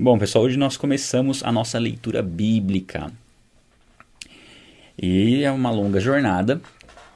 Bom, 0.00 0.16
pessoal, 0.16 0.44
hoje 0.44 0.56
nós 0.56 0.76
começamos 0.76 1.42
a 1.42 1.50
nossa 1.50 1.76
leitura 1.76 2.22
bíblica. 2.22 3.10
E 4.96 5.42
é 5.42 5.50
uma 5.50 5.72
longa 5.72 5.98
jornada 5.98 6.60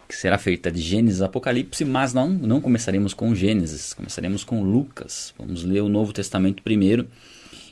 que 0.08 0.16
será 0.16 0.36
feita 0.36 0.68
de 0.68 0.80
Gênesis 0.80 1.22
a 1.22 1.26
Apocalipse, 1.26 1.84
mas 1.84 2.12
não, 2.12 2.29
não 2.29 2.60
começaremos 2.60 3.14
com 3.14 3.32
Gênesis, 3.37 3.95
começaremos 3.95 4.42
com 4.42 4.64
Lucas. 4.64 5.32
Vamos 5.38 5.62
ler 5.62 5.80
o 5.80 5.88
Novo 5.88 6.12
Testamento 6.12 6.60
primeiro 6.64 7.06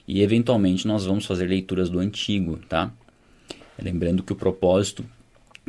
e 0.07 0.23
eventualmente 0.23 0.87
nós 0.87 1.05
vamos 1.05 1.27
fazer 1.27 1.47
leituras 1.47 1.91
do 1.91 1.99
Antigo, 1.99 2.61
tá? 2.69 2.93
Lembrando 3.83 4.23
que 4.23 4.33
o 4.33 4.37
propósito 4.37 5.05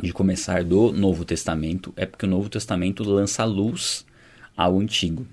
de 0.00 0.12
começar 0.12 0.62
do 0.62 0.92
Novo 0.92 1.24
Testamento 1.24 1.92
é 1.96 2.06
porque 2.06 2.26
o 2.26 2.30
Novo 2.30 2.48
Testamento 2.48 3.02
lança 3.02 3.44
luz 3.44 4.06
ao 4.56 4.78
Antigo. 4.78 5.26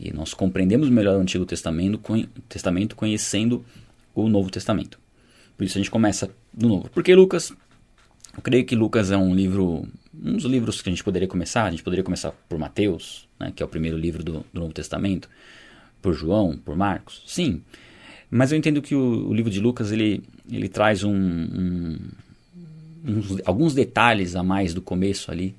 E 0.00 0.10
nós 0.14 0.32
compreendemos 0.32 0.88
melhor 0.88 1.18
o 1.18 1.20
Antigo 1.20 1.44
Testamento, 1.44 2.00
Testamento 2.48 2.96
conhecendo 2.96 3.62
o 4.14 4.30
Novo 4.30 4.50
Testamento. 4.50 4.98
Por 5.58 5.64
isso 5.64 5.76
a 5.76 5.80
gente 5.80 5.90
começa 5.90 6.30
do 6.54 6.68
novo. 6.68 6.88
Porque 6.88 7.14
Lucas, 7.14 7.52
eu 8.34 8.42
creio 8.42 8.64
que 8.64 8.74
Lucas 8.74 9.10
é 9.10 9.16
um 9.18 9.34
livro, 9.34 9.86
um 10.18 10.32
dos 10.32 10.44
livros 10.44 10.80
que 10.80 10.88
a 10.88 10.92
gente 10.92 11.04
poderia 11.04 11.28
começar. 11.28 11.64
A 11.64 11.70
gente 11.70 11.82
poderia 11.82 12.02
começar 12.02 12.32
por 12.48 12.58
Mateus, 12.58 13.28
né, 13.38 13.52
que 13.54 13.62
é 13.62 13.66
o 13.66 13.68
primeiro 13.68 13.98
livro 13.98 14.24
do, 14.24 14.44
do 14.50 14.60
Novo 14.60 14.72
Testamento, 14.72 15.28
por 16.00 16.14
João, 16.14 16.56
por 16.56 16.74
Marcos. 16.74 17.22
Sim, 17.26 17.60
mas 18.30 18.52
eu 18.52 18.58
entendo 18.58 18.80
que 18.80 18.94
o, 18.94 19.28
o 19.28 19.34
livro 19.34 19.50
de 19.50 19.60
Lucas 19.60 19.92
ele, 19.92 20.22
ele 20.50 20.70
traz 20.70 21.04
um, 21.04 21.12
um, 21.12 21.98
uns, 23.04 23.42
alguns 23.44 23.74
detalhes 23.74 24.34
a 24.34 24.42
mais 24.42 24.72
do 24.72 24.80
começo 24.80 25.30
ali, 25.30 25.54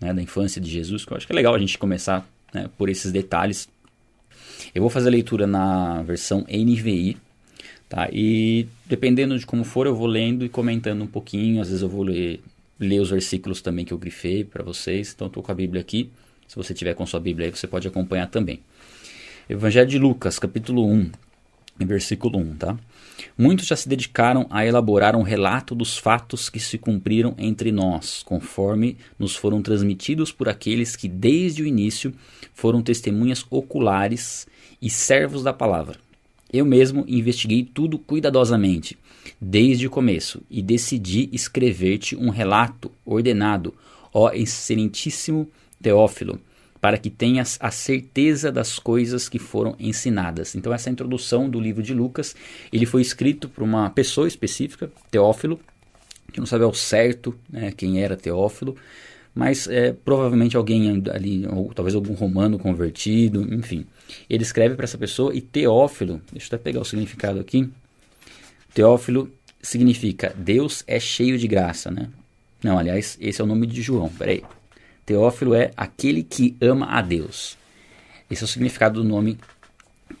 né, 0.00 0.14
da 0.14 0.22
infância 0.22 0.58
de 0.58 0.70
Jesus, 0.70 1.04
que 1.04 1.12
eu 1.12 1.18
acho 1.18 1.26
que 1.26 1.34
é 1.34 1.36
legal 1.36 1.54
a 1.54 1.58
gente 1.58 1.76
começar 1.76 2.26
né, 2.54 2.70
por 2.78 2.88
esses 2.88 3.12
detalhes 3.12 3.68
eu 4.74 4.80
vou 4.80 4.90
fazer 4.90 5.08
a 5.08 5.12
leitura 5.12 5.46
na 5.46 6.02
versão 6.02 6.46
NVI, 6.48 7.16
tá? 7.88 8.08
E 8.12 8.66
dependendo 8.86 9.38
de 9.38 9.44
como 9.44 9.64
for, 9.64 9.86
eu 9.86 9.94
vou 9.94 10.06
lendo 10.06 10.44
e 10.44 10.48
comentando 10.48 11.02
um 11.02 11.06
pouquinho. 11.06 11.60
Às 11.60 11.68
vezes 11.68 11.82
eu 11.82 11.88
vou 11.88 12.02
ler, 12.02 12.40
ler 12.78 13.00
os 13.00 13.10
versículos 13.10 13.60
também 13.60 13.84
que 13.84 13.92
eu 13.92 13.98
grifei 13.98 14.44
para 14.44 14.62
vocês. 14.62 15.12
Então 15.14 15.26
estou 15.26 15.42
com 15.42 15.50
a 15.50 15.54
Bíblia 15.54 15.80
aqui. 15.80 16.10
Se 16.46 16.56
você 16.56 16.72
tiver 16.72 16.94
com 16.94 17.04
sua 17.06 17.20
Bíblia 17.20 17.48
aí, 17.48 17.54
você 17.54 17.66
pode 17.66 17.88
acompanhar 17.88 18.28
também. 18.28 18.60
Evangelho 19.48 19.88
de 19.88 19.98
Lucas, 19.98 20.38
capítulo 20.38 20.86
1, 20.86 21.10
versículo 21.80 22.38
1, 22.38 22.56
tá? 22.56 22.78
Muitos 23.36 23.66
já 23.66 23.76
se 23.76 23.88
dedicaram 23.88 24.46
a 24.50 24.64
elaborar 24.64 25.16
um 25.16 25.22
relato 25.22 25.74
dos 25.74 25.98
fatos 25.98 26.48
que 26.48 26.60
se 26.60 26.78
cumpriram 26.78 27.34
entre 27.38 27.72
nós, 27.72 28.22
conforme 28.22 28.96
nos 29.18 29.34
foram 29.34 29.60
transmitidos 29.62 30.32
por 30.32 30.48
aqueles 30.48 30.96
que 30.96 31.08
desde 31.08 31.62
o 31.62 31.66
início 31.66 32.12
foram 32.54 32.82
testemunhas 32.82 33.44
oculares 33.50 34.46
e 34.80 34.90
servos 34.90 35.42
da 35.42 35.52
palavra. 35.52 35.98
Eu 36.52 36.64
mesmo 36.64 37.04
investiguei 37.08 37.64
tudo 37.64 37.98
cuidadosamente, 37.98 38.96
desde 39.40 39.86
o 39.86 39.90
começo, 39.90 40.40
e 40.50 40.62
decidi 40.62 41.28
escrever-te 41.32 42.14
um 42.14 42.30
relato 42.30 42.92
ordenado, 43.04 43.74
ó 44.12 44.30
excelentíssimo 44.30 45.48
Teófilo, 45.82 46.40
para 46.80 46.98
que 46.98 47.10
tenhas 47.10 47.58
a 47.60 47.70
certeza 47.70 48.52
das 48.52 48.78
coisas 48.78 49.28
que 49.28 49.38
foram 49.38 49.74
ensinadas. 49.78 50.54
Então 50.54 50.72
essa 50.72 50.90
introdução 50.90 51.48
do 51.48 51.58
livro 51.58 51.82
de 51.82 51.92
Lucas, 51.92 52.36
ele 52.72 52.86
foi 52.86 53.02
escrito 53.02 53.48
por 53.48 53.64
uma 53.64 53.90
pessoa 53.90 54.28
específica, 54.28 54.92
Teófilo, 55.10 55.58
que 56.32 56.38
não 56.38 56.46
sabe 56.46 56.64
ao 56.64 56.74
certo 56.74 57.34
né, 57.50 57.72
quem 57.72 58.02
era 58.02 58.16
Teófilo, 58.16 58.76
mas 59.34 59.66
é, 59.66 59.92
provavelmente 59.92 60.56
alguém 60.56 61.02
ali, 61.12 61.46
ou 61.46 61.72
talvez 61.74 61.94
algum 61.94 62.14
romano 62.14 62.58
convertido, 62.58 63.42
enfim. 63.52 63.86
Ele 64.28 64.42
escreve 64.42 64.74
para 64.74 64.84
essa 64.84 64.98
pessoa 64.98 65.34
e 65.34 65.40
Teófilo, 65.40 66.20
deixa 66.32 66.46
eu 66.46 66.56
até 66.56 66.58
pegar 66.58 66.80
o 66.80 66.84
significado 66.84 67.40
aqui. 67.40 67.68
Teófilo 68.72 69.30
significa 69.62 70.34
Deus 70.36 70.84
é 70.86 70.98
cheio 71.00 71.38
de 71.38 71.46
graça, 71.46 71.90
né? 71.90 72.08
Não, 72.62 72.78
aliás, 72.78 73.18
esse 73.20 73.40
é 73.40 73.44
o 73.44 73.46
nome 73.46 73.66
de 73.66 73.82
João, 73.82 74.08
peraí. 74.08 74.42
Teófilo 75.04 75.54
é 75.54 75.70
aquele 75.76 76.22
que 76.22 76.56
ama 76.60 76.86
a 76.86 77.02
Deus. 77.02 77.58
Esse 78.30 78.42
é 78.42 78.46
o 78.46 78.48
significado 78.48 79.02
do 79.02 79.08
nome 79.08 79.38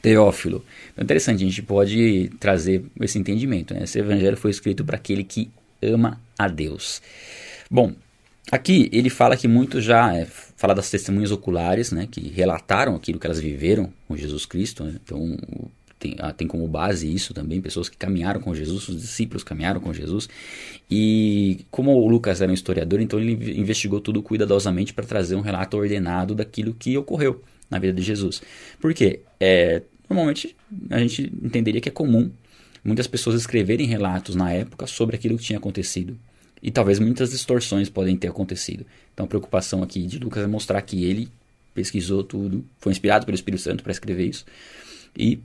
Teófilo. 0.02 0.64
É 0.96 1.02
interessante, 1.02 1.42
a 1.42 1.46
gente 1.46 1.62
pode 1.62 2.30
trazer 2.38 2.84
esse 3.00 3.18
entendimento. 3.18 3.72
Né? 3.72 3.84
Esse 3.84 3.98
evangelho 3.98 4.36
foi 4.36 4.50
escrito 4.50 4.84
para 4.84 4.96
aquele 4.96 5.24
que 5.24 5.50
ama 5.82 6.20
a 6.38 6.48
Deus. 6.48 7.00
Bom, 7.70 7.92
aqui 8.50 8.90
ele 8.92 9.08
fala 9.08 9.36
que 9.36 9.48
muito 9.48 9.80
já 9.80 10.14
é, 10.14 10.26
fala 10.56 10.74
das 10.74 10.90
testemunhas 10.90 11.30
oculares, 11.30 11.92
né, 11.92 12.08
que 12.10 12.20
relataram 12.28 12.94
aquilo 12.94 13.18
que 13.18 13.26
elas 13.26 13.40
viveram 13.40 13.92
com 14.06 14.16
Jesus 14.16 14.46
Cristo. 14.46 14.84
Né? 14.84 14.96
Então, 15.02 15.36
tem, 15.98 16.16
ah, 16.18 16.32
tem 16.32 16.46
como 16.46 16.68
base 16.68 17.12
isso 17.12 17.32
também, 17.32 17.60
pessoas 17.60 17.88
que 17.88 17.96
caminharam 17.96 18.40
com 18.40 18.54
Jesus, 18.54 18.88
os 18.88 19.00
discípulos 19.00 19.42
caminharam 19.42 19.80
com 19.80 19.92
Jesus. 19.92 20.28
E 20.90 21.64
como 21.70 21.92
o 21.92 22.08
Lucas 22.08 22.40
era 22.40 22.50
um 22.50 22.54
historiador, 22.54 23.00
então 23.00 23.18
ele 23.18 23.58
investigou 23.58 24.00
tudo 24.00 24.22
cuidadosamente 24.22 24.92
para 24.92 25.04
trazer 25.04 25.34
um 25.34 25.40
relato 25.40 25.76
ordenado 25.76 26.34
daquilo 26.34 26.74
que 26.74 26.96
ocorreu 26.96 27.42
na 27.70 27.78
vida 27.78 27.94
de 27.94 28.02
Jesus. 28.02 28.42
Por 28.80 28.92
quê? 28.92 29.20
É, 29.40 29.82
normalmente 30.08 30.54
a 30.90 30.98
gente 30.98 31.32
entenderia 31.42 31.80
que 31.80 31.88
é 31.88 31.92
comum 31.92 32.30
muitas 32.84 33.06
pessoas 33.06 33.36
escreverem 33.36 33.86
relatos 33.86 34.34
na 34.34 34.52
época 34.52 34.86
sobre 34.86 35.16
aquilo 35.16 35.38
que 35.38 35.44
tinha 35.44 35.58
acontecido. 35.58 36.18
E 36.64 36.70
talvez 36.70 36.98
muitas 36.98 37.30
distorções 37.30 37.90
podem 37.90 38.16
ter 38.16 38.28
acontecido. 38.28 38.86
Então 39.12 39.26
a 39.26 39.28
preocupação 39.28 39.82
aqui 39.82 40.06
de 40.06 40.18
Lucas 40.18 40.42
é 40.42 40.46
mostrar 40.46 40.80
que 40.80 41.04
ele 41.04 41.28
pesquisou 41.74 42.24
tudo, 42.24 42.64
foi 42.78 42.90
inspirado 42.90 43.26
pelo 43.26 43.34
Espírito 43.34 43.62
Santo 43.62 43.82
para 43.82 43.92
escrever 43.92 44.26
isso. 44.26 44.46
E 45.14 45.38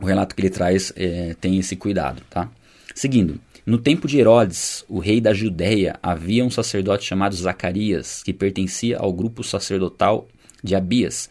o 0.00 0.06
relato 0.06 0.34
que 0.34 0.40
ele 0.40 0.48
traz 0.48 0.90
é, 0.96 1.36
tem 1.38 1.58
esse 1.58 1.76
cuidado, 1.76 2.22
tá? 2.30 2.50
Seguindo, 2.94 3.38
no 3.66 3.76
tempo 3.76 4.08
de 4.08 4.18
Herodes, 4.18 4.86
o 4.88 4.98
rei 4.98 5.20
da 5.20 5.34
Judéia, 5.34 5.96
havia 6.02 6.42
um 6.42 6.50
sacerdote 6.50 7.04
chamado 7.04 7.36
Zacarias, 7.36 8.22
que 8.22 8.32
pertencia 8.32 8.96
ao 8.96 9.12
grupo 9.12 9.44
sacerdotal 9.44 10.26
de 10.64 10.74
Abias. 10.74 11.28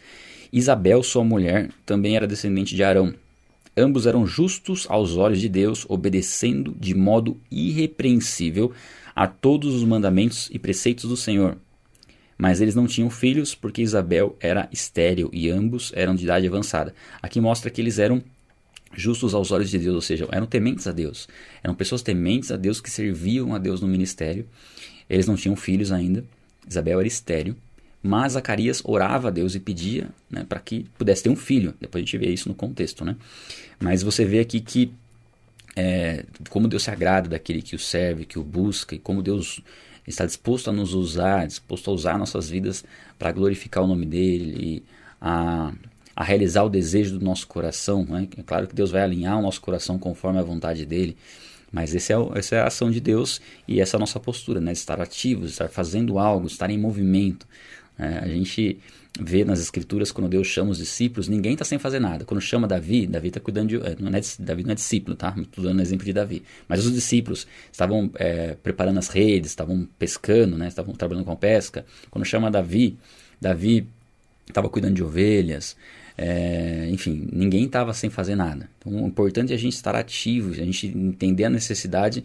Isabel, 0.53 1.01
sua 1.01 1.23
mulher, 1.23 1.71
também 1.85 2.15
era 2.15 2.27
descendente 2.27 2.75
de 2.75 2.83
Arão. 2.83 3.15
Ambos 3.75 4.05
eram 4.05 4.27
justos 4.27 4.85
aos 4.89 5.17
olhos 5.17 5.41
de 5.41 5.49
Deus, 5.49 5.85
obedecendo 5.89 6.75
de 6.79 6.93
modo 6.93 7.37
irrepreensível 7.49 8.71
a 9.17 9.25
todos 9.25 9.73
os 9.73 9.83
mandamentos 9.83 10.47
e 10.53 10.59
preceitos 10.59 11.09
do 11.09 11.17
Senhor. 11.17 11.57
Mas 12.37 12.61
eles 12.61 12.75
não 12.75 12.85
tinham 12.85 13.09
filhos 13.09 13.55
porque 13.55 13.81
Isabel 13.81 14.37
era 14.39 14.69
estéril 14.71 15.31
e 15.33 15.49
ambos 15.49 15.91
eram 15.95 16.13
de 16.13 16.23
idade 16.23 16.45
avançada. 16.45 16.93
Aqui 17.19 17.41
mostra 17.41 17.71
que 17.71 17.81
eles 17.81 17.97
eram 17.97 18.21
justos 18.93 19.33
aos 19.33 19.51
olhos 19.51 19.71
de 19.71 19.79
Deus, 19.79 19.95
ou 19.95 20.01
seja, 20.01 20.27
eram 20.31 20.45
tementes 20.45 20.85
a 20.85 20.91
Deus. 20.91 21.27
Eram 21.63 21.73
pessoas 21.73 22.03
tementes 22.03 22.51
a 22.51 22.57
Deus 22.57 22.79
que 22.79 22.91
serviam 22.91 23.55
a 23.55 23.57
Deus 23.57 23.81
no 23.81 23.87
ministério. 23.87 24.47
Eles 25.09 25.25
não 25.25 25.35
tinham 25.35 25.55
filhos 25.55 25.91
ainda. 25.91 26.23
Isabel 26.69 26.99
era 26.99 27.07
estéreo. 27.07 27.55
Mas 28.03 28.33
Zacarias 28.33 28.83
orava 28.85 29.29
a 29.29 29.31
Deus 29.31 29.55
e 29.55 29.59
pedia 29.59 30.09
né, 30.29 30.45
para 30.47 30.59
que 30.59 30.85
pudesse 30.95 31.23
ter 31.23 31.29
um 31.29 31.35
filho. 31.35 31.73
Depois 31.81 32.03
a 32.03 32.05
gente 32.05 32.17
vê 32.19 32.29
isso 32.29 32.47
no 32.47 32.53
contexto. 32.53 33.03
Né? 33.03 33.15
Mas 33.79 34.03
você 34.03 34.23
vê 34.25 34.37
aqui 34.39 34.61
que 34.61 34.93
é, 35.77 36.25
como 36.49 36.67
Deus 36.67 36.83
se 36.83 36.89
agrada 36.89 37.29
daquele 37.29 37.61
que 37.61 37.75
o 37.75 37.79
serve, 37.79 38.25
que 38.25 38.39
o 38.39 38.43
busca, 38.43 38.95
e 38.95 38.99
como 38.99 39.21
Deus 39.21 39.61
está 40.07 40.25
disposto 40.25 40.69
a 40.69 40.73
nos 40.73 40.93
usar, 40.93 41.45
disposto 41.45 41.91
a 41.91 41.93
usar 41.93 42.17
nossas 42.17 42.49
vidas 42.49 42.83
para 43.19 43.31
glorificar 43.31 43.83
o 43.83 43.87
nome 43.87 44.05
dele 44.05 44.83
a 45.21 45.71
a 46.17 46.23
realizar 46.23 46.63
o 46.63 46.69
desejo 46.69 47.19
do 47.19 47.23
nosso 47.23 47.45
coração. 47.45 48.03
Né? 48.03 48.27
É 48.39 48.41
claro 48.41 48.65
que 48.65 48.73
Deus 48.73 48.89
vai 48.89 49.03
alinhar 49.03 49.37
o 49.37 49.41
nosso 49.43 49.61
coração 49.61 49.99
conforme 49.99 50.39
a 50.39 50.41
vontade 50.41 50.83
dele, 50.83 51.15
mas 51.71 51.93
esse 51.93 52.11
é, 52.11 52.15
essa 52.33 52.55
é 52.55 52.59
a 52.59 52.65
ação 52.65 52.89
de 52.89 52.99
Deus 52.99 53.39
e 53.67 53.79
essa 53.79 53.95
é 53.95 53.97
a 53.97 53.99
nossa 53.99 54.19
postura, 54.19 54.59
né? 54.59 54.71
estar 54.71 54.99
ativos, 54.99 55.51
estar 55.51 55.69
fazendo 55.69 56.17
algo, 56.17 56.47
estar 56.47 56.71
em 56.71 56.77
movimento. 56.79 57.45
É, 57.99 58.17
a 58.17 58.27
gente 58.29 58.79
vê 59.19 59.43
nas 59.43 59.59
escrituras 59.59 60.11
quando 60.11 60.29
Deus 60.29 60.47
chama 60.47 60.71
os 60.71 60.77
discípulos, 60.77 61.27
ninguém 61.27 61.53
está 61.53 61.65
sem 61.65 61.79
fazer 61.79 61.99
nada. 61.99 62.25
Quando 62.25 62.39
chama 62.41 62.67
Davi, 62.67 63.07
Davi 63.07 63.29
está 63.29 63.39
cuidando 63.39 63.69
de. 63.69 63.75
É, 63.77 63.95
não 63.99 64.09
é, 64.09 64.21
Davi 64.39 64.63
não 64.63 64.71
é 64.71 64.75
discípulo, 64.75 65.15
tá? 65.15 65.33
Estou 65.37 65.63
dando 65.63 65.81
exemplo 65.81 66.05
de 66.05 66.13
Davi. 66.13 66.43
Mas 66.67 66.85
os 66.85 66.93
discípulos 66.93 67.47
estavam 67.71 68.09
é, 68.15 68.55
preparando 68.55 68.97
as 68.97 69.09
redes, 69.09 69.51
estavam 69.51 69.87
pescando, 69.97 70.57
né? 70.57 70.67
estavam 70.67 70.93
trabalhando 70.93 71.25
com 71.25 71.35
pesca. 71.35 71.85
Quando 72.09 72.25
chama 72.25 72.51
Davi, 72.51 72.97
Davi 73.39 73.87
estava 74.47 74.69
cuidando 74.69 74.95
de 74.95 75.03
ovelhas. 75.03 75.75
É, 76.17 76.87
enfim, 76.89 77.29
ninguém 77.31 77.65
estava 77.65 77.93
sem 77.93 78.09
fazer 78.09 78.35
nada. 78.35 78.69
Então, 78.79 79.03
o 79.03 79.07
importante 79.07 79.51
é 79.51 79.55
a 79.55 79.59
gente 79.59 79.73
estar 79.73 79.95
ativo, 79.95 80.51
a 80.51 80.65
gente 80.65 80.87
entender 80.87 81.45
a 81.45 81.49
necessidade 81.49 82.23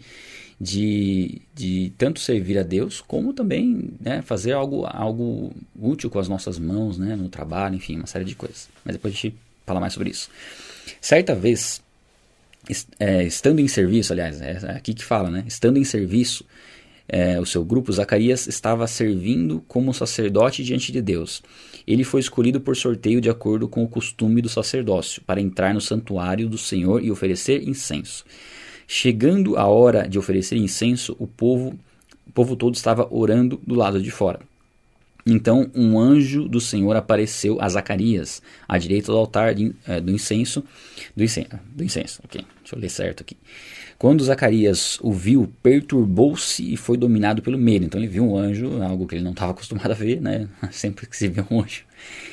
de, 0.59 1.41
de 1.53 1.91
tanto 1.97 2.19
servir 2.19 2.57
a 2.57 2.63
Deus, 2.63 3.01
como 3.01 3.33
também 3.33 3.91
né, 3.99 4.21
fazer 4.21 4.53
algo, 4.53 4.85
algo 4.85 5.51
útil 5.79 6.09
com 6.09 6.19
as 6.19 6.27
nossas 6.27 6.57
mãos, 6.57 6.97
né, 6.97 7.15
no 7.15 7.29
trabalho, 7.29 7.75
enfim, 7.75 7.97
uma 7.97 8.07
série 8.07 8.25
de 8.25 8.35
coisas. 8.35 8.69
Mas 8.85 8.95
depois 8.95 9.13
a 9.13 9.17
gente 9.17 9.35
fala 9.65 9.79
mais 9.79 9.93
sobre 9.93 10.09
isso. 10.09 10.29
Certa 11.01 11.35
vez, 11.35 11.81
é, 12.99 13.23
estando 13.23 13.59
em 13.59 13.67
serviço, 13.67 14.13
aliás, 14.13 14.41
é 14.41 14.71
aqui 14.71 14.93
que 14.93 15.03
fala, 15.03 15.29
né? 15.29 15.43
Estando 15.47 15.77
em 15.77 15.83
serviço, 15.83 16.45
é, 17.07 17.39
o 17.39 17.45
seu 17.45 17.63
grupo, 17.65 17.91
Zacarias 17.91 18.47
estava 18.47 18.87
servindo 18.87 19.63
como 19.67 19.93
sacerdote 19.93 20.63
diante 20.63 20.91
de 20.91 21.01
Deus. 21.01 21.43
Ele 21.85 22.03
foi 22.03 22.21
escolhido 22.21 22.61
por 22.61 22.77
sorteio 22.77 23.19
de 23.19 23.29
acordo 23.29 23.67
com 23.67 23.83
o 23.83 23.87
costume 23.87 24.41
do 24.41 24.47
sacerdócio, 24.47 25.21
para 25.23 25.41
entrar 25.41 25.73
no 25.73 25.81
santuário 25.81 26.47
do 26.47 26.57
Senhor 26.57 27.03
e 27.03 27.11
oferecer 27.11 27.67
incenso. 27.67 28.23
Chegando 28.87 29.57
a 29.57 29.65
hora 29.65 30.07
de 30.07 30.19
oferecer 30.19 30.57
incenso, 30.57 31.15
o 31.19 31.27
povo, 31.27 31.77
o 32.27 32.31
povo 32.31 32.55
todo 32.55 32.75
estava 32.75 33.07
orando 33.11 33.59
do 33.65 33.75
lado 33.75 34.01
de 34.01 34.11
fora. 34.11 34.39
Então 35.25 35.71
um 35.73 35.97
anjo 35.97 36.49
do 36.49 36.59
Senhor 36.59 36.95
apareceu 36.95 37.57
a 37.61 37.69
Zacarias, 37.69 38.41
à 38.67 38.77
direita 38.77 39.11
do 39.11 39.17
altar 39.17 39.55
de, 39.55 39.73
é, 39.87 40.01
do 40.01 40.11
incenso. 40.11 40.63
Do 41.15 41.23
incenso, 41.23 41.59
do 41.73 41.83
incenso, 41.83 42.21
ok. 42.25 42.45
Deixa 42.59 42.75
eu 42.75 42.79
ler 42.79 42.89
certo 42.89 43.21
aqui. 43.21 43.37
Quando 43.97 44.23
Zacarias 44.23 44.99
o 45.01 45.13
viu, 45.13 45.49
perturbou-se 45.61 46.73
e 46.73 46.75
foi 46.75 46.97
dominado 46.97 47.41
pelo 47.41 47.57
medo. 47.57 47.85
Então 47.85 48.01
ele 48.01 48.09
viu 48.09 48.25
um 48.25 48.37
anjo, 48.37 48.81
algo 48.81 49.07
que 49.07 49.15
ele 49.15 49.23
não 49.23 49.31
estava 49.31 49.51
acostumado 49.51 49.91
a 49.91 49.95
ver, 49.95 50.21
né? 50.21 50.49
Sempre 50.71 51.07
que 51.07 51.15
se 51.15 51.29
vê 51.29 51.41
um 51.49 51.61
anjo. 51.61 51.85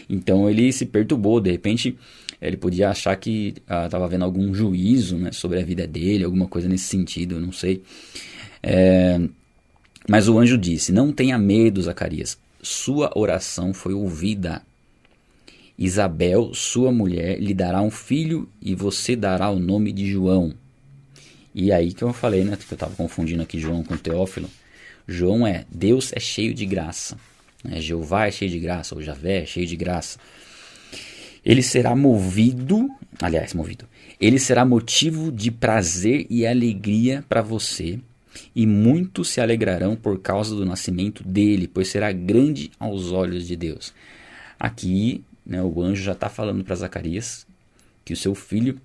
Então 0.09 0.49
ele 0.49 0.73
se 0.73 0.87
perturbou, 0.87 1.41
de 1.41 1.51
repente 1.51 1.97
ele 2.41 2.57
podia 2.57 2.91
achar 2.91 3.15
que 3.17 3.55
estava 3.61 4.05
ah, 4.05 4.09
vendo 4.09 4.25
algum 4.25 4.55
juízo 4.55 5.17
né, 5.17 5.31
sobre 5.31 5.61
a 5.61 5.65
vida 5.65 5.87
dele, 5.87 6.25
alguma 6.25 6.47
coisa 6.47 6.69
nesse 6.69 6.85
sentido, 6.85 7.35
eu 7.35 7.41
não 7.41 7.53
sei. 7.53 7.83
É, 8.63 9.21
mas 10.09 10.29
o 10.29 10.39
anjo 10.39 10.57
disse: 10.57 10.91
Não 10.91 11.13
tenha 11.13 11.39
medo, 11.39 11.83
Zacarias 11.83 12.39
sua 12.63 13.11
oração 13.17 13.73
foi 13.73 13.95
ouvida. 13.95 14.63
Isabel, 15.79 16.53
sua 16.53 16.93
mulher, 16.93 17.41
lhe 17.41 17.55
dará 17.55 17.81
um 17.81 17.91
filho 17.91 18.49
e 18.61 18.75
você 18.75 19.17
dará 19.17 19.49
o 19.51 19.59
nome 19.59 19.93
de 19.93 20.11
João. 20.11 20.53
E 21.55 21.73
aí 21.73 21.93
que 21.93 22.03
eu 22.03 22.13
falei, 22.13 22.45
né? 22.45 22.57
Que 22.57 22.71
eu 22.71 22.77
estava 22.77 22.95
confundindo 22.95 23.43
aqui 23.43 23.59
João 23.59 23.83
com 23.83 23.97
Teófilo. 23.97 24.51
João 25.09 25.47
é 25.47 25.65
Deus 25.71 26.13
é 26.13 26.21
cheio 26.21 26.53
de 26.53 26.67
graça. 26.67 27.17
Né? 27.65 27.81
Jeová 27.81 28.27
é 28.27 28.31
cheio 28.31 28.51
de 28.51 28.59
graça, 28.59 28.95
ou 28.95 29.03
Javé 29.03 29.43
é 29.43 29.47
cheio 29.47 29.67
de 29.67 29.77
graça. 29.77 30.19
Ele 31.45 31.63
será 31.63 31.97
movido, 31.97 32.89
aliás, 33.21 33.55
movido. 33.55 33.87
Ele 34.21 34.39
será 34.39 34.65
motivo 34.65 35.33
de 35.33 35.51
prazer 35.51 36.27
e 36.29 36.47
alegria 36.47 37.25
para 37.29 37.41
você 37.41 37.99
e 38.55 38.67
muitos 38.67 39.29
se 39.29 39.41
alegrarão 39.41 39.97
por 39.97 40.21
causa 40.21 40.55
do 40.55 40.65
nascimento 40.65 41.25
dele, 41.25 41.67
pois 41.67 41.89
será 41.89 42.13
grande 42.13 42.71
aos 42.79 43.11
olhos 43.13 43.47
de 43.47 43.57
Deus. 43.57 43.93
Aqui, 44.59 45.25
né, 45.45 45.63
o 45.63 45.83
anjo 45.83 46.03
já 46.03 46.13
está 46.13 46.29
falando 46.29 46.63
para 46.63 46.77
Zacarias 46.77 47.47
que 48.05 48.13
o 48.13 48.17
seu 48.17 48.35
filho 48.35 48.79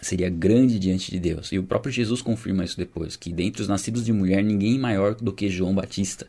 seria 0.00 0.28
grande 0.28 0.78
diante 0.78 1.10
de 1.10 1.18
Deus. 1.18 1.52
E 1.52 1.58
o 1.58 1.62
próprio 1.62 1.92
Jesus 1.92 2.20
confirma 2.20 2.64
isso 2.64 2.76
depois, 2.76 3.16
que 3.16 3.32
dentre 3.32 3.62
os 3.62 3.68
nascidos 3.68 4.04
de 4.04 4.12
mulher 4.12 4.42
ninguém 4.42 4.78
maior 4.78 5.14
do 5.14 5.32
que 5.32 5.48
João 5.48 5.74
Batista. 5.74 6.26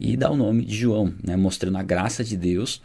E 0.00 0.16
dá 0.16 0.30
o 0.30 0.36
nome 0.36 0.64
de 0.64 0.74
João, 0.74 1.12
né, 1.22 1.36
mostrando 1.36 1.76
a 1.76 1.82
graça 1.82 2.24
de 2.24 2.34
Deus 2.34 2.80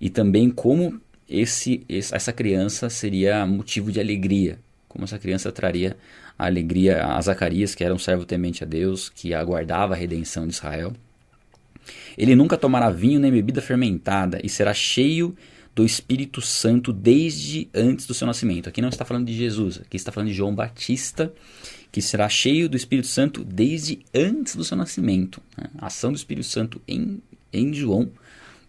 e 0.00 0.10
também 0.10 0.50
como 0.50 1.00
esse, 1.28 1.84
essa 1.88 2.32
criança 2.32 2.90
seria 2.90 3.46
motivo 3.46 3.92
de 3.92 4.00
alegria, 4.00 4.58
como 4.88 5.04
essa 5.04 5.18
criança 5.18 5.52
traria 5.52 5.96
a 6.36 6.46
alegria 6.46 7.04
a 7.04 7.20
Zacarias, 7.20 7.74
que 7.74 7.84
era 7.84 7.94
um 7.94 7.98
servo 7.98 8.24
temente 8.24 8.64
a 8.64 8.66
Deus, 8.66 9.08
que 9.08 9.32
aguardava 9.32 9.94
a 9.94 9.96
redenção 9.96 10.46
de 10.46 10.54
Israel. 10.54 10.92
Ele 12.18 12.34
nunca 12.34 12.58
tomará 12.58 12.90
vinho 12.90 13.20
nem 13.20 13.30
bebida 13.30 13.62
fermentada 13.62 14.40
e 14.42 14.48
será 14.48 14.74
cheio 14.74 15.36
do 15.74 15.84
Espírito 15.84 16.40
Santo 16.40 16.92
desde 16.92 17.68
antes 17.72 18.06
do 18.06 18.14
seu 18.14 18.26
nascimento. 18.26 18.68
Aqui 18.68 18.82
não 18.82 18.88
está 18.88 19.04
falando 19.04 19.26
de 19.26 19.34
Jesus, 19.34 19.80
aqui 19.82 19.96
está 19.96 20.10
falando 20.10 20.30
de 20.30 20.34
João 20.34 20.54
Batista, 20.54 21.32
que 21.96 22.02
será 22.02 22.28
cheio 22.28 22.68
do 22.68 22.76
Espírito 22.76 23.08
Santo 23.08 23.42
desde 23.42 24.00
antes 24.14 24.54
do 24.54 24.62
seu 24.62 24.76
nascimento. 24.76 25.40
A 25.78 25.86
ação 25.86 26.12
do 26.12 26.16
Espírito 26.16 26.46
Santo 26.46 26.78
em, 26.86 27.22
em 27.50 27.72
João 27.72 28.10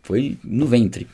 foi 0.02 0.38
no 0.42 0.66
ventre. 0.66 1.08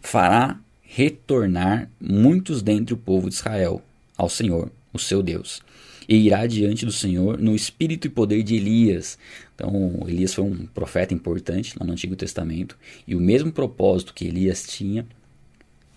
Fará 0.00 0.58
retornar 0.82 1.88
muitos 2.00 2.60
dentre 2.60 2.92
o 2.92 2.96
povo 2.96 3.28
de 3.28 3.36
Israel 3.36 3.80
ao 4.16 4.28
Senhor, 4.28 4.72
o 4.92 4.98
seu 4.98 5.22
Deus. 5.22 5.62
E 6.08 6.16
irá 6.26 6.44
diante 6.48 6.84
do 6.84 6.90
Senhor 6.90 7.38
no 7.38 7.54
espírito 7.54 8.08
e 8.08 8.10
poder 8.10 8.42
de 8.42 8.56
Elias. 8.56 9.16
Então, 9.54 10.04
Elias 10.08 10.34
foi 10.34 10.42
um 10.42 10.66
profeta 10.66 11.14
importante 11.14 11.76
lá 11.78 11.86
no 11.86 11.92
Antigo 11.92 12.16
Testamento. 12.16 12.76
E 13.06 13.14
o 13.14 13.20
mesmo 13.20 13.52
propósito 13.52 14.12
que 14.12 14.26
Elias 14.26 14.64
tinha 14.64 15.06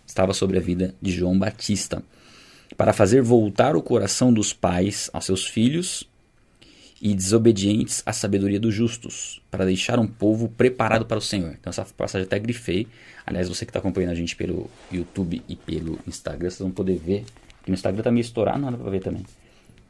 estava 0.06 0.36
sobre 0.36 0.60
a 0.60 0.62
vida 0.62 0.94
de 1.02 1.12
João 1.12 1.40
Batista 1.40 2.04
para 2.78 2.94
fazer 2.94 3.22
voltar 3.22 3.76
o 3.76 3.82
coração 3.82 4.34
dos 4.34 4.54
pais 4.54 5.10
aos 5.14 5.26
seus 5.26 5.46
filhos 5.46 6.10
e 7.02 7.14
desobedientes 7.14 8.02
à 8.06 8.14
sabedoria 8.14 8.60
dos 8.60 8.74
justos, 8.74 9.42
para 9.52 9.66
deixar 9.66 10.00
um 10.00 10.08
povo 10.08 10.48
preparado 10.48 11.06
para 11.06 11.18
o 11.18 11.22
Senhor. 11.22 11.56
Então, 11.60 11.70
essa 11.70 11.84
passagem 11.86 12.26
até 12.26 12.40
grifei. 12.40 12.88
Aliás, 13.26 13.50
você 13.50 13.66
que 13.66 13.70
está 13.70 13.80
acompanhando 13.80 14.12
a 14.12 14.16
gente 14.16 14.36
pelo 14.36 14.70
YouTube 14.92 15.42
e 15.48 15.56
pelo 15.56 16.00
Instagram, 16.08 16.50
vocês 16.50 16.60
vão 16.60 16.72
poder 16.72 16.98
ver 16.98 17.26
no 17.68 17.74
Instagram 17.74 18.04
tá 18.04 18.12
meio 18.12 18.22
estourado, 18.22 18.60
não 18.60 18.72
dá 18.72 18.78
pra 18.78 18.90
ver 18.90 19.02
também. 19.02 19.26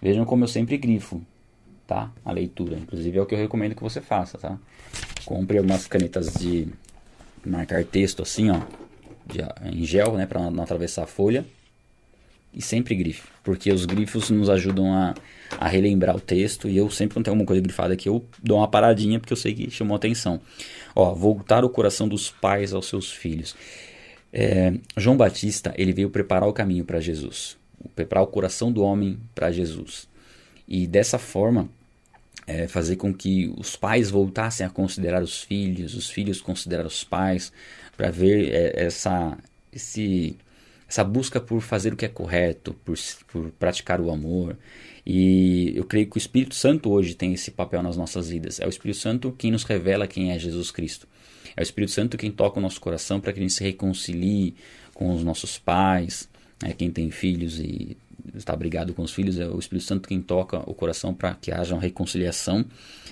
Vejam 0.02 0.26
como 0.26 0.44
eu 0.44 0.48
sempre 0.48 0.78
grifo, 0.78 1.22
tá? 1.88 2.12
A 2.24 2.32
leitura. 2.32 2.78
Inclusive 2.78 3.18
é 3.18 3.22
o 3.22 3.26
que 3.26 3.34
eu 3.34 3.40
recomendo 3.40 3.76
que 3.76 3.82
você 3.82 4.00
faça, 4.00 4.38
tá? 4.38 4.58
Compre 5.26 5.60
umas 5.60 5.88
canetas 5.88 6.34
de 6.34 6.68
marcar 7.46 7.84
texto 7.84 8.22
assim, 8.22 8.52
ó. 8.52 8.62
De, 9.26 9.40
em 9.72 9.84
gel, 9.86 10.16
né? 10.16 10.26
Pra 10.26 10.52
não 10.52 10.64
atravessar 10.64 11.04
a 11.04 11.08
folha. 11.08 11.46
E 12.54 12.62
sempre 12.62 12.96
grife. 12.96 13.28
Porque 13.44 13.72
os 13.72 13.86
grifos 13.86 14.30
nos 14.30 14.50
ajudam 14.50 14.94
a, 14.94 15.14
a 15.60 15.68
relembrar 15.68 16.16
o 16.16 16.20
texto. 16.20 16.70
E 16.70 16.78
eu 16.78 16.90
sempre 16.90 17.16
quando 17.16 17.26
tem 17.26 17.32
alguma 17.32 17.48
coisa 17.48 17.62
grifada 17.62 17.94
aqui, 17.94 18.08
eu 18.08 18.24
dou 18.42 18.58
uma 18.58 18.68
paradinha 18.68 19.20
porque 19.20 19.34
eu 19.34 19.38
sei 19.38 19.54
que 19.54 19.72
chamou 19.72 19.96
atenção. 19.96 20.40
Ó, 20.96 21.14
voltar 21.14 21.66
o 21.66 21.70
coração 21.70 22.08
dos 22.08 22.30
pais 22.30 22.74
aos 22.74 22.88
seus 22.88 23.12
filhos. 23.12 23.56
É, 24.32 24.74
João 24.98 25.18
Batista, 25.18 25.74
ele 25.78 25.94
veio 25.94 26.10
preparar 26.10 26.48
o 26.48 26.54
caminho 26.54 26.86
para 26.86 27.00
Jesus 27.00 27.58
preparar 27.96 28.24
o 28.24 28.28
coração 28.28 28.72
do 28.72 28.82
homem 28.82 29.18
para 29.36 29.52
Jesus. 29.52 30.08
E 30.68 30.88
dessa 30.88 31.18
forma, 31.18 31.68
é, 32.48 32.68
fazer 32.68 32.96
com 32.96 33.14
que 33.14 33.54
os 33.58 33.76
pais 33.76 34.10
voltassem 34.10 34.66
a 34.66 34.70
considerar 34.70 35.22
os 35.22 35.42
filhos, 35.44 35.94
os 35.94 36.10
filhos 36.10 36.42
considerar 36.42 36.86
os 36.86 37.04
pais, 37.04 37.52
para 37.98 38.10
ver 38.10 38.54
é, 38.54 38.86
essa, 38.86 39.38
esse, 39.72 40.36
essa 40.94 41.04
busca 41.04 41.42
por 41.42 41.60
fazer 41.60 41.92
o 41.92 41.96
que 41.96 42.06
é 42.06 42.08
correto, 42.08 42.76
por, 42.86 42.96
por 43.30 43.50
praticar 43.54 44.00
o 44.00 44.12
amor. 44.12 44.56
E 45.04 45.74
eu 45.76 45.86
creio 45.86 46.08
que 46.08 46.18
o 46.18 46.20
Espírito 46.20 46.54
Santo 46.54 46.92
hoje 46.92 47.16
tem 47.16 47.34
esse 47.34 47.50
papel 47.50 47.82
nas 47.82 47.98
nossas 47.98 48.30
vidas. 48.30 48.60
É 48.60 48.68
o 48.68 48.70
Espírito 48.70 49.00
Santo 49.00 49.32
quem 49.32 49.50
nos 49.50 49.64
revela 49.64 50.06
quem 50.06 50.32
é 50.32 50.38
Jesus 50.38 50.70
Cristo. 50.70 51.08
É 51.58 51.62
o 51.62 51.64
Espírito 51.64 51.92
Santo 51.92 52.16
quem 52.16 52.30
toca 52.30 52.60
o 52.60 52.62
nosso 52.62 52.80
coração 52.80 53.20
para 53.20 53.34
que 53.34 53.40
a 53.40 53.42
gente 53.42 53.54
se 53.54 53.64
reconcilie 53.64 54.54
com 54.94 55.12
os 55.12 55.24
nossos 55.24 55.58
pais, 55.58 56.30
é, 56.64 56.74
quem 56.74 56.92
tem 56.92 57.10
filhos 57.10 57.60
e 57.60 57.98
está 58.36 58.56
brigado 58.56 58.94
com 58.94 59.02
os 59.02 59.12
filhos, 59.12 59.40
é 59.40 59.48
o 59.48 59.58
Espírito 59.58 59.88
Santo 59.88 60.08
quem 60.08 60.22
toca 60.22 60.60
o 60.70 60.76
coração 60.76 61.12
para 61.12 61.34
que 61.34 61.52
haja 61.52 61.74
uma 61.74 61.82
reconciliação. 61.82 62.64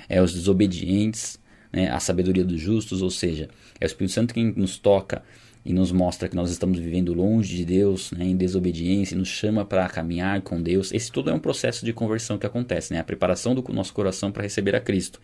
É 0.07 0.21
os 0.21 0.35
desobedientes, 0.35 1.39
né, 1.73 1.89
a 1.89 1.99
sabedoria 1.99 2.45
dos 2.45 2.61
justos, 2.61 3.01
ou 3.01 3.09
seja, 3.09 3.49
é 3.79 3.85
o 3.85 3.87
Espírito 3.87 4.13
Santo 4.13 4.35
quem 4.35 4.53
nos 4.55 4.77
toca 4.77 5.23
e 5.63 5.73
nos 5.73 5.91
mostra 5.91 6.27
que 6.27 6.35
nós 6.35 6.49
estamos 6.49 6.79
vivendo 6.79 7.13
longe 7.13 7.55
de 7.55 7.65
Deus, 7.65 8.11
né, 8.11 8.25
em 8.25 8.35
desobediência, 8.35 9.13
e 9.13 9.17
nos 9.17 9.27
chama 9.27 9.63
para 9.63 9.87
caminhar 9.87 10.41
com 10.41 10.61
Deus. 10.61 10.91
Esse 10.91 11.11
tudo 11.11 11.29
é 11.29 11.33
um 11.33 11.39
processo 11.39 11.85
de 11.85 11.93
conversão 11.93 12.37
que 12.37 12.45
acontece, 12.45 12.93
né, 12.93 12.99
a 12.99 13.03
preparação 13.03 13.53
do 13.53 13.63
nosso 13.71 13.93
coração 13.93 14.31
para 14.31 14.43
receber 14.43 14.75
a 14.75 14.79
Cristo, 14.79 15.21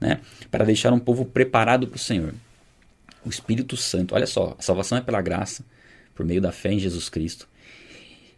né, 0.00 0.20
para 0.50 0.64
deixar 0.64 0.92
um 0.92 0.98
povo 0.98 1.24
preparado 1.24 1.86
para 1.88 1.96
o 1.96 2.00
Senhor. 2.00 2.34
O 3.24 3.30
Espírito 3.30 3.76
Santo, 3.76 4.14
olha 4.14 4.26
só, 4.26 4.54
a 4.58 4.62
salvação 4.62 4.98
é 4.98 5.00
pela 5.00 5.22
graça, 5.22 5.64
por 6.14 6.24
meio 6.24 6.40
da 6.40 6.52
fé 6.52 6.72
em 6.72 6.78
Jesus 6.78 7.08
Cristo. 7.08 7.48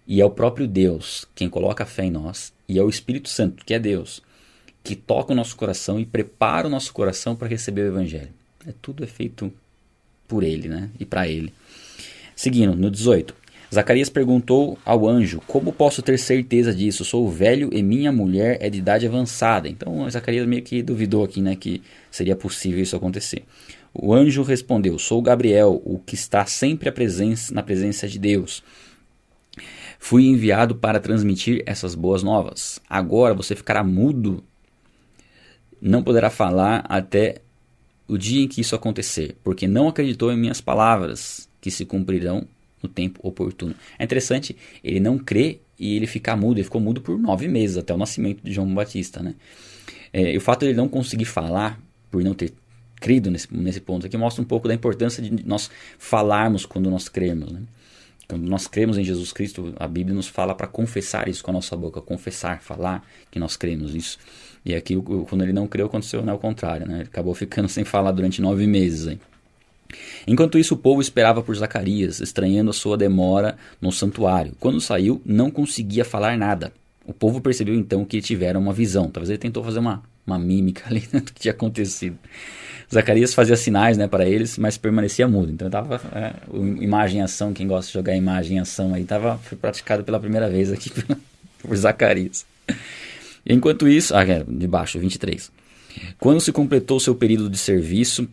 E 0.06 0.20
é 0.20 0.24
o 0.24 0.30
próprio 0.30 0.66
Deus 0.66 1.26
quem 1.34 1.48
coloca 1.48 1.82
a 1.82 1.86
fé 1.86 2.04
em 2.04 2.10
nós, 2.10 2.52
e 2.68 2.78
é 2.78 2.82
o 2.82 2.88
Espírito 2.88 3.28
Santo, 3.28 3.64
que 3.64 3.74
é 3.74 3.78
Deus, 3.78 4.22
que 4.84 4.94
toca 4.94 5.32
o 5.32 5.36
nosso 5.36 5.56
coração 5.56 5.98
e 5.98 6.06
prepara 6.06 6.68
o 6.68 6.70
nosso 6.70 6.92
coração 6.92 7.34
para 7.34 7.48
receber 7.48 7.82
o 7.82 7.88
Evangelho. 7.88 8.30
É, 8.66 8.72
tudo 8.80 9.02
é 9.02 9.06
feito 9.06 9.52
por 10.30 10.44
Ele 10.44 10.68
né? 10.68 10.88
e 10.98 11.04
para 11.04 11.28
Ele. 11.28 11.52
Seguindo, 12.36 12.74
no 12.76 12.90
18. 12.90 13.34
Zacarias 13.72 14.08
perguntou 14.08 14.78
ao 14.84 15.06
anjo: 15.08 15.42
Como 15.46 15.72
posso 15.72 16.02
ter 16.02 16.18
certeza 16.18 16.72
disso? 16.74 17.04
Sou 17.04 17.28
velho 17.28 17.68
e 17.72 17.82
minha 17.82 18.10
mulher 18.10 18.58
é 18.60 18.70
de 18.70 18.78
idade 18.78 19.06
avançada. 19.06 19.68
Então 19.68 20.08
Zacarias 20.08 20.46
meio 20.46 20.62
que 20.62 20.82
duvidou 20.82 21.24
aqui 21.24 21.42
né, 21.42 21.54
que 21.54 21.82
seria 22.10 22.34
possível 22.34 22.82
isso 22.82 22.96
acontecer. 22.96 23.44
O 23.92 24.14
anjo 24.14 24.42
respondeu: 24.42 24.98
Sou 24.98 25.20
Gabriel, 25.20 25.80
o 25.84 25.98
que 25.98 26.14
está 26.14 26.46
sempre 26.46 26.90
presença, 26.90 27.52
na 27.52 27.62
presença 27.62 28.08
de 28.08 28.18
Deus. 28.18 28.62
Fui 29.98 30.24
enviado 30.24 30.74
para 30.74 30.98
transmitir 30.98 31.62
essas 31.66 31.94
boas 31.94 32.22
novas. 32.22 32.80
Agora 32.88 33.34
você 33.34 33.54
ficará 33.54 33.84
mudo, 33.84 34.42
não 35.80 36.02
poderá 36.02 36.30
falar 36.30 36.84
até 36.88 37.42
o 38.10 38.18
dia 38.18 38.42
em 38.42 38.48
que 38.48 38.60
isso 38.60 38.74
acontecer, 38.74 39.36
porque 39.44 39.68
não 39.68 39.88
acreditou 39.88 40.32
em 40.32 40.36
minhas 40.36 40.60
palavras, 40.60 41.48
que 41.60 41.70
se 41.70 41.84
cumprirão 41.84 42.46
no 42.82 42.88
tempo 42.88 43.20
oportuno. 43.22 43.74
É 43.98 44.04
interessante, 44.04 44.56
ele 44.82 44.98
não 44.98 45.18
crê 45.18 45.60
e 45.78 45.96
ele 45.96 46.06
fica 46.06 46.36
mudo. 46.36 46.58
Ele 46.58 46.64
ficou 46.64 46.80
mudo 46.80 47.00
por 47.00 47.18
nove 47.18 47.46
meses, 47.46 47.76
até 47.76 47.94
o 47.94 47.96
nascimento 47.96 48.42
de 48.42 48.52
João 48.52 48.72
Batista, 48.74 49.22
né? 49.22 49.34
É, 50.12 50.32
e 50.32 50.36
o 50.36 50.40
fato 50.40 50.60
de 50.60 50.66
ele 50.66 50.76
não 50.76 50.88
conseguir 50.88 51.24
falar, 51.24 51.80
por 52.10 52.22
não 52.24 52.34
ter 52.34 52.52
crido 53.00 53.30
nesse, 53.30 53.48
nesse 53.54 53.80
ponto 53.80 54.06
aqui, 54.06 54.16
mostra 54.16 54.42
um 54.42 54.44
pouco 54.44 54.66
da 54.66 54.74
importância 54.74 55.22
de 55.22 55.46
nós 55.46 55.70
falarmos 55.98 56.66
quando 56.66 56.90
nós 56.90 57.08
cremos. 57.08 57.52
Né? 57.52 57.62
Quando 58.28 58.48
nós 58.48 58.66
cremos 58.66 58.98
em 58.98 59.04
Jesus 59.04 59.32
Cristo, 59.32 59.72
a 59.78 59.86
Bíblia 59.86 60.14
nos 60.14 60.26
fala 60.26 60.54
para 60.54 60.66
confessar 60.66 61.28
isso 61.28 61.42
com 61.42 61.50
a 61.50 61.54
nossa 61.54 61.76
boca, 61.76 62.00
confessar, 62.00 62.60
falar 62.60 63.06
que 63.30 63.38
nós 63.38 63.56
cremos 63.56 63.94
isso. 63.94 64.18
E 64.64 64.74
aqui, 64.74 64.96
quando 65.28 65.42
ele 65.42 65.52
não 65.52 65.66
creu, 65.66 65.86
aconteceu 65.86 66.22
né, 66.22 66.32
o 66.32 66.38
contrário. 66.38 66.86
Né? 66.86 67.00
Ele 67.00 67.04
acabou 67.04 67.34
ficando 67.34 67.68
sem 67.70 67.84
falar 67.84 68.12
durante 68.12 68.40
nove 68.40 68.66
meses. 68.66 69.06
Hein? 69.06 69.20
Enquanto 70.26 70.58
isso, 70.58 70.74
o 70.74 70.78
povo 70.78 71.00
esperava 71.00 71.42
por 71.42 71.54
Zacarias, 71.56 72.20
estranhando 72.20 72.70
a 72.70 72.74
sua 72.74 72.96
demora 72.96 73.56
no 73.80 73.90
santuário. 73.90 74.52
Quando 74.60 74.80
saiu, 74.80 75.20
não 75.24 75.50
conseguia 75.50 76.04
falar 76.04 76.36
nada. 76.36 76.72
O 77.04 77.12
povo 77.12 77.40
percebeu 77.40 77.74
então 77.74 78.04
que 78.04 78.20
tiveram 78.20 78.60
uma 78.60 78.72
visão. 78.72 79.10
Talvez 79.10 79.30
ele 79.30 79.38
tentou 79.38 79.64
fazer 79.64 79.78
uma, 79.78 80.02
uma 80.26 80.38
mímica 80.38 80.84
ali 80.88 81.08
né, 81.12 81.20
do 81.20 81.32
que 81.32 81.40
tinha 81.40 81.52
acontecido. 81.52 82.18
Zacarias 82.92 83.32
fazia 83.32 83.56
sinais 83.56 83.96
né, 83.96 84.08
para 84.08 84.26
eles, 84.26 84.58
mas 84.58 84.76
permanecia 84.76 85.26
mudo. 85.26 85.52
Então 85.52 85.68
estava 85.68 86.00
é, 86.12 86.34
imagem 86.82 87.22
ação, 87.22 87.52
quem 87.52 87.66
gosta 87.66 87.86
de 87.86 87.94
jogar 87.94 88.16
imagem 88.16 88.58
ação 88.58 88.92
aí, 88.92 89.04
tava, 89.04 89.38
foi 89.38 89.56
praticado 89.56 90.02
pela 90.02 90.18
primeira 90.18 90.48
vez 90.48 90.72
aqui 90.72 90.90
por 91.62 91.76
Zacarias. 91.76 92.44
Enquanto 93.46 93.88
isso, 93.88 94.14
ah, 94.14 94.22
é, 94.22 94.44
de 94.46 94.66
baixo, 94.66 94.98
23. 94.98 95.50
Quando 96.18 96.40
se 96.40 96.52
completou 96.52 97.00
seu 97.00 97.14
período 97.14 97.48
de 97.48 97.58
serviço, 97.58 98.28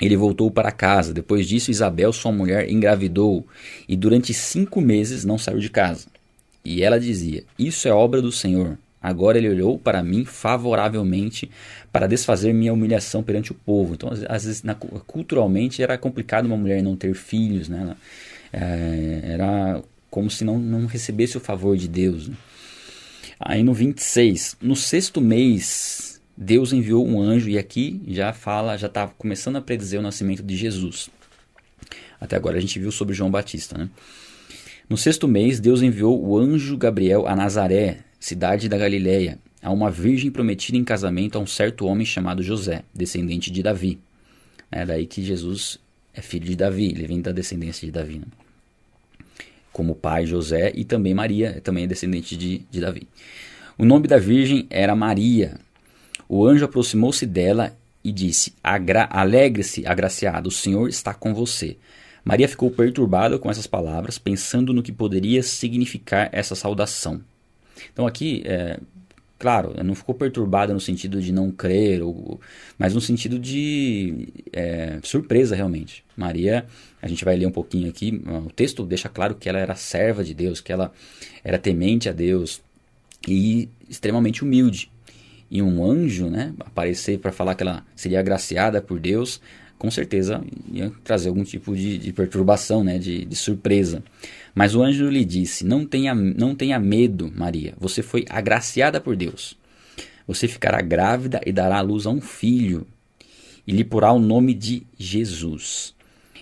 ele 0.00 0.16
voltou 0.16 0.50
para 0.50 0.70
casa. 0.70 1.12
Depois 1.12 1.46
disso, 1.46 1.70
Isabel, 1.70 2.12
sua 2.12 2.32
mulher, 2.32 2.70
engravidou 2.70 3.46
e 3.88 3.96
durante 3.96 4.32
cinco 4.32 4.80
meses 4.80 5.24
não 5.24 5.38
saiu 5.38 5.58
de 5.58 5.70
casa. 5.70 6.06
E 6.64 6.82
ela 6.82 6.98
dizia: 6.98 7.44
Isso 7.58 7.88
é 7.88 7.92
obra 7.92 8.20
do 8.22 8.32
Senhor. 8.32 8.78
Agora 9.00 9.38
ele 9.38 9.48
olhou 9.48 9.78
para 9.78 10.02
mim 10.02 10.24
favoravelmente 10.24 11.48
para 11.92 12.08
desfazer 12.08 12.52
minha 12.52 12.72
humilhação 12.72 13.22
perante 13.22 13.52
o 13.52 13.54
povo. 13.54 13.94
Então, 13.94 14.10
às 14.28 14.44
vezes, 14.44 14.62
na, 14.64 14.74
culturalmente, 14.74 15.82
era 15.82 15.96
complicado 15.96 16.46
uma 16.46 16.56
mulher 16.56 16.82
não 16.82 16.96
ter 16.96 17.14
filhos, 17.14 17.68
né? 17.68 17.96
É, 18.52 19.20
era 19.24 19.82
como 20.10 20.30
se 20.30 20.44
não, 20.44 20.58
não 20.58 20.86
recebesse 20.86 21.36
o 21.36 21.40
favor 21.40 21.76
de 21.76 21.86
Deus. 21.86 22.28
Né? 22.28 22.34
Aí 23.40 23.62
no 23.62 23.72
26, 23.72 24.56
no 24.60 24.74
sexto 24.74 25.20
mês, 25.20 26.20
Deus 26.36 26.72
enviou 26.72 27.06
um 27.06 27.20
anjo, 27.20 27.48
e 27.48 27.56
aqui 27.56 28.00
já 28.08 28.32
fala, 28.32 28.76
já 28.76 28.88
está 28.88 29.06
começando 29.06 29.56
a 29.56 29.60
predizer 29.60 30.00
o 30.00 30.02
nascimento 30.02 30.42
de 30.42 30.56
Jesus. 30.56 31.08
Até 32.20 32.36
agora 32.36 32.58
a 32.58 32.60
gente 32.60 32.78
viu 32.78 32.90
sobre 32.90 33.14
João 33.14 33.30
Batista, 33.30 33.78
né? 33.78 33.88
No 34.88 34.96
sexto 34.96 35.28
mês, 35.28 35.60
Deus 35.60 35.82
enviou 35.82 36.20
o 36.20 36.36
anjo 36.36 36.76
Gabriel 36.76 37.28
a 37.28 37.36
Nazaré, 37.36 37.98
cidade 38.18 38.68
da 38.68 38.78
Galiléia, 38.78 39.38
a 39.62 39.70
uma 39.70 39.90
virgem 39.90 40.30
prometida 40.30 40.78
em 40.78 40.84
casamento 40.84 41.36
a 41.36 41.40
um 41.40 41.46
certo 41.46 41.86
homem 41.86 42.06
chamado 42.06 42.42
José, 42.42 42.82
descendente 42.94 43.50
de 43.50 43.62
Davi. 43.62 43.98
É 44.70 44.84
daí 44.84 45.06
que 45.06 45.22
Jesus 45.22 45.78
é 46.14 46.22
filho 46.22 46.46
de 46.46 46.56
Davi, 46.56 46.86
ele 46.86 47.06
vem 47.06 47.20
da 47.20 47.32
descendência 47.32 47.86
de 47.86 47.92
Davi. 47.92 48.18
Né? 48.18 48.26
Como 49.78 49.94
pai 49.94 50.26
José 50.26 50.72
e 50.74 50.84
também 50.84 51.14
Maria, 51.14 51.60
também 51.62 51.84
é 51.84 51.86
descendente 51.86 52.36
de, 52.36 52.66
de 52.68 52.80
Davi. 52.80 53.06
O 53.78 53.84
nome 53.84 54.08
da 54.08 54.18
virgem 54.18 54.66
era 54.70 54.96
Maria. 54.96 55.54
O 56.28 56.44
anjo 56.44 56.64
aproximou-se 56.64 57.24
dela 57.24 57.78
e 58.02 58.10
disse: 58.10 58.52
Alegre-se, 58.60 59.86
agraciado, 59.86 60.48
o 60.48 60.50
Senhor 60.50 60.88
está 60.88 61.14
com 61.14 61.32
você. 61.32 61.76
Maria 62.24 62.48
ficou 62.48 62.72
perturbada 62.72 63.38
com 63.38 63.48
essas 63.48 63.68
palavras, 63.68 64.18
pensando 64.18 64.72
no 64.72 64.82
que 64.82 64.90
poderia 64.90 65.44
significar 65.44 66.28
essa 66.32 66.56
saudação. 66.56 67.20
Então 67.92 68.04
aqui, 68.04 68.42
é, 68.46 68.80
claro, 69.38 69.72
não 69.84 69.94
ficou 69.94 70.14
perturbada 70.14 70.74
no 70.74 70.80
sentido 70.80 71.22
de 71.22 71.32
não 71.32 71.50
crer, 71.50 72.02
ou, 72.02 72.40
mas 72.76 72.94
no 72.94 73.00
sentido 73.00 73.38
de 73.38 74.28
é, 74.52 74.98
surpresa 75.02 75.54
realmente. 75.54 76.04
Maria, 76.16 76.66
a 77.00 77.06
gente 77.06 77.24
vai 77.24 77.36
ler 77.36 77.46
um 77.46 77.52
pouquinho 77.52 77.88
aqui, 77.88 78.20
o 78.26 78.50
texto 78.50 78.84
deixa 78.84 79.08
claro 79.08 79.36
que 79.36 79.48
ela 79.48 79.58
era 79.58 79.74
serva 79.74 80.24
de 80.24 80.34
Deus, 80.34 80.60
que 80.60 80.72
ela 80.72 80.92
era 81.44 81.58
temente 81.58 82.08
a 82.08 82.12
Deus 82.12 82.60
e 83.26 83.68
extremamente 83.88 84.42
humilde. 84.42 84.90
E 85.50 85.62
um 85.62 85.82
anjo, 85.82 86.28
né, 86.28 86.52
aparecer 86.60 87.18
para 87.18 87.32
falar 87.32 87.54
que 87.54 87.62
ela 87.62 87.86
seria 87.96 88.20
agraciada 88.20 88.82
por 88.82 89.00
Deus, 89.00 89.40
com 89.78 89.90
certeza 89.90 90.42
ia 90.72 90.90
trazer 91.04 91.28
algum 91.28 91.44
tipo 91.44 91.74
de, 91.74 91.98
de 91.98 92.12
perturbação, 92.12 92.82
né, 92.82 92.98
de, 92.98 93.24
de, 93.24 93.36
surpresa. 93.36 94.02
Mas 94.54 94.74
o 94.74 94.82
anjo 94.82 95.08
lhe 95.08 95.24
disse: 95.24 95.64
não 95.64 95.86
tenha, 95.86 96.14
não 96.14 96.54
tenha 96.54 96.78
medo, 96.78 97.32
Maria, 97.34 97.74
você 97.78 98.02
foi 98.02 98.24
agraciada 98.28 99.00
por 99.00 99.16
Deus. 99.16 99.56
Você 100.26 100.46
ficará 100.46 100.82
grávida 100.82 101.40
e 101.46 101.52
dará 101.52 101.78
à 101.78 101.80
luz 101.80 102.06
a 102.06 102.10
um 102.10 102.20
filho, 102.20 102.86
e 103.66 103.72
lhe 103.72 103.84
porá 103.84 104.12
o 104.12 104.18
nome 104.18 104.52
de 104.52 104.82
Jesus. 104.98 105.94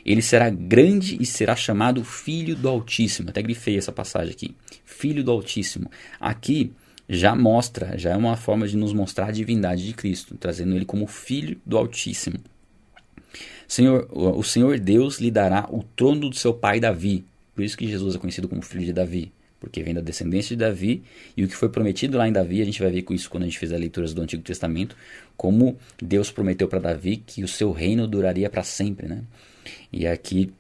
Ele 0.05 0.23
será 0.23 0.49
grande 0.49 1.16
e 1.21 1.26
será 1.26 1.57
chamado 1.57 2.05
Filho 2.05 2.55
do 2.55 2.69
Altíssimo. 2.69 3.28
Até 3.28 3.43
grifei 3.43 3.76
essa 3.76 3.90
passagem 3.90 4.33
aqui. 4.33 4.55
Filho 4.85 5.25
do 5.25 5.33
Altíssimo. 5.33 5.90
Aqui 6.21 6.73
já 7.09 7.35
mostra, 7.35 7.99
já 7.99 8.11
é 8.11 8.16
uma 8.16 8.37
forma 8.37 8.69
de 8.69 8.76
nos 8.76 8.93
mostrar 8.93 9.26
a 9.26 9.33
divindade 9.33 9.85
de 9.85 9.93
Cristo, 9.93 10.37
trazendo 10.38 10.76
ele 10.76 10.85
como 10.85 11.09
Filho 11.09 11.61
do 11.66 11.76
Altíssimo. 11.76 12.38
Senhor, 13.68 14.08
o 14.12 14.42
Senhor 14.42 14.78
Deus 14.78 15.18
lhe 15.18 15.30
dará 15.30 15.66
o 15.70 15.82
trono 15.82 16.30
do 16.30 16.37
seu 16.37 16.54
pai 16.54 16.78
Davi. 16.78 17.25
Por 17.54 17.64
isso 17.64 17.76
que 17.76 17.88
Jesus 17.88 18.14
é 18.14 18.18
conhecido 18.18 18.49
como 18.49 18.62
filho 18.62 18.85
de 18.85 18.92
Davi, 18.92 19.32
porque 19.58 19.82
vem 19.82 19.94
da 19.94 20.00
descendência 20.00 20.54
de 20.54 20.61
Davi, 20.61 21.02
e 21.37 21.42
o 21.42 21.49
que 21.49 21.56
foi 21.56 21.68
prometido 21.68 22.18
lá 22.18 22.28
em 22.28 22.32
Davi, 22.32 22.61
a 22.61 22.64
gente 22.64 22.80
vai 22.80 22.90
ver 22.90 23.02
com 23.02 23.14
isso 23.14 23.30
quando 23.30 23.44
a 23.44 23.46
gente 23.46 23.58
fizer 23.58 23.78
leituras 23.78 24.12
do 24.12 24.23
Antigo 24.23 24.42
Testamento, 24.42 24.94
como 25.37 25.76
Deus 26.00 26.30
prometeu 26.30 26.68
para 26.68 26.78
Davi 26.78 27.16
que 27.16 27.42
o 27.42 27.49
seu 27.49 27.73
reino 27.73 28.06
duraria 28.06 28.49
para 28.50 28.62
sempre, 28.62 29.08
né? 29.08 29.23
E 29.92 30.06
aqui 30.06 30.52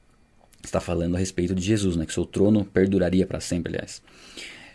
está 0.64 0.80
falando 0.80 1.14
a 1.14 1.18
respeito 1.18 1.54
de 1.54 1.62
Jesus, 1.62 1.96
né? 1.96 2.06
Que 2.06 2.12
seu 2.12 2.24
trono 2.24 2.64
perduraria 2.64 3.26
para 3.26 3.40
sempre, 3.40 3.74
aliás. 3.74 4.02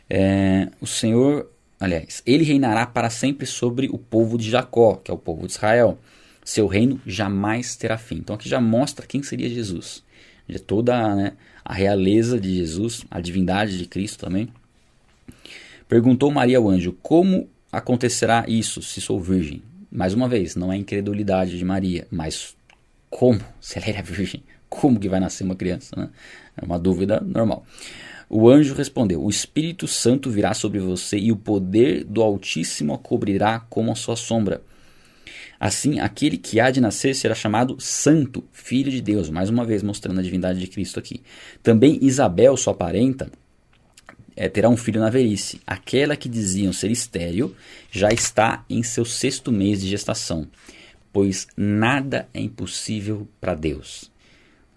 É, 0.10 0.70
o 0.80 0.88
Senhor, 0.88 1.50
aliás, 1.80 2.22
ele 2.26 2.44
reinará 2.44 2.86
para 2.86 3.10
sempre 3.10 3.46
sobre 3.46 3.88
o 3.88 3.98
povo 3.98 4.38
de 4.38 4.50
Jacó, 4.50 4.96
que 4.96 5.10
é 5.10 5.14
o 5.14 5.18
povo 5.18 5.48
de 5.48 5.54
Israel 5.54 5.98
seu 6.44 6.68
reino 6.68 7.00
jamais 7.06 7.76
terá 7.76 7.98
fim. 7.98 8.16
Então 8.16 8.36
aqui 8.36 8.50
já 8.50 8.60
mostra 8.60 9.06
quem 9.06 9.22
seria 9.24 9.50
Jesus. 9.50 10.04
Já 10.48 10.60
toda 10.60 11.16
né, 11.16 11.34
a 11.64 11.74
realeza 11.74 12.40
de 12.40 12.56
Jesus, 12.56 13.06
a 13.10 13.22
divindade 13.22 13.78
de 13.78 13.86
Cristo 13.86 14.26
também. 14.26 14.50
Perguntou 15.88 16.32
Maria 16.32 16.58
ao 16.58 16.70
anjo: 16.70 16.98
Como 17.02 17.50
acontecerá 17.72 18.46
isso 18.48 18.82
se 18.82 19.02
sou 19.02 19.20
virgem? 19.20 19.62
Mais 19.92 20.14
uma 20.14 20.28
vez, 20.28 20.56
não 20.56 20.72
é 20.72 20.78
incredulidade 20.78 21.58
de 21.58 21.66
Maria, 21.66 22.08
mas 22.10 22.56
como? 23.10 23.42
Se 23.60 23.78
ela 23.78 23.90
era 23.90 24.02
virgem, 24.02 24.42
como 24.70 24.98
que 24.98 25.10
vai 25.10 25.20
nascer 25.20 25.44
uma 25.44 25.56
criança? 25.56 25.94
Né? 25.98 26.10
É 26.56 26.66
uma 26.66 26.80
dúvida 26.80 27.20
normal. 27.20 27.66
O 28.30 28.50
anjo 28.50 28.74
respondeu: 28.74 29.22
O 29.22 29.30
Espírito 29.30 29.86
Santo 29.86 30.30
virá 30.30 30.54
sobre 30.54 30.80
você 30.80 31.18
e 31.18 31.30
o 31.30 31.36
poder 31.36 32.06
do 32.06 32.22
Altíssimo 32.22 32.94
a 32.94 32.98
cobrirá 32.98 33.60
como 33.70 33.92
a 33.92 33.96
sua 33.96 34.16
sombra. 34.16 34.62
Assim, 35.62 36.00
aquele 36.00 36.40
que 36.40 36.60
há 36.60 36.72
de 36.72 36.82
nascer 36.82 37.14
será 37.14 37.36
chamado 37.36 37.80
Santo, 37.80 38.44
Filho 38.52 38.90
de 38.90 39.00
Deus, 39.00 39.30
mais 39.30 39.48
uma 39.48 39.64
vez 39.64 39.84
mostrando 39.84 40.20
a 40.20 40.24
divindade 40.24 40.60
de 40.60 40.66
Cristo 40.66 40.98
aqui. 40.98 41.22
Também 41.62 42.00
Isabel, 42.02 42.58
sua 42.58 42.74
parenta, 42.74 43.32
é, 44.36 44.50
terá 44.50 44.68
um 44.68 44.76
filho 44.76 45.00
na 45.00 45.12
velhice. 45.12 45.62
Aquela 45.68 46.16
que 46.16 46.28
diziam 46.28 46.74
ser 46.74 46.90
estéril 46.90 47.56
já 47.92 48.10
está 48.10 48.66
em 48.68 48.82
seu 48.82 49.06
sexto 49.06 49.52
mês 49.52 49.80
de 49.80 49.88
gestação, 49.88 50.48
pois 51.14 51.46
nada 51.56 52.28
é 52.34 52.42
impossível 52.42 53.28
para 53.40 53.54
Deus. 53.54 54.10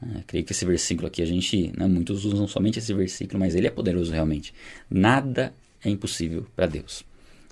É, 0.02 0.20
creio 0.26 0.44
que 0.44 0.52
esse 0.52 0.66
versículo 0.66 1.08
aqui 1.08 1.22
a 1.22 1.26
gente, 1.26 1.72
né, 1.78 1.86
muitos 1.86 2.26
usam 2.26 2.46
somente 2.46 2.78
esse 2.78 2.92
versículo, 2.92 3.40
mas 3.40 3.54
ele 3.54 3.66
é 3.66 3.70
poderoso 3.70 4.12
realmente. 4.12 4.52
Nada 4.90 5.54
é 5.82 5.88
impossível 5.88 6.46
para 6.54 6.66
Deus. 6.66 7.06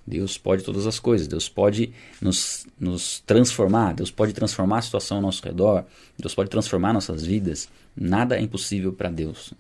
Deus 0.07 0.37
pode 0.37 0.65
todas 0.65 0.87
as 0.87 0.99
coisas, 0.99 1.29
Deus 1.29 1.49
pode 1.49 1.93
nos, 2.21 2.67
nos 2.79 3.21
transformar, 3.21 3.95
Deus 3.95 4.11
pode 4.11 4.33
transformar 4.33 4.79
a 4.79 4.83
situação 4.83 5.19
ao 5.19 5.23
nosso 5.23 5.45
redor, 5.45 5.85
Deus 6.19 6.35
pode 6.35 6.51
transformar 6.51 6.93
nossas 6.93 7.25
vidas. 7.25 7.69
Nada 7.97 8.37
é 8.37 8.41
impossível 8.41 8.93
para 8.93 9.11
Deus. 9.11 9.55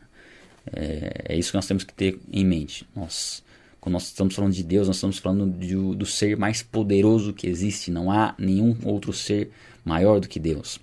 É, 0.72 1.26
é, 1.28 1.38
isso 1.38 1.50
que 1.50 1.56
nós 1.56 1.66
temos 1.66 1.84
que 1.84 1.92
ter 1.92 2.18
em 2.32 2.44
mente. 2.44 2.86
Nós, 2.94 3.42
quando 3.80 3.94
nós 3.94 4.04
estamos 4.04 4.34
falando 4.34 4.52
de 4.52 4.62
Deus, 4.62 4.86
nós 4.86 4.96
estamos 4.96 5.18
falando 5.18 5.58
de, 5.58 5.74
do 5.74 6.06
ser 6.06 6.36
mais 6.36 6.62
poderoso 6.62 7.32
que 7.32 7.46
existe. 7.46 7.90
Não 7.90 8.10
há 8.10 8.34
nenhum 8.38 8.76
outro 8.84 9.12
ser 9.12 9.50
maior 9.84 10.20
do 10.20 10.28
que 10.28 10.40
Deus. 10.40 10.80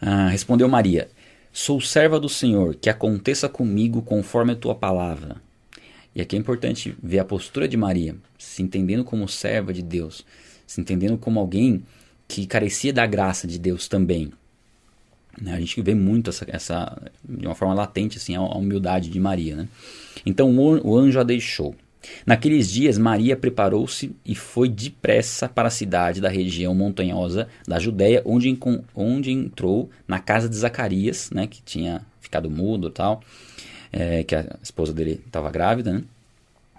Ah, 0.00 0.28
respondeu 0.28 0.68
Maria: 0.68 1.08
Sou 1.52 1.80
serva 1.80 2.18
do 2.18 2.28
Senhor, 2.28 2.74
que 2.74 2.90
aconteça 2.90 3.48
comigo 3.48 4.02
conforme 4.02 4.52
a 4.52 4.56
tua 4.56 4.74
palavra. 4.74 5.36
E 6.14 6.20
aqui 6.20 6.36
é 6.36 6.38
importante 6.38 6.94
ver 7.02 7.18
a 7.18 7.24
postura 7.24 7.66
de 7.66 7.76
Maria, 7.76 8.16
se 8.38 8.62
entendendo 8.62 9.04
como 9.04 9.28
serva 9.28 9.72
de 9.72 9.82
Deus, 9.82 10.24
se 10.66 10.80
entendendo 10.80 11.18
como 11.18 11.40
alguém 11.40 11.82
que 12.28 12.46
carecia 12.46 12.92
da 12.92 13.06
graça 13.06 13.46
de 13.46 13.58
Deus 13.58 13.88
também. 13.88 14.32
Né? 15.40 15.52
A 15.52 15.60
gente 15.60 15.80
vê 15.82 15.94
muito 15.94 16.30
essa, 16.30 16.46
essa, 16.48 17.10
de 17.28 17.46
uma 17.46 17.54
forma 17.54 17.74
latente, 17.74 18.18
assim, 18.18 18.36
a 18.36 18.42
humildade 18.42 19.10
de 19.10 19.18
Maria. 19.18 19.56
Né? 19.56 19.68
Então 20.24 20.54
o 20.56 20.96
anjo 20.96 21.18
a 21.18 21.24
deixou. 21.24 21.74
Naqueles 22.26 22.70
dias, 22.70 22.98
Maria 22.98 23.36
preparou-se 23.36 24.14
e 24.24 24.34
foi 24.34 24.68
depressa 24.68 25.48
para 25.48 25.68
a 25.68 25.70
cidade 25.70 26.20
da 26.20 26.28
região 26.28 26.74
montanhosa 26.74 27.48
da 27.66 27.78
Judéia, 27.78 28.22
onde, 28.24 28.56
onde 28.94 29.30
entrou 29.32 29.90
na 30.06 30.18
casa 30.18 30.48
de 30.48 30.54
Zacarias, 30.56 31.30
né, 31.30 31.46
que 31.46 31.62
tinha 31.62 32.02
ficado 32.20 32.50
mudo 32.50 32.88
e 32.88 32.90
tal, 32.90 33.22
é, 33.96 34.24
que 34.24 34.34
a 34.34 34.58
esposa 34.60 34.92
dele 34.92 35.22
estava 35.24 35.50
grávida, 35.52 35.92
né, 35.92 36.02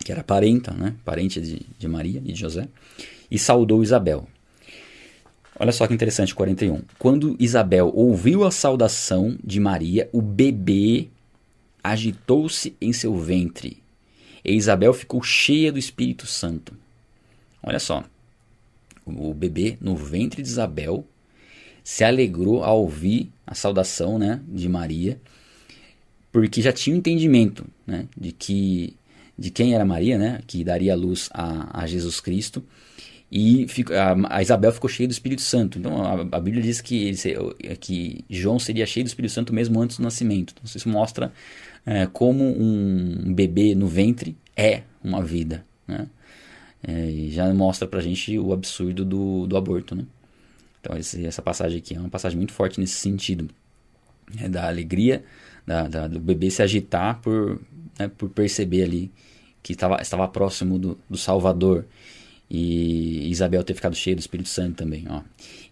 que 0.03 0.11
era 0.11 0.21
parenta, 0.21 0.71
né, 0.73 0.93
parente 1.05 1.39
de, 1.39 1.65
de 1.79 1.87
Maria 1.87 2.21
e 2.25 2.33
de 2.33 2.39
José, 2.39 2.67
e 3.31 3.39
saudou 3.39 3.81
Isabel. 3.81 4.27
Olha 5.57 5.71
só 5.71 5.87
que 5.87 5.93
interessante, 5.93 6.35
41. 6.35 6.81
Quando 6.99 7.37
Isabel 7.39 7.89
ouviu 7.95 8.43
a 8.43 8.51
saudação 8.51 9.37
de 9.41 9.61
Maria, 9.61 10.09
o 10.11 10.21
bebê 10.21 11.07
agitou-se 11.81 12.75
em 12.81 12.91
seu 12.91 13.17
ventre 13.17 13.81
e 14.43 14.53
Isabel 14.53 14.93
ficou 14.93 15.23
cheia 15.23 15.71
do 15.71 15.79
Espírito 15.79 16.27
Santo. 16.27 16.75
Olha 17.63 17.79
só, 17.79 18.03
o 19.05 19.33
bebê 19.33 19.77
no 19.79 19.95
ventre 19.95 20.43
de 20.43 20.49
Isabel 20.49 21.07
se 21.81 22.03
alegrou 22.03 22.63
ao 22.63 22.81
ouvir 22.81 23.31
a 23.47 23.55
saudação 23.55 24.19
né, 24.19 24.41
de 24.47 24.67
Maria, 24.67 25.19
porque 26.35 26.61
já 26.61 26.73
tinha 26.73 26.93
o 26.93 26.97
um 26.97 26.99
entendimento 26.99 27.65
né, 27.87 28.09
de 28.17 28.33
que 28.33 28.97
de 29.39 29.49
quem 29.49 29.73
era 29.73 29.85
Maria, 29.85 30.17
né, 30.17 30.41
que 30.45 30.65
daria 30.65 30.93
luz 30.93 31.29
a, 31.33 31.81
a 31.81 31.87
Jesus 31.87 32.19
Cristo, 32.19 32.61
e 33.31 33.65
a, 34.29 34.41
Isabel 34.41 34.71
ficou 34.73 34.89
cheia 34.89 35.07
do 35.07 35.11
Espírito 35.13 35.41
Santo. 35.41 35.79
Então 35.79 36.27
a, 36.29 36.39
Bíblia 36.41 36.61
diz 36.61 36.81
que, 36.81 37.13
que 37.79 38.25
João 38.29 38.59
seria 38.59 38.85
cheio 38.85 39.05
do 39.05 39.07
Espírito 39.07 39.33
Santo 39.33 39.53
mesmo 39.53 39.79
antes 39.81 39.95
do 39.95 40.03
nascimento. 40.03 40.53
Então 40.53 40.63
isso 40.65 40.89
mostra 40.89 41.31
é, 41.85 42.05
como 42.05 42.43
um 42.43 43.33
bebê 43.33 43.73
no 43.73 43.87
ventre 43.87 44.35
é 44.57 44.83
uma 45.01 45.23
vida, 45.23 45.65
né? 45.87 46.05
É, 46.85 47.09
e 47.09 47.31
já 47.31 47.51
mostra 47.53 47.87
pra 47.87 48.01
gente 48.01 48.37
o 48.37 48.51
absurdo 48.51 49.05
do, 49.05 49.47
do 49.47 49.55
aborto, 49.55 49.95
né? 49.95 50.03
Então 50.81 50.97
esse, 50.97 51.25
essa 51.25 51.41
passagem 51.41 51.77
aqui 51.77 51.95
é 51.95 51.99
uma 51.99 52.09
passagem 52.09 52.37
muito 52.37 52.51
forte 52.51 52.79
nesse 52.79 52.95
sentido, 52.95 53.49
né? 54.33 54.49
da 54.49 54.67
alegria 54.67 55.23
da, 55.65 55.87
da, 55.87 56.07
do 56.07 56.19
bebê 56.19 56.49
se 56.49 56.61
agitar 56.61 57.19
por, 57.21 57.59
né, 57.97 58.09
por 58.17 58.29
perceber 58.29 58.83
ali 58.83 59.11
que 59.63 59.73
estava, 59.73 60.01
estava 60.01 60.27
próximo 60.27 60.77
do, 60.77 60.97
do 61.09 61.17
Salvador 61.17 61.85
e 62.49 63.29
Isabel 63.29 63.63
ter 63.63 63.73
ficado 63.73 63.95
cheia 63.95 64.15
do 64.15 64.19
Espírito 64.19 64.49
Santo 64.49 64.75
também. 64.75 65.05
Ó. 65.09 65.21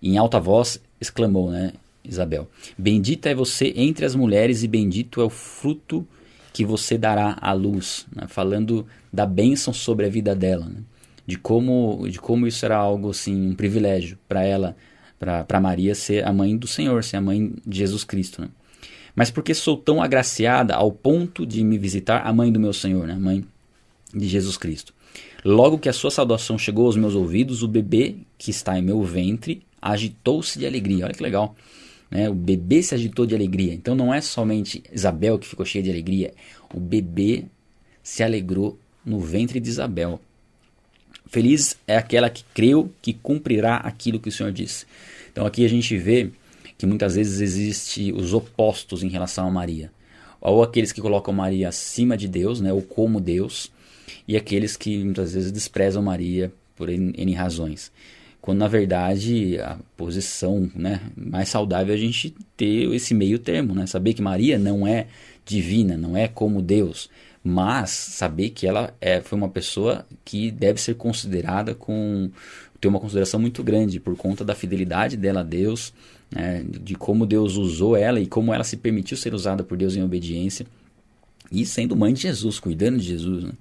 E 0.02 0.10
em 0.10 0.18
alta 0.18 0.40
voz 0.40 0.82
exclamou, 1.00 1.52
né? 1.52 1.74
Isabel. 2.04 2.50
Bendita 2.78 3.30
é 3.30 3.36
você 3.36 3.74
entre 3.76 4.06
as 4.06 4.16
mulheres 4.16 4.64
e 4.64 4.68
bendito 4.68 5.22
é 5.22 5.24
o 5.24 5.30
fruto 5.30 6.06
que 6.52 6.66
você 6.66 6.98
dará 6.98 7.38
à 7.42 7.54
luz, 7.54 8.06
né? 8.14 8.26
falando 8.28 8.86
da 9.12 9.26
bênção 9.26 9.74
sobre 9.74 10.06
a 10.06 10.10
vida 10.10 10.36
dela, 10.36 10.66
né? 10.66 10.82
de 11.26 11.38
como 11.38 12.06
de 12.10 12.20
como 12.20 12.46
isso 12.46 12.66
era 12.66 12.76
algo 12.76 13.10
assim 13.10 13.50
um 13.50 13.56
privilégio 13.56 14.18
para 14.28 14.44
ela, 14.44 14.76
para 15.18 15.62
Maria 15.62 15.96
ser 15.96 16.28
a 16.28 16.34
mãe 16.34 16.56
do 16.58 16.68
Senhor, 16.68 17.04
ser 17.04 17.18
a 17.18 17.22
mãe 17.22 17.54
de 17.66 17.78
Jesus 17.78 18.04
Cristo. 18.04 18.42
Né? 18.42 18.50
Mas 19.16 19.30
porque 19.30 19.54
sou 19.54 19.78
tão 19.78 20.02
agraciada 20.02 20.76
ao 20.76 20.92
ponto 20.92 21.46
de 21.46 21.64
me 21.64 21.78
visitar 21.78 22.26
a 22.26 22.34
mãe 22.34 22.52
do 22.52 22.60
meu 22.60 22.74
Senhor, 22.74 23.08
né? 23.08 23.14
a 23.14 23.20
mãe 23.20 23.46
de 24.14 24.28
Jesus 24.28 24.58
Cristo. 24.58 24.94
Logo 25.46 25.78
que 25.78 25.90
a 25.90 25.94
sua 25.94 26.10
saudação 26.10 26.58
chegou 26.58 26.86
aos 26.86 26.96
meus 26.96 27.16
ouvidos, 27.16 27.64
o 27.64 27.68
bebê 27.68 28.16
que 28.38 28.50
está 28.50 28.78
em 28.78 28.82
meu 28.82 29.04
ventre 29.04 29.62
agitou-se 29.82 30.58
de 30.58 30.66
alegria. 30.66 31.06
Olha 31.06 31.14
que 31.14 31.22
legal. 31.22 31.56
Né? 32.10 32.30
O 32.30 32.34
bebê 32.34 32.82
se 32.82 32.96
agitou 32.96 33.26
de 33.26 33.36
alegria. 33.36 33.74
Então 33.74 33.94
não 33.94 34.14
é 34.14 34.22
somente 34.22 34.82
Isabel 34.92 35.38
que 35.38 35.48
ficou 35.48 35.66
cheia 35.66 35.84
de 35.84 35.90
alegria. 35.90 36.34
O 36.74 36.80
bebê 36.80 37.46
se 38.02 38.24
alegrou 38.24 38.80
no 39.06 39.20
ventre 39.20 39.60
de 39.60 39.70
Isabel. 39.70 40.20
Feliz 41.28 41.78
é 41.88 41.98
aquela 41.98 42.30
que 42.30 42.44
creu 42.54 42.92
que 43.02 43.14
cumprirá 43.14 43.78
aquilo 43.78 44.20
que 44.20 44.30
o 44.30 44.32
Senhor 44.32 44.52
disse. 44.52 44.86
Então 45.32 45.46
aqui 45.46 45.66
a 45.66 45.70
gente 45.70 45.98
vê 45.98 46.30
que 46.78 46.86
muitas 46.86 47.16
vezes 47.16 47.42
existe 47.42 48.12
os 48.12 48.34
opostos 48.34 49.04
em 49.04 49.10
relação 49.10 49.48
a 49.48 49.52
Maria. 49.52 49.92
Ou 50.42 50.62
aqueles 50.62 50.92
que 50.92 51.02
colocam 51.02 51.34
Maria 51.34 51.70
acima 51.70 52.18
de 52.18 52.28
Deus, 52.28 52.60
né, 52.60 52.74
ou 52.74 52.82
como 52.82 53.22
Deus, 53.22 53.72
e 54.28 54.36
aqueles 54.36 54.76
que 54.76 55.04
muitas 55.04 55.34
vezes 55.34 55.52
desprezam 55.52 56.04
Maria 56.04 56.52
por 56.76 56.90
N, 56.90 57.14
N 57.18 57.34
razões 57.34 57.92
quando 58.44 58.58
na 58.58 58.68
verdade 58.68 59.58
a 59.58 59.78
posição 59.96 60.70
né, 60.76 61.00
mais 61.16 61.48
saudável 61.48 61.94
é 61.94 61.98
a 61.98 62.00
gente 62.00 62.36
ter 62.58 62.94
esse 62.94 63.14
meio 63.14 63.40
termo, 63.40 63.74
né? 63.74 63.88
saber 63.88 64.14
que 64.14 64.22
Maria 64.22 64.60
não 64.60 64.86
é 64.86 65.08
divina, 65.46 65.96
não 65.96 66.18
é 66.18 66.28
como 66.28 66.62
Deus, 66.62 67.10
mas 67.42 67.92
saber 67.92 68.50
que 68.50 68.68
ela 68.68 68.94
é, 69.00 69.22
foi 69.22 69.38
uma 69.38 69.48
pessoa 69.48 70.06
que 70.26 70.52
deve 70.52 70.82
ser 70.82 70.96
considerada 70.96 71.74
com 71.74 72.30
ter 72.82 72.90
uma 72.90 73.00
consideração 73.00 73.40
muito 73.40 73.64
grande 73.64 73.98
por 73.98 74.14
conta 74.18 74.44
da 74.44 74.54
fidelidade 74.54 75.16
dela 75.16 75.40
a 75.40 75.44
Deus, 75.44 75.94
né, 76.34 76.66
de 76.68 76.96
como 76.96 77.26
Deus 77.26 77.58
usou 77.58 77.96
ela 77.96 78.20
e 78.20 78.28
como 78.28 78.54
ela 78.54 78.64
se 78.64 78.78
permitiu 78.78 79.16
ser 79.16 79.34
usada 79.34 79.64
por 79.64 79.78
Deus 79.78 79.96
em 79.96 80.04
obediência 80.04 80.66
e 81.52 81.66
sendo 81.66 81.96
mãe 81.96 82.14
de 82.14 82.22
Jesus, 82.22 82.60
cuidando 82.60 82.98
de 82.98 83.06
Jesus. 83.06 83.44
Né? 83.44 83.52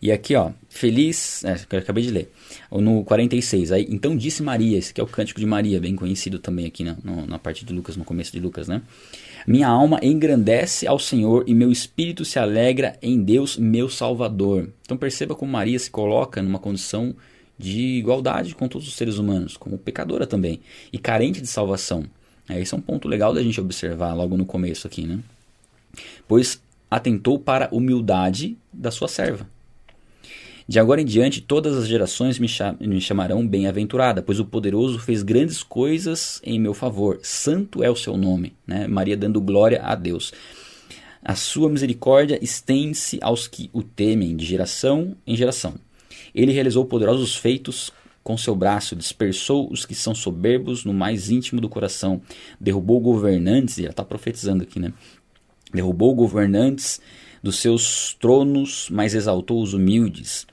E 0.00 0.12
aqui, 0.12 0.34
ó, 0.34 0.50
feliz, 0.68 1.42
é, 1.44 1.54
que 1.54 1.74
eu 1.74 1.78
acabei 1.78 2.04
de 2.04 2.10
ler, 2.10 2.30
no 2.70 3.02
46, 3.04 3.72
aí, 3.72 3.86
então 3.88 4.14
disse 4.14 4.42
Maria, 4.42 4.76
esse 4.76 4.92
é 4.96 5.02
o 5.02 5.06
cântico 5.06 5.40
de 5.40 5.46
Maria, 5.46 5.80
bem 5.80 5.96
conhecido 5.96 6.38
também 6.38 6.66
aqui 6.66 6.84
na, 6.84 6.96
no, 7.02 7.26
na 7.26 7.38
parte 7.38 7.64
de 7.64 7.72
Lucas, 7.72 7.96
no 7.96 8.04
começo 8.04 8.30
de 8.32 8.38
Lucas, 8.38 8.68
né? 8.68 8.82
Minha 9.46 9.68
alma 9.68 10.00
engrandece 10.02 10.86
ao 10.86 10.98
Senhor 10.98 11.44
e 11.46 11.54
meu 11.54 11.70
espírito 11.70 12.24
se 12.24 12.38
alegra 12.38 12.98
em 13.00 13.22
Deus, 13.22 13.56
meu 13.56 13.88
Salvador. 13.88 14.68
Então 14.82 14.96
perceba 14.96 15.34
como 15.34 15.52
Maria 15.52 15.78
se 15.78 15.90
coloca 15.90 16.42
numa 16.42 16.58
condição 16.58 17.14
de 17.58 17.98
igualdade 17.98 18.54
com 18.54 18.68
todos 18.68 18.86
os 18.86 18.94
seres 18.94 19.18
humanos, 19.18 19.56
como 19.56 19.78
pecadora 19.78 20.26
também, 20.26 20.60
e 20.92 20.98
carente 20.98 21.40
de 21.40 21.46
salvação. 21.46 22.04
É, 22.48 22.60
esse 22.60 22.74
é 22.74 22.76
um 22.76 22.80
ponto 22.80 23.08
legal 23.08 23.34
da 23.34 23.42
gente 23.42 23.60
observar 23.60 24.14
logo 24.14 24.36
no 24.36 24.44
começo 24.44 24.86
aqui, 24.86 25.06
né? 25.06 25.18
Pois 26.28 26.60
atentou 26.90 27.38
para 27.38 27.66
a 27.66 27.74
humildade 27.74 28.56
da 28.72 28.90
sua 28.90 29.08
serva. 29.08 29.48
De 30.68 30.80
agora 30.80 31.00
em 31.00 31.04
diante, 31.04 31.40
todas 31.40 31.76
as 31.76 31.86
gerações 31.86 32.40
me, 32.40 32.48
me 32.80 33.00
chamarão 33.00 33.46
bem-aventurada, 33.46 34.20
pois 34.20 34.40
o 34.40 34.44
poderoso 34.44 34.98
fez 34.98 35.22
grandes 35.22 35.62
coisas 35.62 36.40
em 36.42 36.58
meu 36.58 36.74
favor. 36.74 37.20
Santo 37.22 37.84
é 37.84 37.90
o 37.90 37.94
seu 37.94 38.16
nome. 38.16 38.52
Né? 38.66 38.88
Maria 38.88 39.16
dando 39.16 39.40
glória 39.40 39.80
a 39.82 39.94
Deus. 39.94 40.32
A 41.24 41.36
sua 41.36 41.68
misericórdia 41.68 42.38
estende-se 42.42 43.18
aos 43.22 43.46
que 43.46 43.70
o 43.72 43.80
temem, 43.82 44.36
de 44.36 44.44
geração 44.44 45.16
em 45.24 45.36
geração. 45.36 45.74
Ele 46.36 46.52
realizou 46.52 46.84
poderosos 46.84 47.34
feitos 47.34 47.90
com 48.22 48.36
seu 48.36 48.54
braço, 48.54 48.94
dispersou 48.94 49.68
os 49.72 49.84
que 49.84 49.94
são 49.94 50.14
soberbos 50.14 50.84
no 50.84 50.92
mais 50.92 51.30
íntimo 51.30 51.60
do 51.60 51.68
coração, 51.68 52.20
derrubou 52.60 53.00
governantes, 53.00 53.78
e 53.78 53.82
ela 53.82 53.90
está 53.90 54.04
profetizando 54.04 54.62
aqui, 54.62 54.78
né? 54.78 54.92
Derrubou 55.72 56.14
governantes 56.14 57.00
dos 57.42 57.56
seus 57.56 58.14
tronos, 58.20 58.88
mas 58.90 59.14
exaltou 59.14 59.62
os 59.62 59.74
humildes 59.74 60.46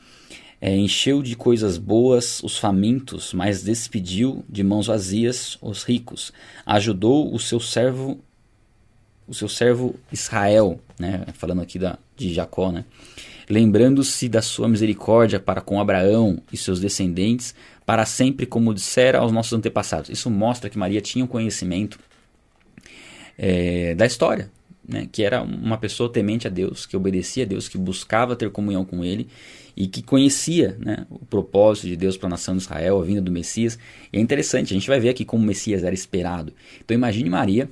é, 0.66 0.74
encheu 0.74 1.22
de 1.22 1.36
coisas 1.36 1.78
boas 1.78 2.42
os 2.42 2.58
famintos, 2.58 3.34
mas 3.34 3.62
despediu 3.62 4.46
de 4.48 4.64
mãos 4.64 4.88
vazias 4.88 5.58
os 5.62 5.84
ricos. 5.84 6.32
Ajudou 6.66 7.36
o 7.36 7.38
seu 7.38 7.60
servo, 7.60 8.18
o 9.28 9.34
seu 9.34 9.50
servo 9.50 9.94
Israel, 10.10 10.80
né? 10.98 11.26
falando 11.34 11.62
aqui 11.62 11.78
da, 11.78 12.00
de 12.16 12.34
Jacó, 12.34 12.72
né? 12.72 12.86
Lembrando-se 13.50 14.30
da 14.30 14.42
sua 14.42 14.68
misericórdia 14.68 15.40
para 15.40 15.62
com 15.62 15.80
Abraão 15.80 16.42
e 16.52 16.58
seus 16.58 16.80
descendentes, 16.80 17.54
para 17.86 18.06
sempre, 18.06 18.46
como 18.46 18.74
dissera 18.74 19.20
aos 19.20 19.32
nossos 19.32 19.54
antepassados. 19.54 20.10
Isso 20.10 20.30
mostra 20.30 20.70
que 20.70 20.78
Maria 20.78 21.02
tinha 21.02 21.26
um 21.26 21.28
conhecimento 21.28 22.00
é, 23.38 23.94
da 23.96 24.06
história, 24.06 24.50
né? 24.88 25.08
que 25.12 25.24
era 25.24 25.42
uma 25.42 25.78
pessoa 25.78 26.12
temente 26.12 26.48
a 26.48 26.50
Deus, 26.50 26.86
que 26.86 26.96
obedecia 26.96 27.44
a 27.44 27.48
Deus, 27.48 27.68
que 27.68 27.78
buscava 27.78 28.36
ter 28.36 28.50
comunhão 28.50 28.86
com 28.86 29.04
Ele 29.04 29.28
e 29.76 29.88
que 29.88 30.02
conhecia 30.02 30.78
né, 30.80 31.06
o 31.10 31.26
propósito 31.26 31.88
de 31.88 31.96
Deus 31.96 32.16
para 32.16 32.28
a 32.28 32.30
nação 32.30 32.56
de 32.56 32.62
Israel, 32.62 33.00
a 33.00 33.04
vinda 33.04 33.22
do 33.22 33.32
Messias. 33.32 33.78
E 34.12 34.18
é 34.18 34.22
interessante, 34.22 34.74
a 34.74 34.76
gente 34.76 34.88
vai 34.88 35.00
ver 35.00 35.10
aqui 35.10 35.26
como 35.26 35.44
o 35.44 35.46
Messias 35.46 35.84
era 35.84 35.96
esperado. 35.96 36.54
Então 36.84 36.96
imagine 36.96 37.30
Maria, 37.30 37.70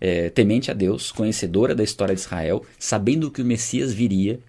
é, 0.00 0.30
temente 0.30 0.70
a 0.70 0.74
Deus, 0.74 1.12
conhecedora 1.12 1.74
da 1.74 1.82
história 1.82 2.14
de 2.14 2.20
Israel, 2.20 2.64
sabendo 2.78 3.30
que 3.30 3.42
o 3.42 3.44
Messias 3.44 3.92
viria 3.92 4.40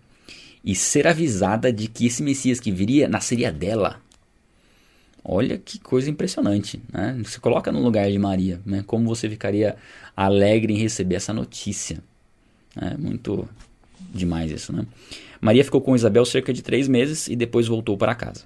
e 0.63 0.76
ser 0.76 1.08
avisada 1.08 1.71
de 1.71 1.88
que 1.88 2.06
esse 2.06 2.21
Messias 2.21 2.60
que 2.60 2.71
viria 2.71 3.08
nasceria 3.08 3.52
dela. 3.52 4.02
Olha 5.24 5.58
que 5.58 5.80
coisa 5.80 6.10
impressionante, 6.10 6.82
né? 6.91 7.21
Se 7.26 7.39
coloca 7.39 7.71
no 7.71 7.82
lugar 7.82 8.10
de 8.10 8.17
Maria, 8.17 8.60
né? 8.65 8.84
Como 8.86 9.08
você 9.08 9.30
ficaria 9.30 9.76
alegre 10.15 10.74
em 10.74 10.78
receber 10.78 11.15
essa 11.15 11.32
notícia? 11.32 12.00
É 12.76 12.97
muito 12.97 13.47
demais 14.13 14.52
isso, 14.52 14.74
né? 14.74 14.86
Maria 15.39 15.63
ficou 15.63 15.82
com 15.82 15.95
Isabel 15.95 16.26
cerca 16.26 16.52
de 16.52 16.62
três 16.62 16.88
meses 16.88 17.28
e 17.28 17.36
depois 17.36 17.67
voltou 17.67 17.97
para 17.97 18.15
casa. 18.15 18.45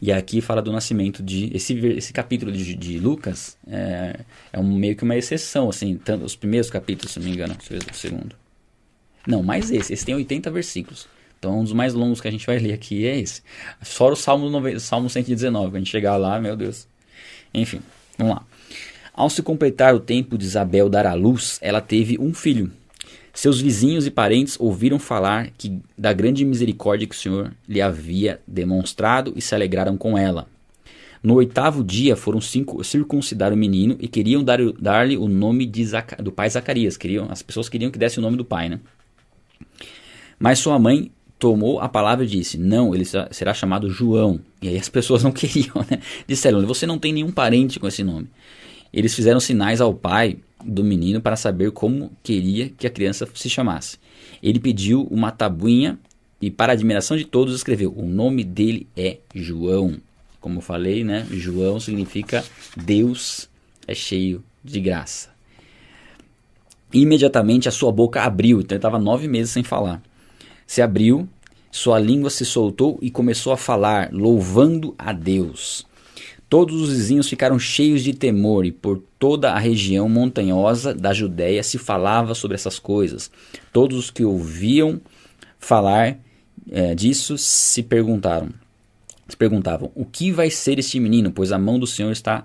E 0.00 0.12
aqui 0.12 0.40
fala 0.40 0.62
do 0.62 0.70
nascimento 0.70 1.22
de. 1.22 1.50
Esse, 1.54 1.74
esse 1.74 2.12
capítulo 2.12 2.52
de, 2.52 2.74
de 2.74 2.98
Lucas 2.98 3.58
é, 3.66 4.20
é 4.52 4.58
um, 4.58 4.76
meio 4.76 4.94
que 4.94 5.02
uma 5.02 5.16
exceção, 5.16 5.68
assim. 5.68 5.96
Tanto, 5.96 6.24
os 6.24 6.36
primeiros 6.36 6.70
capítulos, 6.70 7.12
se 7.12 7.18
não 7.18 7.26
me 7.26 7.32
engano. 7.32 7.56
Ver 7.68 7.82
o 7.90 7.94
segundo. 7.94 8.36
Não, 9.26 9.42
mais 9.42 9.70
esse. 9.70 9.92
Esse 9.92 10.04
tem 10.04 10.14
80 10.14 10.50
versículos. 10.50 11.08
Então, 11.38 11.60
um 11.60 11.62
dos 11.62 11.72
mais 11.72 11.94
longos 11.94 12.20
que 12.20 12.28
a 12.28 12.30
gente 12.30 12.46
vai 12.46 12.58
ler 12.58 12.72
aqui 12.72 13.06
é 13.06 13.18
esse. 13.18 13.42
Fora 13.80 14.14
o 14.14 14.16
Salmo, 14.16 14.50
90, 14.50 14.80
Salmo 14.80 15.08
119, 15.08 15.66
quando 15.66 15.76
a 15.76 15.78
gente 15.78 15.90
chegar 15.90 16.16
lá, 16.16 16.40
meu 16.40 16.56
Deus. 16.56 16.88
Enfim, 17.54 17.80
vamos 18.16 18.34
lá. 18.34 18.42
Ao 19.14 19.30
se 19.30 19.42
completar 19.42 19.94
o 19.94 20.00
tempo 20.00 20.36
de 20.36 20.44
Isabel 20.44 20.88
dar 20.88 21.06
à 21.06 21.14
luz, 21.14 21.58
ela 21.62 21.80
teve 21.80 22.18
um 22.18 22.34
filho. 22.34 22.70
Seus 23.32 23.60
vizinhos 23.60 24.04
e 24.04 24.10
parentes 24.10 24.56
ouviram 24.58 24.98
falar 24.98 25.50
que 25.56 25.78
da 25.96 26.12
grande 26.12 26.44
misericórdia 26.44 27.06
que 27.06 27.14
o 27.14 27.18
Senhor 27.18 27.52
lhe 27.68 27.80
havia 27.80 28.40
demonstrado 28.46 29.32
e 29.36 29.40
se 29.40 29.54
alegraram 29.54 29.96
com 29.96 30.18
ela. 30.18 30.48
No 31.22 31.34
oitavo 31.34 31.84
dia 31.84 32.16
foram 32.16 32.40
cinco, 32.40 32.82
circuncidar 32.82 33.52
o 33.52 33.56
menino 33.56 33.96
e 34.00 34.08
queriam 34.08 34.42
dar-lhe 34.42 34.72
dar 34.80 35.06
o 35.08 35.28
nome 35.28 35.70
Zaca, 35.84 36.20
do 36.22 36.32
pai 36.32 36.50
Zacarias. 36.50 36.96
Queriam, 36.96 37.28
as 37.30 37.42
pessoas 37.42 37.68
queriam 37.68 37.90
que 37.90 37.98
desse 37.98 38.18
o 38.18 38.22
nome 38.22 38.36
do 38.36 38.44
pai, 38.44 38.68
né? 38.68 38.80
Mas 40.38 40.58
sua 40.58 40.78
mãe 40.78 41.10
tomou 41.38 41.80
a 41.80 41.88
palavra 41.88 42.24
e 42.24 42.28
disse: 42.28 42.58
Não, 42.58 42.94
ele 42.94 43.04
será 43.30 43.54
chamado 43.54 43.90
João. 43.90 44.40
E 44.60 44.68
aí 44.68 44.76
as 44.76 44.88
pessoas 44.88 45.22
não 45.22 45.30
queriam, 45.32 45.84
né? 45.90 46.00
Disseram: 46.26 46.64
Você 46.66 46.86
não 46.86 46.98
tem 46.98 47.12
nenhum 47.12 47.30
parente 47.30 47.78
com 47.78 47.86
esse 47.86 48.02
nome. 48.02 48.28
Eles 48.92 49.14
fizeram 49.14 49.40
sinais 49.40 49.80
ao 49.80 49.92
pai 49.94 50.38
do 50.64 50.82
menino 50.82 51.20
para 51.20 51.36
saber 51.36 51.70
como 51.70 52.10
queria 52.22 52.70
que 52.70 52.86
a 52.86 52.90
criança 52.90 53.28
se 53.34 53.48
chamasse. 53.48 53.98
Ele 54.42 54.58
pediu 54.58 55.06
uma 55.10 55.30
tabuinha 55.30 55.98
e, 56.40 56.50
para 56.50 56.72
admiração 56.72 57.16
de 57.16 57.24
todos, 57.24 57.54
escreveu: 57.54 57.92
O 57.96 58.06
nome 58.06 58.44
dele 58.44 58.86
é 58.96 59.18
João. 59.34 59.96
Como 60.40 60.58
eu 60.58 60.62
falei, 60.62 61.02
né? 61.04 61.26
João 61.30 61.80
significa 61.80 62.44
Deus 62.76 63.48
é 63.86 63.94
cheio 63.94 64.42
de 64.64 64.80
graça. 64.80 65.30
Imediatamente 66.92 67.68
a 67.68 67.72
sua 67.72 67.92
boca 67.92 68.22
abriu, 68.22 68.60
então 68.60 68.74
ele 68.74 68.78
estava 68.78 68.98
nove 68.98 69.28
meses 69.28 69.50
sem 69.50 69.62
falar. 69.62 70.02
Se 70.68 70.80
abriu, 70.80 71.28
sua 71.72 71.98
língua 71.98 72.30
se 72.30 72.44
soltou 72.44 72.98
e 73.02 73.10
começou 73.10 73.52
a 73.52 73.56
falar, 73.56 74.10
louvando 74.12 74.94
a 74.96 75.12
Deus. 75.12 75.84
Todos 76.48 76.80
os 76.80 76.90
vizinhos 76.90 77.28
ficaram 77.28 77.58
cheios 77.58 78.04
de 78.04 78.14
temor 78.14 78.64
e 78.64 78.70
por 78.70 79.02
toda 79.18 79.50
a 79.52 79.58
região 79.58 80.08
montanhosa 80.08 80.94
da 80.94 81.12
Judéia 81.12 81.62
se 81.62 81.78
falava 81.78 82.34
sobre 82.34 82.54
essas 82.54 82.78
coisas. 82.78 83.30
Todos 83.72 83.98
os 83.98 84.10
que 84.10 84.24
ouviam 84.24 85.00
falar 85.58 86.18
é, 86.70 86.94
disso 86.94 87.36
se 87.36 87.82
perguntaram 87.82 88.50
se 89.28 89.36
perguntavam: 89.36 89.92
o 89.94 90.04
que 90.04 90.32
vai 90.32 90.50
ser 90.50 90.78
este 90.78 90.98
menino? 90.98 91.30
Pois 91.30 91.52
a 91.52 91.58
mão 91.58 91.78
do 91.78 91.86
Senhor 91.86 92.10
está, 92.10 92.44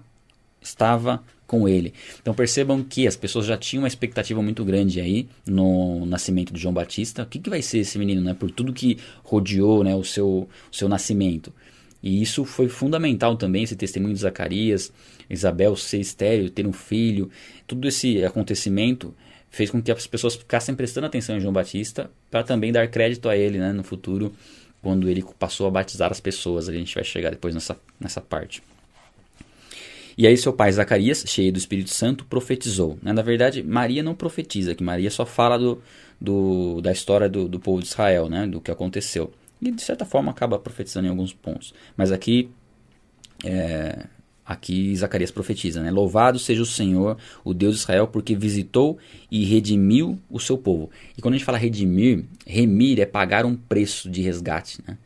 estava 0.61 1.23
com 1.45 1.67
ele. 1.67 1.93
Então 2.21 2.33
percebam 2.33 2.83
que 2.83 3.07
as 3.07 3.15
pessoas 3.15 3.45
já 3.45 3.57
tinham 3.57 3.83
uma 3.83 3.87
expectativa 3.87 4.41
muito 4.41 4.63
grande 4.63 4.99
aí 4.99 5.27
no 5.45 6.05
nascimento 6.05 6.53
de 6.53 6.59
João 6.59 6.73
Batista. 6.73 7.23
O 7.23 7.25
que, 7.25 7.39
que 7.39 7.49
vai 7.49 7.61
ser 7.61 7.79
esse 7.79 7.97
menino, 7.97 8.21
né? 8.21 8.33
Por 8.33 8.49
tudo 8.51 8.73
que 8.73 8.97
rodeou 9.23 9.83
né, 9.83 9.95
o, 9.95 10.03
seu, 10.03 10.47
seu 10.71 10.89
nascimento. 10.89 11.53
E 12.01 12.21
isso 12.21 12.43
foi 12.43 12.67
fundamental 12.67 13.37
também, 13.37 13.63
esse 13.63 13.77
testemunho 13.77 14.13
de 14.13 14.19
Zacarias, 14.19 14.91
Isabel 15.29 15.73
ser 15.77 15.99
estéreo, 15.99 16.49
ter 16.49 16.67
um 16.67 16.73
filho, 16.73 17.29
todo 17.65 17.87
esse 17.87 18.25
acontecimento 18.25 19.15
fez 19.49 19.69
com 19.69 19.81
que 19.81 19.91
as 19.91 20.05
pessoas 20.05 20.35
ficassem 20.35 20.75
prestando 20.75 21.07
atenção 21.07 21.37
em 21.37 21.39
João 21.39 21.53
Batista 21.53 22.11
para 22.29 22.43
também 22.43 22.71
dar 22.71 22.87
crédito 22.89 23.29
a 23.29 23.37
ele 23.37 23.57
né, 23.57 23.71
no 23.71 23.83
futuro 23.83 24.33
quando 24.81 25.07
ele 25.07 25.23
passou 25.39 25.65
a 25.65 25.71
batizar 25.71 26.11
as 26.11 26.19
pessoas. 26.19 26.67
A 26.67 26.73
gente 26.73 26.93
vai 26.93 27.03
chegar 27.05 27.29
depois 27.29 27.53
nessa, 27.53 27.77
nessa 27.99 28.19
parte. 28.19 28.61
E 30.17 30.27
aí 30.27 30.37
seu 30.37 30.53
pai 30.53 30.71
Zacarias, 30.71 31.23
cheio 31.27 31.51
do 31.51 31.57
Espírito 31.57 31.89
Santo, 31.89 32.25
profetizou. 32.25 32.97
Né? 33.01 33.13
Na 33.13 33.21
verdade, 33.21 33.63
Maria 33.63 34.03
não 34.03 34.15
profetiza, 34.15 34.75
que 34.75 34.83
Maria 34.83 35.09
só 35.09 35.25
fala 35.25 35.57
do, 35.57 35.81
do, 36.19 36.81
da 36.81 36.91
história 36.91 37.27
do, 37.27 37.47
do 37.47 37.59
povo 37.59 37.81
de 37.81 37.87
Israel, 37.87 38.29
né? 38.29 38.45
do 38.47 38.61
que 38.61 38.71
aconteceu. 38.71 39.31
E 39.61 39.71
de 39.71 39.81
certa 39.81 40.05
forma 40.05 40.31
acaba 40.31 40.59
profetizando 40.59 41.07
em 41.07 41.09
alguns 41.09 41.33
pontos. 41.33 41.73
Mas 41.97 42.11
aqui 42.11 42.49
é, 43.43 44.05
Aqui 44.45 44.93
Zacarias 44.93 45.31
profetiza, 45.31 45.81
né? 45.81 45.89
Louvado 45.89 46.37
seja 46.37 46.61
o 46.61 46.65
Senhor, 46.65 47.17
o 47.45 47.53
Deus 47.53 47.75
de 47.75 47.81
Israel, 47.81 48.07
porque 48.07 48.35
visitou 48.35 48.97
e 49.31 49.45
redimiu 49.45 50.19
o 50.29 50.37
seu 50.37 50.57
povo. 50.57 50.89
E 51.17 51.21
quando 51.21 51.35
a 51.35 51.37
gente 51.37 51.45
fala 51.45 51.57
redimir, 51.57 52.25
remir 52.45 52.99
é 52.99 53.05
pagar 53.05 53.45
um 53.45 53.55
preço 53.55 54.09
de 54.09 54.21
resgate, 54.21 54.81
né? 54.85 54.97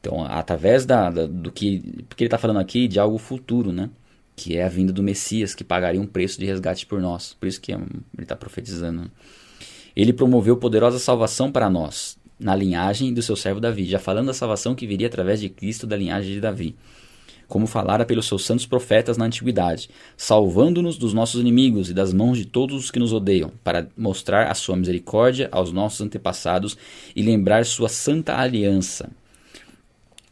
Então, 0.00 0.24
através 0.24 0.84
da, 0.84 1.10
da 1.10 1.26
do 1.26 1.52
que. 1.52 1.80
Porque 2.08 2.24
ele 2.24 2.26
está 2.26 2.38
falando 2.38 2.58
aqui 2.58 2.88
de 2.88 2.98
algo 2.98 3.18
futuro, 3.18 3.70
né? 3.70 3.88
Que 4.40 4.56
é 4.56 4.64
a 4.64 4.68
vinda 4.70 4.90
do 4.90 5.02
Messias, 5.02 5.54
que 5.54 5.62
pagaria 5.62 6.00
um 6.00 6.06
preço 6.06 6.40
de 6.40 6.46
resgate 6.46 6.86
por 6.86 6.98
nós. 6.98 7.36
Por 7.38 7.46
isso 7.46 7.60
que 7.60 7.72
ele 7.72 7.84
está 8.18 8.34
profetizando. 8.34 9.10
Ele 9.94 10.14
promoveu 10.14 10.56
poderosa 10.56 10.98
salvação 10.98 11.52
para 11.52 11.68
nós, 11.68 12.16
na 12.38 12.56
linhagem 12.56 13.12
do 13.12 13.20
seu 13.20 13.36
servo 13.36 13.60
Davi. 13.60 13.84
Já 13.84 13.98
falando 13.98 14.28
da 14.28 14.34
salvação 14.34 14.74
que 14.74 14.86
viria 14.86 15.08
através 15.08 15.40
de 15.40 15.50
Cristo, 15.50 15.86
da 15.86 15.94
linhagem 15.94 16.32
de 16.32 16.40
Davi 16.40 16.74
como 17.48 17.66
falara 17.66 18.06
pelos 18.06 18.28
seus 18.28 18.46
santos 18.46 18.64
profetas 18.64 19.18
na 19.18 19.24
antiguidade, 19.24 19.90
salvando-nos 20.16 20.96
dos 20.96 21.12
nossos 21.12 21.40
inimigos 21.40 21.90
e 21.90 21.92
das 21.92 22.12
mãos 22.12 22.38
de 22.38 22.44
todos 22.44 22.84
os 22.84 22.92
que 22.92 23.00
nos 23.00 23.12
odeiam, 23.12 23.50
para 23.64 23.88
mostrar 23.96 24.46
a 24.46 24.54
sua 24.54 24.76
misericórdia 24.76 25.48
aos 25.50 25.72
nossos 25.72 26.00
antepassados 26.00 26.78
e 27.14 27.22
lembrar 27.22 27.66
sua 27.66 27.88
santa 27.88 28.38
aliança. 28.38 29.10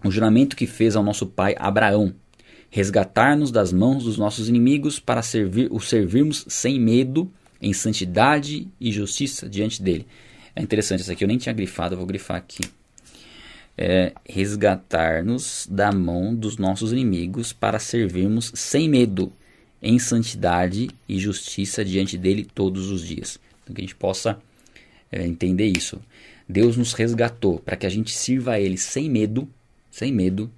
O 0.05 0.13
juramento 0.13 0.55
que 0.55 0.65
fez 0.65 0.95
ao 0.95 1.03
nosso 1.03 1.27
pai 1.27 1.57
Abraão, 1.59 2.15
resgatar-nos 2.71 3.51
das 3.51 3.73
mãos 3.73 4.05
dos 4.05 4.19
nossos 4.19 4.49
inimigos 4.49 5.01
para 5.01 5.23
servir, 5.23 5.69
o 5.71 5.81
servirmos 5.81 6.45
sem 6.49 6.79
medo, 6.79 7.31
em 7.61 7.73
santidade 7.73 8.69
e 8.81 8.93
justiça 8.93 9.49
diante 9.49 9.83
dele. 9.83 10.07
É 10.55 10.63
interessante, 10.63 11.01
isso 11.01 11.13
aqui 11.13 11.25
eu 11.25 11.29
nem 11.29 11.39
tinha 11.39 11.53
grifado, 11.53 11.95
eu 11.95 11.99
vou 11.99 12.07
grifar 12.07 12.37
aqui 12.37 12.61
é, 13.79 14.13
resgatar-nos 14.29 15.69
da 15.71 15.93
mão 15.93 16.35
dos 16.35 16.57
nossos 16.57 16.91
inimigos 16.91 17.53
para 17.53 17.79
servirmos 17.79 18.51
sem 18.57 18.89
medo, 18.89 19.33
em 19.81 20.01
santidade 20.01 20.91
e 21.09 21.21
justiça 21.21 21.85
diante 21.85 22.19
dele 22.19 22.45
todos 22.45 22.91
os 22.91 23.07
dias. 23.07 23.39
Então, 23.63 23.73
que 23.73 23.81
a 23.81 23.85
gente 23.85 23.95
possa 23.95 24.37
é, 25.13 25.25
entender 25.25 25.67
isso. 25.67 26.01
Deus 26.49 26.77
nos 26.77 26.93
resgatou 26.93 27.61
para 27.61 27.77
que 27.77 27.87
a 27.87 27.89
gente 27.89 28.11
sirva 28.11 28.53
a 28.53 28.61
Ele 28.61 28.77
sem 28.77 29.09
medo, 29.09 29.49
sem 29.89 30.13
medo, 30.13 30.51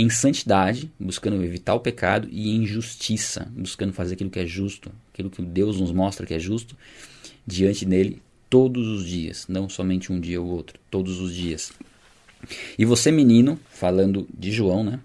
em 0.00 0.08
santidade, 0.08 0.90
buscando 0.98 1.42
evitar 1.44 1.74
o 1.74 1.80
pecado, 1.80 2.28
e 2.30 2.56
em 2.56 2.66
justiça, 2.66 3.50
buscando 3.54 3.92
fazer 3.92 4.14
aquilo 4.14 4.30
que 4.30 4.40
é 4.40 4.46
justo, 4.46 4.90
aquilo 5.12 5.30
que 5.30 5.42
Deus 5.42 5.78
nos 5.78 5.92
mostra 5.92 6.26
que 6.26 6.34
é 6.34 6.38
justo, 6.38 6.76
diante 7.46 7.84
dele 7.84 8.22
todos 8.48 8.88
os 8.88 9.06
dias, 9.06 9.46
não 9.48 9.68
somente 9.68 10.12
um 10.12 10.18
dia 10.18 10.40
ou 10.40 10.48
outro, 10.48 10.78
todos 10.90 11.20
os 11.20 11.34
dias. 11.34 11.72
E 12.78 12.84
você, 12.84 13.12
menino, 13.12 13.60
falando 13.68 14.26
de 14.36 14.50
João, 14.50 14.82
né? 14.82 15.00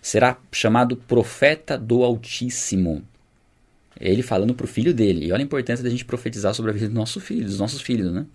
Será 0.00 0.36
chamado 0.50 0.96
profeta 0.96 1.78
do 1.78 2.02
Altíssimo. 2.02 3.02
Ele 4.00 4.22
falando 4.22 4.52
para 4.54 4.64
o 4.64 4.68
filho 4.68 4.92
dele. 4.92 5.26
E 5.26 5.32
olha 5.32 5.42
a 5.42 5.44
importância 5.44 5.84
da 5.84 5.90
gente 5.90 6.04
profetizar 6.04 6.52
sobre 6.54 6.72
a 6.72 6.74
vida 6.74 6.88
do 6.88 6.94
nosso 6.94 7.20
filho, 7.20 7.46
dos 7.46 7.60
nossos 7.60 7.80
filhos, 7.80 8.12
né? 8.12 8.26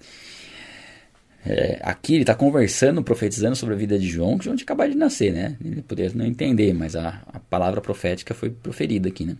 É, 1.50 1.80
aqui 1.82 2.14
ele 2.14 2.24
está 2.24 2.36
conversando, 2.36 3.02
profetizando 3.02 3.56
sobre 3.56 3.74
a 3.74 3.78
vida 3.78 3.98
de 3.98 4.06
João, 4.06 4.38
que 4.38 4.44
João 4.44 4.58
tinha 4.58 4.66
acabado 4.66 4.92
de 4.92 4.98
nascer, 4.98 5.32
né? 5.32 5.56
Ele 5.64 5.82
poderia 5.82 6.12
não 6.14 6.26
entender, 6.26 6.74
mas 6.74 6.94
a, 6.94 7.22
a 7.26 7.40
palavra 7.40 7.80
profética 7.80 8.34
foi 8.34 8.50
proferida 8.50 9.08
aqui, 9.08 9.24
né? 9.24 9.38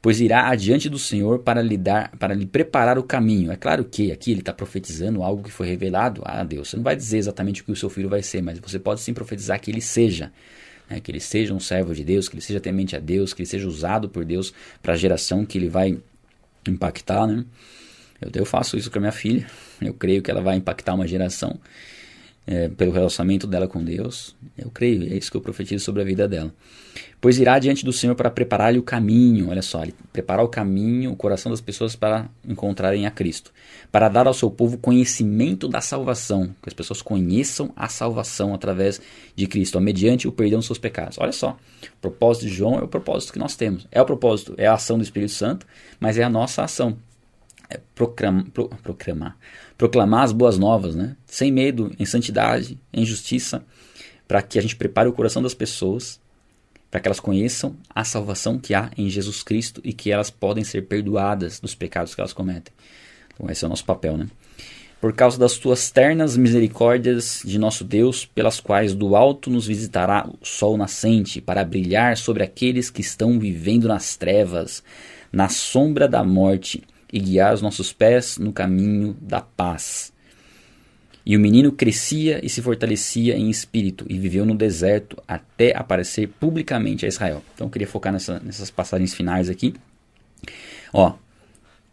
Pois 0.00 0.20
irá 0.20 0.48
adiante 0.48 0.88
do 0.88 1.00
Senhor 1.00 1.40
para 1.40 1.60
lhe, 1.60 1.76
dar, 1.76 2.12
para 2.16 2.32
lhe 2.32 2.46
preparar 2.46 2.96
o 2.96 3.02
caminho. 3.02 3.50
É 3.50 3.56
claro 3.56 3.84
que 3.84 4.12
aqui 4.12 4.30
ele 4.30 4.38
está 4.38 4.52
profetizando 4.52 5.20
algo 5.20 5.42
que 5.42 5.50
foi 5.50 5.66
revelado 5.66 6.22
a 6.24 6.44
Deus. 6.44 6.68
Você 6.68 6.76
não 6.76 6.84
vai 6.84 6.94
dizer 6.94 7.18
exatamente 7.18 7.62
o 7.62 7.64
que 7.64 7.72
o 7.72 7.76
seu 7.76 7.90
filho 7.90 8.08
vai 8.08 8.22
ser, 8.22 8.40
mas 8.40 8.60
você 8.60 8.78
pode 8.78 9.00
sim 9.00 9.12
profetizar 9.12 9.60
que 9.60 9.68
ele 9.68 9.80
seja. 9.80 10.30
Né? 10.88 11.00
Que 11.00 11.10
ele 11.10 11.18
seja 11.18 11.52
um 11.52 11.58
servo 11.58 11.92
de 11.92 12.04
Deus, 12.04 12.28
que 12.28 12.36
ele 12.36 12.42
seja 12.42 12.60
temente 12.60 12.94
a 12.94 13.00
Deus, 13.00 13.34
que 13.34 13.42
ele 13.42 13.48
seja 13.48 13.66
usado 13.66 14.08
por 14.08 14.24
Deus 14.24 14.54
para 14.80 14.92
a 14.92 14.96
geração 14.96 15.44
que 15.44 15.58
ele 15.58 15.68
vai 15.68 15.98
impactar, 16.68 17.26
né? 17.26 17.44
Eu, 18.20 18.30
eu 18.34 18.44
faço 18.44 18.76
isso 18.76 18.90
com 18.90 18.98
a 18.98 19.00
minha 19.00 19.12
filha. 19.12 19.46
Eu 19.80 19.94
creio 19.94 20.22
que 20.22 20.30
ela 20.30 20.40
vai 20.40 20.56
impactar 20.56 20.94
uma 20.94 21.06
geração 21.06 21.58
é, 22.48 22.66
pelo 22.66 22.90
relacionamento 22.90 23.46
dela 23.46 23.68
com 23.68 23.84
Deus. 23.84 24.34
Eu 24.56 24.70
creio, 24.70 25.02
é 25.02 25.16
isso 25.16 25.30
que 25.30 25.36
eu 25.36 25.40
profetizo 25.40 25.84
sobre 25.84 26.00
a 26.00 26.04
vida 26.04 26.26
dela. 26.26 26.50
Pois 27.20 27.38
irá 27.38 27.58
diante 27.58 27.84
do 27.84 27.92
Senhor 27.92 28.14
para 28.14 28.30
preparar-lhe 28.30 28.78
o 28.78 28.82
caminho. 28.82 29.50
Olha 29.50 29.60
só, 29.60 29.82
preparar 30.12 30.44
o 30.44 30.48
caminho, 30.48 31.12
o 31.12 31.16
coração 31.16 31.50
das 31.50 31.60
pessoas 31.60 31.94
para 31.94 32.26
encontrarem 32.46 33.06
a 33.06 33.10
Cristo. 33.10 33.52
Para 33.92 34.08
dar 34.08 34.26
ao 34.26 34.32
seu 34.32 34.50
povo 34.50 34.78
conhecimento 34.78 35.68
da 35.68 35.82
salvação. 35.82 36.54
Que 36.62 36.68
as 36.68 36.74
pessoas 36.74 37.02
conheçam 37.02 37.70
a 37.76 37.88
salvação 37.88 38.54
através 38.54 39.00
de 39.36 39.46
Cristo, 39.46 39.78
mediante 39.78 40.26
o 40.26 40.32
perdão 40.32 40.60
dos 40.60 40.66
seus 40.66 40.78
pecados. 40.78 41.18
Olha 41.18 41.32
só, 41.32 41.50
o 41.50 42.00
propósito 42.00 42.46
de 42.46 42.54
João 42.54 42.78
é 42.78 42.82
o 42.82 42.88
propósito 42.88 43.32
que 43.32 43.38
nós 43.38 43.56
temos. 43.56 43.86
É 43.92 44.00
o 44.00 44.06
propósito, 44.06 44.54
é 44.56 44.66
a 44.66 44.72
ação 44.72 44.96
do 44.96 45.04
Espírito 45.04 45.32
Santo, 45.32 45.66
mas 46.00 46.16
é 46.16 46.22
a 46.22 46.30
nossa 46.30 46.62
ação 46.62 46.96
é 47.70 47.80
proclamar, 47.94 48.44
pro, 48.50 48.68
proclamar, 49.76 50.22
as 50.22 50.32
boas 50.32 50.58
novas, 50.58 50.94
né? 50.94 51.16
sem 51.26 51.52
medo, 51.52 51.92
em 51.98 52.04
santidade, 52.04 52.78
em 52.92 53.04
justiça, 53.04 53.64
para 54.26 54.42
que 54.42 54.58
a 54.58 54.62
gente 54.62 54.76
prepare 54.76 55.08
o 55.08 55.12
coração 55.12 55.42
das 55.42 55.54
pessoas, 55.54 56.20
para 56.90 57.00
que 57.00 57.08
elas 57.08 57.20
conheçam 57.20 57.76
a 57.94 58.04
salvação 58.04 58.58
que 58.58 58.74
há 58.74 58.90
em 58.96 59.08
Jesus 59.10 59.42
Cristo 59.42 59.80
e 59.84 59.92
que 59.92 60.10
elas 60.10 60.30
podem 60.30 60.64
ser 60.64 60.86
perdoadas 60.86 61.60
dos 61.60 61.74
pecados 61.74 62.14
que 62.14 62.20
elas 62.20 62.32
cometem. 62.32 62.72
Então, 63.34 63.50
esse 63.50 63.64
é 63.64 63.66
o 63.66 63.68
nosso 63.68 63.84
papel. 63.84 64.16
Né? 64.16 64.28
por 65.00 65.12
causa 65.12 65.38
das 65.38 65.56
tuas 65.56 65.90
ternas 65.90 66.36
misericórdias 66.36 67.42
de 67.44 67.58
nosso 67.58 67.84
Deus, 67.84 68.26
pelas 68.26 68.58
quais 68.58 68.94
do 68.94 69.14
alto 69.14 69.48
nos 69.48 69.66
visitará 69.66 70.28
o 70.28 70.44
sol 70.44 70.76
nascente, 70.76 71.40
para 71.40 71.64
brilhar 71.64 72.16
sobre 72.16 72.42
aqueles 72.42 72.90
que 72.90 73.00
estão 73.00 73.38
vivendo 73.38 73.86
nas 73.86 74.16
trevas, 74.16 74.82
na 75.32 75.48
sombra 75.48 76.08
da 76.08 76.24
morte, 76.24 76.82
e 77.12 77.18
guiar 77.18 77.54
os 77.54 77.62
nossos 77.62 77.92
pés 77.92 78.38
no 78.38 78.52
caminho 78.52 79.16
da 79.20 79.40
paz. 79.40 80.12
E 81.24 81.36
o 81.36 81.40
menino 81.40 81.70
crescia 81.70 82.40
e 82.42 82.48
se 82.48 82.62
fortalecia 82.62 83.36
em 83.36 83.50
espírito 83.50 84.06
e 84.08 84.18
viveu 84.18 84.46
no 84.46 84.54
deserto 84.54 85.22
até 85.28 85.76
aparecer 85.76 86.28
publicamente 86.40 87.04
a 87.04 87.08
Israel. 87.08 87.42
Então 87.54 87.66
eu 87.66 87.70
queria 87.70 87.86
focar 87.86 88.12
nessa, 88.12 88.40
nessas 88.40 88.70
passagens 88.70 89.12
finais 89.12 89.50
aqui. 89.50 89.74
Ó, 90.90 91.14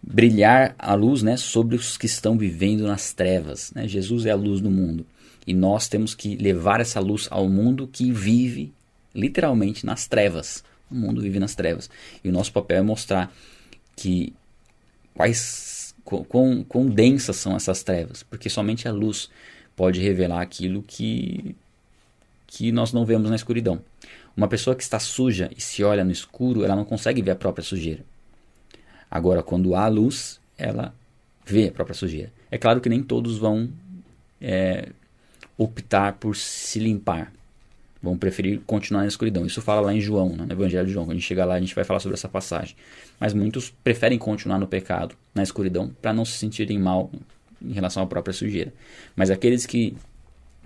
brilhar 0.01 0.73
a 0.79 0.93
luz 0.93 1.21
né, 1.21 1.35
sobre 1.35 1.75
os 1.75 1.97
que 1.97 2.05
estão 2.05 2.37
vivendo 2.37 2.87
nas 2.87 3.11
trevas. 3.11 3.73
Né? 3.73 3.87
Jesus 3.89 4.25
é 4.25 4.31
a 4.31 4.35
luz 4.35 4.61
do 4.61 4.71
mundo. 4.71 5.05
E 5.45 5.53
nós 5.53 5.89
temos 5.89 6.15
que 6.15 6.37
levar 6.37 6.79
essa 6.79 6.99
luz 6.99 7.27
ao 7.29 7.49
mundo 7.49 7.89
que 7.91 8.11
vive 8.11 8.73
literalmente 9.13 9.85
nas 9.85 10.07
trevas. 10.07 10.63
O 10.89 10.95
mundo 10.95 11.21
vive 11.21 11.39
nas 11.39 11.55
trevas. 11.55 11.89
E 12.23 12.29
o 12.29 12.31
nosso 12.31 12.53
papel 12.53 12.77
é 12.77 12.81
mostrar 12.81 13.33
que 13.95 14.33
quais 15.15 15.95
quão, 16.03 16.63
quão 16.63 16.87
densas 16.87 17.37
são 17.37 17.55
essas 17.55 17.81
trevas, 17.81 18.21
porque 18.21 18.49
somente 18.49 18.87
a 18.87 18.91
luz 18.91 19.29
pode 19.75 19.99
revelar 19.99 20.41
aquilo 20.41 20.83
que 20.83 21.55
que 22.47 22.71
nós 22.71 22.93
não 22.93 23.05
vemos 23.05 23.29
na 23.29 23.35
escuridão. 23.35 23.81
Uma 24.37 24.47
pessoa 24.47 24.75
que 24.75 24.83
está 24.83 24.99
suja 24.99 25.49
e 25.57 25.59
se 25.59 25.83
olha 25.83 26.03
no 26.03 26.11
escuro, 26.11 26.63
ela 26.63 26.75
não 26.75 26.85
consegue 26.85 27.21
ver 27.21 27.31
a 27.31 27.35
própria 27.35 27.63
sujeira. 27.63 28.05
Agora, 29.09 29.41
quando 29.43 29.75
há 29.75 29.87
luz, 29.87 30.39
ela 30.57 30.93
vê 31.45 31.67
a 31.67 31.71
própria 31.71 31.95
sujeira. 31.95 32.31
É 32.49 32.57
claro 32.57 32.79
que 32.79 32.87
nem 32.87 33.01
todos 33.01 33.37
vão 33.37 33.69
é, 34.39 34.89
optar 35.57 36.13
por 36.13 36.35
se 36.35 36.79
limpar. 36.79 37.33
Vão 38.05 38.17
preferir 38.17 38.61
continuar 38.67 39.01
na 39.01 39.07
escuridão. 39.07 39.45
Isso 39.47 39.61
fala 39.61 39.81
lá 39.81 39.93
em 39.93 39.99
João, 39.99 40.29
né, 40.29 40.45
no 40.45 40.53
Evangelho 40.53 40.85
de 40.85 40.93
João. 40.93 41.05
Quando 41.05 41.11
a 41.11 41.15
gente 41.15 41.27
chegar 41.27 41.45
lá, 41.45 41.55
a 41.55 41.59
gente 41.59 41.73
vai 41.73 41.83
falar 41.83 41.99
sobre 41.99 42.13
essa 42.13 42.29
passagem. 42.29 42.75
Mas 43.19 43.33
muitos 43.33 43.73
preferem 43.83 44.19
continuar 44.19 44.59
no 44.59 44.67
pecado, 44.67 45.15
na 45.33 45.41
escuridão, 45.41 45.89
para 46.01 46.13
não 46.13 46.23
se 46.23 46.37
sentirem 46.37 46.77
mal 46.77 47.11
em 47.59 47.73
relação 47.73 48.03
à 48.03 48.05
própria 48.05 48.31
sujeira. 48.31 48.71
Mas 49.15 49.31
aqueles 49.31 49.65
que 49.65 49.97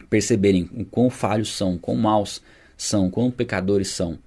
perceberem 0.10 0.69
o 0.73 0.84
quão 0.84 1.10
falhos 1.10 1.56
são, 1.56 1.78
quão 1.78 1.95
maus 1.95 2.41
são, 2.75 3.10
quão 3.10 3.32
pecadores 3.32 3.88
são, 3.88 4.19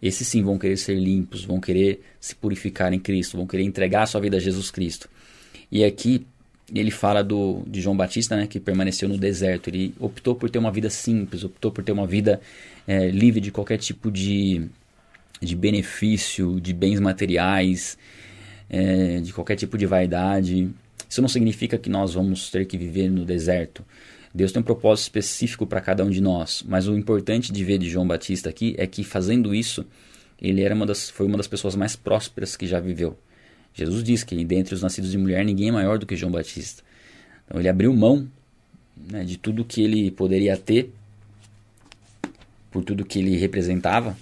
esses 0.00 0.26
sim 0.26 0.42
vão 0.42 0.58
querer 0.58 0.76
ser 0.76 0.94
limpos, 0.94 1.44
vão 1.44 1.60
querer 1.60 2.00
se 2.18 2.34
purificar 2.34 2.92
em 2.92 2.98
Cristo, 2.98 3.36
vão 3.36 3.46
querer 3.46 3.64
entregar 3.64 4.04
a 4.04 4.06
sua 4.06 4.20
vida 4.20 4.36
a 4.36 4.40
Jesus 4.40 4.70
Cristo. 4.70 5.08
E 5.70 5.84
aqui 5.84 6.26
ele 6.74 6.90
fala 6.90 7.22
do, 7.22 7.62
de 7.66 7.80
João 7.80 7.96
Batista, 7.96 8.36
né, 8.36 8.46
que 8.46 8.60
permaneceu 8.60 9.08
no 9.08 9.16
deserto. 9.16 9.68
Ele 9.68 9.94
optou 9.98 10.34
por 10.34 10.50
ter 10.50 10.58
uma 10.58 10.70
vida 10.70 10.90
simples, 10.90 11.44
optou 11.44 11.70
por 11.70 11.82
ter 11.82 11.92
uma 11.92 12.06
vida 12.06 12.40
é, 12.86 13.08
livre 13.08 13.40
de 13.40 13.50
qualquer 13.50 13.78
tipo 13.78 14.10
de, 14.10 14.66
de 15.40 15.56
benefício, 15.56 16.60
de 16.60 16.72
bens 16.72 17.00
materiais, 17.00 17.96
é, 18.68 19.20
de 19.20 19.32
qualquer 19.32 19.56
tipo 19.56 19.78
de 19.78 19.86
vaidade. 19.86 20.70
Isso 21.08 21.22
não 21.22 21.28
significa 21.28 21.78
que 21.78 21.88
nós 21.88 22.14
vamos 22.14 22.50
ter 22.50 22.66
que 22.66 22.76
viver 22.76 23.10
no 23.10 23.24
deserto. 23.24 23.84
Deus 24.34 24.52
tem 24.52 24.60
um 24.60 24.64
propósito 24.64 25.04
específico 25.04 25.66
para 25.66 25.80
cada 25.80 26.04
um 26.04 26.10
de 26.10 26.20
nós, 26.20 26.62
mas 26.68 26.86
o 26.86 26.96
importante 26.96 27.50
de 27.50 27.64
ver 27.64 27.78
de 27.78 27.88
João 27.88 28.06
Batista 28.06 28.50
aqui 28.50 28.74
é 28.76 28.86
que 28.86 29.02
fazendo 29.02 29.54
isso, 29.54 29.86
ele 30.40 30.62
era 30.62 30.74
uma 30.74 30.84
das, 30.84 31.08
foi 31.08 31.26
uma 31.26 31.38
das 31.38 31.48
pessoas 31.48 31.74
mais 31.74 31.96
prósperas 31.96 32.56
que 32.56 32.66
já 32.66 32.78
viveu. 32.78 33.16
Jesus 33.78 34.02
diz 34.02 34.24
que 34.24 34.44
dentre 34.44 34.74
os 34.74 34.82
nascidos 34.82 35.12
de 35.12 35.16
mulher 35.16 35.44
ninguém 35.44 35.68
é 35.68 35.72
maior 35.72 35.98
do 35.98 36.04
que 36.04 36.16
João 36.16 36.32
Batista. 36.32 36.82
Então 37.46 37.60
ele 37.60 37.68
abriu 37.68 37.94
mão 37.94 38.28
né, 38.96 39.22
de 39.22 39.38
tudo 39.38 39.64
que 39.64 39.80
ele 39.80 40.10
poderia 40.10 40.56
ter, 40.56 40.92
por 42.72 42.82
tudo 42.82 43.04
que 43.04 43.20
ele 43.20 43.36
representava, 43.36 44.16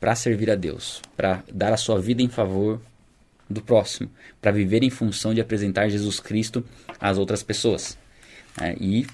para 0.00 0.14
servir 0.14 0.50
a 0.50 0.54
Deus, 0.54 1.02
para 1.14 1.44
dar 1.52 1.74
a 1.74 1.76
sua 1.76 2.00
vida 2.00 2.22
em 2.22 2.28
favor 2.28 2.80
do 3.50 3.60
próximo, 3.60 4.10
para 4.40 4.50
viver 4.50 4.82
em 4.82 4.88
função 4.88 5.34
de 5.34 5.40
apresentar 5.42 5.90
Jesus 5.90 6.18
Cristo 6.18 6.64
às 6.98 7.18
outras 7.18 7.42
pessoas. 7.42 7.98
É, 8.58 8.74
e 8.80 9.06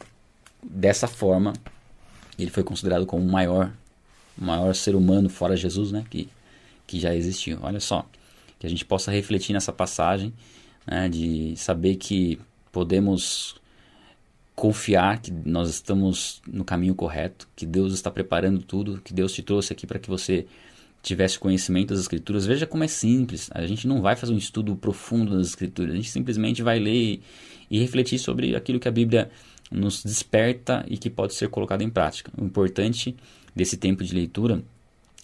dessa 0.63 1.09
forma 1.09 1.55
ele 2.39 2.53
foi 2.53 2.63
considerado 2.63 3.05
como 3.05 3.25
o 3.25 3.31
maior, 3.31 3.73
maior 4.39 4.73
ser 4.77 4.95
humano 4.95 5.29
fora 5.29 5.57
Jesus, 5.57 5.91
né, 5.91 6.05
que, 6.09 6.29
que 6.87 7.01
já 7.01 7.13
existiu. 7.13 7.59
Olha 7.63 7.81
só, 7.81 8.07
que 8.63 8.67
a 8.67 8.71
gente 8.71 8.85
possa 8.85 9.11
refletir 9.11 9.53
nessa 9.53 9.73
passagem, 9.73 10.33
né, 10.87 11.09
de 11.09 11.53
saber 11.57 11.97
que 11.97 12.39
podemos 12.71 13.57
confiar 14.55 15.21
que 15.21 15.33
nós 15.33 15.69
estamos 15.69 16.41
no 16.47 16.65
caminho 16.65 16.95
correto, 16.95 17.49
que 17.57 17.67
Deus 17.67 17.93
está 17.93 18.09
preparando 18.09 18.63
tudo, 18.63 19.01
que 19.03 19.13
Deus 19.13 19.33
te 19.33 19.43
trouxe 19.43 19.73
aqui 19.73 19.85
para 19.85 19.99
que 19.99 20.09
você 20.09 20.47
tivesse 21.03 21.41
conhecimento 21.41 21.89
das 21.89 21.99
escrituras. 21.99 22.47
Veja 22.47 22.65
como 22.65 22.85
é 22.85 22.87
simples. 22.87 23.51
A 23.53 23.67
gente 23.67 23.89
não 23.89 24.01
vai 24.01 24.15
fazer 24.15 24.33
um 24.33 24.39
estudo 24.39 24.77
profundo 24.77 25.37
das 25.37 25.49
escrituras. 25.49 25.95
A 25.95 25.97
gente 25.97 26.11
simplesmente 26.11 26.63
vai 26.63 26.79
ler 26.79 27.21
e 27.69 27.81
refletir 27.81 28.21
sobre 28.21 28.55
aquilo 28.55 28.79
que 28.79 28.87
a 28.87 28.93
Bíblia 28.93 29.29
nos 29.73 30.05
desperta 30.05 30.87
e 30.87 30.97
que 30.97 31.11
pode 31.11 31.35
ser 31.35 31.49
colocado 31.49 31.83
em 31.83 31.91
prática. 31.91 32.31
O 32.39 32.45
importante 32.45 33.17
desse 33.57 33.77
tempo 33.77 34.05
de 34.05 34.15
leitura 34.15 34.63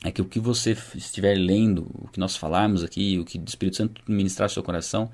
é 0.04 0.10
que 0.10 0.22
o 0.22 0.24
que 0.24 0.38
você 0.38 0.76
estiver 0.94 1.34
lendo, 1.34 1.86
o 1.94 2.08
que 2.08 2.20
nós 2.20 2.36
falarmos 2.36 2.84
aqui, 2.84 3.18
o 3.18 3.24
que 3.24 3.38
o 3.38 3.44
Espírito 3.44 3.76
Santo 3.76 4.00
ministrar 4.06 4.46
ao 4.46 4.50
seu 4.50 4.62
coração, 4.62 5.10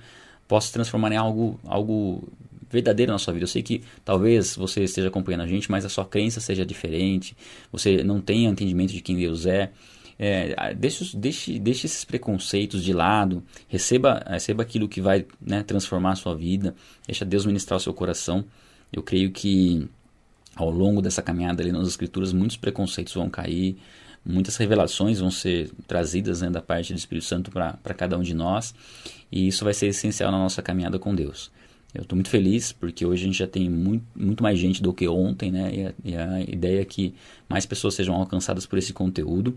possa 0.47 0.67
se 0.67 0.73
transformar 0.75 1.11
em 1.13 1.17
algo, 1.17 1.59
algo 1.65 2.29
verdadeiro 2.71 3.13
na 3.13 3.19
sua 3.19 3.33
vida. 3.33 3.45
Eu 3.45 3.49
sei 3.49 3.63
que 3.63 3.83
talvez 4.05 4.57
você 4.57 4.85
esteja 4.85 5.09
acompanhando 5.09 5.43
a 5.43 5.47
gente, 5.47 5.71
mas 5.71 5.85
a 5.85 5.89
sua 5.89 6.05
crença 6.05 6.41
seja 6.41 6.67
diferente, 6.67 7.37
você 7.73 8.03
não 8.05 8.21
tenha 8.21 8.51
entendimento 8.51 8.93
de 8.93 9.01
quem 9.01 9.17
Deus 9.17 9.47
é. 9.47 9.71
É, 10.17 10.73
deixe, 10.75 11.17
deixe, 11.17 11.59
deixe 11.59 11.87
esses 11.87 12.05
preconceitos 12.05 12.85
de 12.85 12.93
lado, 12.93 13.43
receba, 13.67 14.25
receba 14.29 14.63
aquilo 14.63 14.89
que 14.89 15.01
vai 15.01 15.27
né, 15.41 15.65
transformar 15.65 16.13
a 16.13 16.17
sua 16.17 16.37
vida, 16.37 16.75
deixa 17.05 17.25
Deus 17.25 17.45
ministrar 17.45 17.79
o 17.79 17.81
seu 17.81 17.93
coração. 17.93 18.45
Eu 18.93 19.03
creio 19.03 19.33
que 19.33 19.89
ao 20.55 20.71
longo 20.71 21.03
dessa 21.03 21.21
caminhada 21.21 21.63
ali 21.63 21.73
nas 21.73 21.89
escrituras 21.89 22.33
muitos 22.33 22.57
preconceitos 22.57 23.13
vão 23.15 23.29
cair, 23.29 23.77
muitas 24.25 24.57
revelações 24.57 25.21
vão 25.21 25.31
ser 25.31 25.71
trazidas 25.87 26.41
né, 26.41 26.51
da 26.51 26.63
parte 26.63 26.93
do 26.93 26.99
Espírito 26.99 27.27
Santo 27.27 27.51
para 27.51 27.95
cada 27.95 28.17
um 28.17 28.23
de 28.23 28.35
nós 28.35 28.75
e 29.31 29.49
isso 29.49 29.65
vai 29.65 29.75
ser 29.75 29.89
essencial 29.89 30.33
na 30.33 30.39
nossa 30.39 30.63
caminhada 30.63 30.99
com 30.99 31.15
Deus. 31.15 31.51
Eu 31.95 32.03
estou 32.03 32.17
muito 32.17 32.31
feliz 32.31 32.73
porque 32.73 33.07
hoje 33.07 33.23
a 33.23 33.27
gente 33.27 33.39
já 33.39 33.47
tem 33.47 33.71
muito, 33.71 34.05
muito 34.17 34.43
mais 34.43 34.59
gente 34.59 34.83
do 34.83 34.93
que 34.93 35.07
ontem, 35.07 35.53
né? 35.53 35.71
E 35.73 35.87
a, 35.87 35.95
e 36.05 36.17
a 36.17 36.41
ideia 36.41 36.81
é 36.81 36.85
que 36.85 37.15
mais 37.49 37.65
pessoas 37.65 37.95
sejam 37.95 38.17
alcançadas 38.17 38.67
por 38.67 38.79
esse 38.79 38.93
conteúdo. 38.93 39.57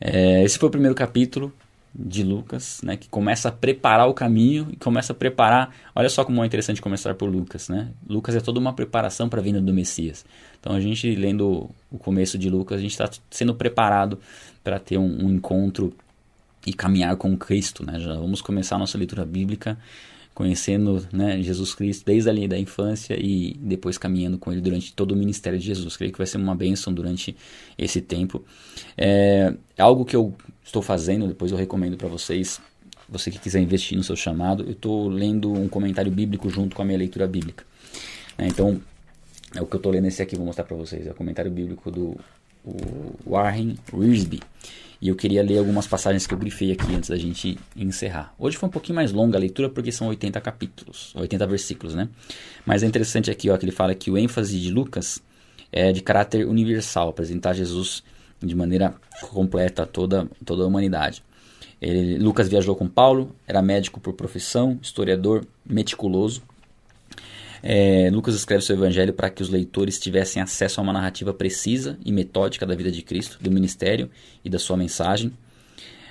É, 0.00 0.44
esse 0.44 0.58
foi 0.58 0.68
o 0.68 0.70
primeiro 0.70 0.94
capítulo 0.94 1.52
de 1.94 2.22
Lucas, 2.22 2.80
né, 2.82 2.96
que 2.96 3.08
começa 3.08 3.48
a 3.48 3.52
preparar 3.52 4.08
o 4.08 4.14
caminho 4.14 4.68
e 4.72 4.76
começa 4.76 5.12
a 5.12 5.16
preparar. 5.16 5.74
Olha 5.94 6.08
só 6.08 6.24
como 6.24 6.42
é 6.42 6.46
interessante 6.46 6.80
começar 6.80 7.14
por 7.14 7.28
Lucas, 7.28 7.68
né? 7.68 7.88
Lucas 8.08 8.36
é 8.36 8.40
toda 8.40 8.60
uma 8.60 8.72
preparação 8.72 9.28
para 9.28 9.40
a 9.40 9.42
vinda 9.42 9.60
do 9.60 9.74
Messias. 9.74 10.24
Então 10.60 10.72
a 10.72 10.80
gente 10.80 11.12
lendo 11.14 11.68
o 11.90 11.98
começo 11.98 12.38
de 12.38 12.48
Lucas, 12.48 12.78
a 12.78 12.82
gente 12.82 12.92
está 12.92 13.10
sendo 13.30 13.54
preparado 13.54 14.18
para 14.62 14.78
ter 14.78 14.98
um, 14.98 15.26
um, 15.26 15.30
encontro 15.30 15.92
e 16.64 16.72
caminhar 16.72 17.16
com 17.16 17.36
Cristo, 17.36 17.84
né? 17.84 17.98
Já 17.98 18.14
vamos 18.14 18.40
começar 18.40 18.76
a 18.76 18.78
nossa 18.78 18.96
leitura 18.96 19.24
bíblica 19.24 19.76
conhecendo 20.32 21.06
né, 21.12 21.42
Jesus 21.42 21.74
Cristo 21.74 22.06
desde 22.06 22.30
ali 22.30 22.48
da 22.48 22.58
infância 22.58 23.14
e 23.18 23.54
depois 23.60 23.98
caminhando 23.98 24.38
com 24.38 24.50
ele 24.50 24.62
durante 24.62 24.92
todo 24.94 25.12
o 25.12 25.16
ministério 25.16 25.58
de 25.58 25.66
Jesus. 25.66 25.96
Creio 25.98 26.12
que 26.12 26.18
vai 26.18 26.26
ser 26.26 26.38
uma 26.38 26.54
bênção 26.54 26.94
durante 26.94 27.36
esse 27.76 28.00
tempo. 28.00 28.42
É 28.96 29.52
algo 29.76 30.04
que 30.04 30.16
eu 30.16 30.34
estou 30.64 30.82
fazendo, 30.82 31.26
depois 31.26 31.50
eu 31.52 31.58
recomendo 31.58 31.96
para 31.96 32.08
vocês. 32.08 32.60
Você 33.08 33.30
que 33.30 33.38
quiser 33.38 33.60
investir 33.60 33.98
no 33.98 34.04
seu 34.04 34.14
chamado, 34.14 34.62
eu 34.62 34.72
estou 34.72 35.08
lendo 35.08 35.52
um 35.52 35.68
comentário 35.68 36.12
bíblico 36.12 36.48
junto 36.48 36.76
com 36.76 36.82
a 36.82 36.84
minha 36.84 36.98
leitura 36.98 37.26
bíblica. 37.26 37.64
É, 38.38 38.46
então, 38.46 38.80
é 39.54 39.60
o 39.60 39.66
que 39.66 39.74
eu 39.74 39.78
estou 39.78 39.90
lendo 39.90 40.06
esse 40.06 40.22
aqui, 40.22 40.36
vou 40.36 40.46
mostrar 40.46 40.64
para 40.64 40.76
vocês. 40.76 41.06
É 41.06 41.10
o 41.10 41.14
comentário 41.14 41.50
bíblico 41.50 41.90
do 41.90 42.16
Warren 43.26 43.76
Wiersbe. 43.92 44.40
E 45.02 45.08
eu 45.08 45.16
queria 45.16 45.42
ler 45.42 45.58
algumas 45.58 45.86
passagens 45.86 46.26
que 46.26 46.34
eu 46.34 46.38
grifei 46.38 46.72
aqui 46.72 46.94
antes 46.94 47.08
da 47.08 47.16
gente 47.16 47.58
encerrar. 47.74 48.34
Hoje 48.38 48.58
foi 48.58 48.68
um 48.68 48.72
pouquinho 48.72 48.96
mais 48.96 49.12
longa 49.12 49.38
a 49.38 49.40
leitura 49.40 49.70
porque 49.70 49.90
são 49.90 50.08
80 50.08 50.38
capítulos, 50.42 51.14
80 51.16 51.46
versículos, 51.46 51.94
né? 51.94 52.08
Mas 52.66 52.82
é 52.82 52.86
interessante 52.86 53.30
aqui 53.30 53.48
ó, 53.48 53.56
que 53.56 53.64
ele 53.64 53.72
fala 53.72 53.94
que 53.94 54.10
o 54.10 54.18
ênfase 54.18 54.60
de 54.60 54.70
Lucas 54.70 55.22
é 55.72 55.90
de 55.90 56.02
caráter 56.02 56.46
universal, 56.46 57.08
apresentar 57.08 57.54
Jesus 57.54 58.02
de 58.40 58.54
maneira 58.54 58.94
completa 59.30 59.86
toda, 59.86 60.28
toda 60.44 60.64
a 60.64 60.66
humanidade. 60.66 61.22
Ele, 61.80 62.18
Lucas 62.18 62.48
viajou 62.48 62.76
com 62.76 62.88
Paulo, 62.88 63.34
era 63.46 63.62
médico 63.62 64.00
por 64.00 64.12
profissão, 64.12 64.78
historiador 64.82 65.46
meticuloso, 65.64 66.42
é, 67.62 68.08
Lucas 68.10 68.34
escreve 68.34 68.64
seu 68.64 68.74
evangelho 68.74 69.12
para 69.12 69.28
que 69.28 69.42
os 69.42 69.50
leitores 69.50 69.98
tivessem 69.98 70.40
acesso 70.40 70.80
a 70.80 70.82
uma 70.82 70.92
narrativa 70.92 71.32
precisa 71.32 71.98
e 72.04 72.10
metódica 72.10 72.66
da 72.66 72.74
vida 72.74 72.90
de 72.90 73.02
Cristo, 73.02 73.38
do 73.40 73.50
ministério 73.50 74.10
e 74.44 74.48
da 74.48 74.58
sua 74.58 74.76
mensagem. 74.76 75.32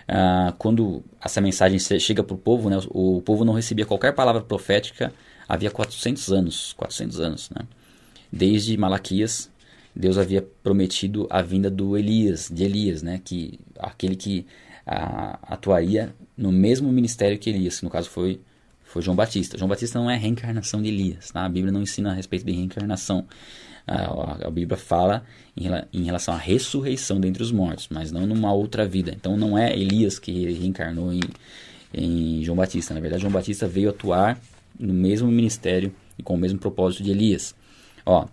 Ah, 0.08 0.54
quando 0.58 1.04
essa 1.24 1.42
mensagem 1.42 1.80
chega 2.00 2.24
para 2.24 2.34
o 2.34 2.38
povo, 2.38 2.70
né, 2.70 2.80
o 2.90 3.22
povo 3.22 3.44
não 3.46 3.54
recebia 3.54 3.86
qualquer 3.86 4.14
palavra 4.14 4.42
profética 4.42 5.14
havia 5.48 5.72
400 5.72 6.32
anos, 6.32 6.74
400 6.74 7.20
anos, 7.20 7.50
né? 7.50 7.66
Desde 8.32 8.78
Malaquias, 8.78 9.50
Deus 9.96 10.18
havia 10.18 10.42
prometido 10.64 11.28
a 11.30 11.42
vinda 11.42 11.70
do 11.70 11.98
Elias, 11.98 12.50
de 12.52 12.64
Elias, 12.64 13.02
né? 13.02 13.22
Que 13.24 13.60
aquele 13.78 14.16
que 14.16 14.46
a, 14.86 15.40
atuaria 15.54 16.14
no 16.38 16.52
mesmo 16.52 16.92
ministério 16.92 17.38
que 17.38 17.50
Elias, 17.50 17.80
que 17.80 17.86
no 17.86 17.92
caso 17.92 18.10
foi 18.10 18.40
foi 18.84 19.04
João 19.04 19.16
Batista. 19.16 19.56
João 19.56 19.70
Batista 19.70 20.00
não 20.00 20.10
é 20.10 20.18
reencarnação 20.18 20.82
de 20.82 20.88
Elias, 20.88 21.30
tá? 21.30 21.46
A 21.46 21.50
Bíblia 21.50 21.72
não 21.72 21.84
ensina 21.84 22.10
a 22.10 22.14
respeito 22.14 22.44
de 22.44 22.52
reencarnação. 22.52 23.24
A, 23.86 24.50
Bíblia 24.50 24.78
fala 24.78 25.24
em, 25.56 25.68
em, 25.94 26.04
relação 26.04 26.34
à 26.34 26.38
ressurreição 26.38 27.20
dentre 27.20 27.42
os 27.42 27.52
mortos, 27.52 27.88
mas 27.90 28.12
não 28.12 28.26
numa 28.26 28.52
outra 28.52 28.88
vida. 28.88 29.12
Então 29.16 29.38
não 29.38 29.58
é 29.58 29.76
Elias 29.78 30.18
que 30.18 30.52
reencarnou 30.54 31.14
em, 31.14 31.22
em 31.94 32.44
João 32.44 32.56
Batista. 32.56 32.94
Na 32.94 33.00
verdade, 33.00 33.22
João 33.22 33.32
Batista 33.32 33.68
veio 33.68 33.90
atuar 33.90 34.40
no 34.80 34.94
mesmo 34.94 35.28
ministério 35.28 35.94
e 36.18 36.24
com 36.24 36.34
o 36.34 36.38
mesmo 36.38 36.58
propósito 36.60 37.04
de 37.04 37.12
Elias. 37.12 37.56
Ó, 38.06 38.28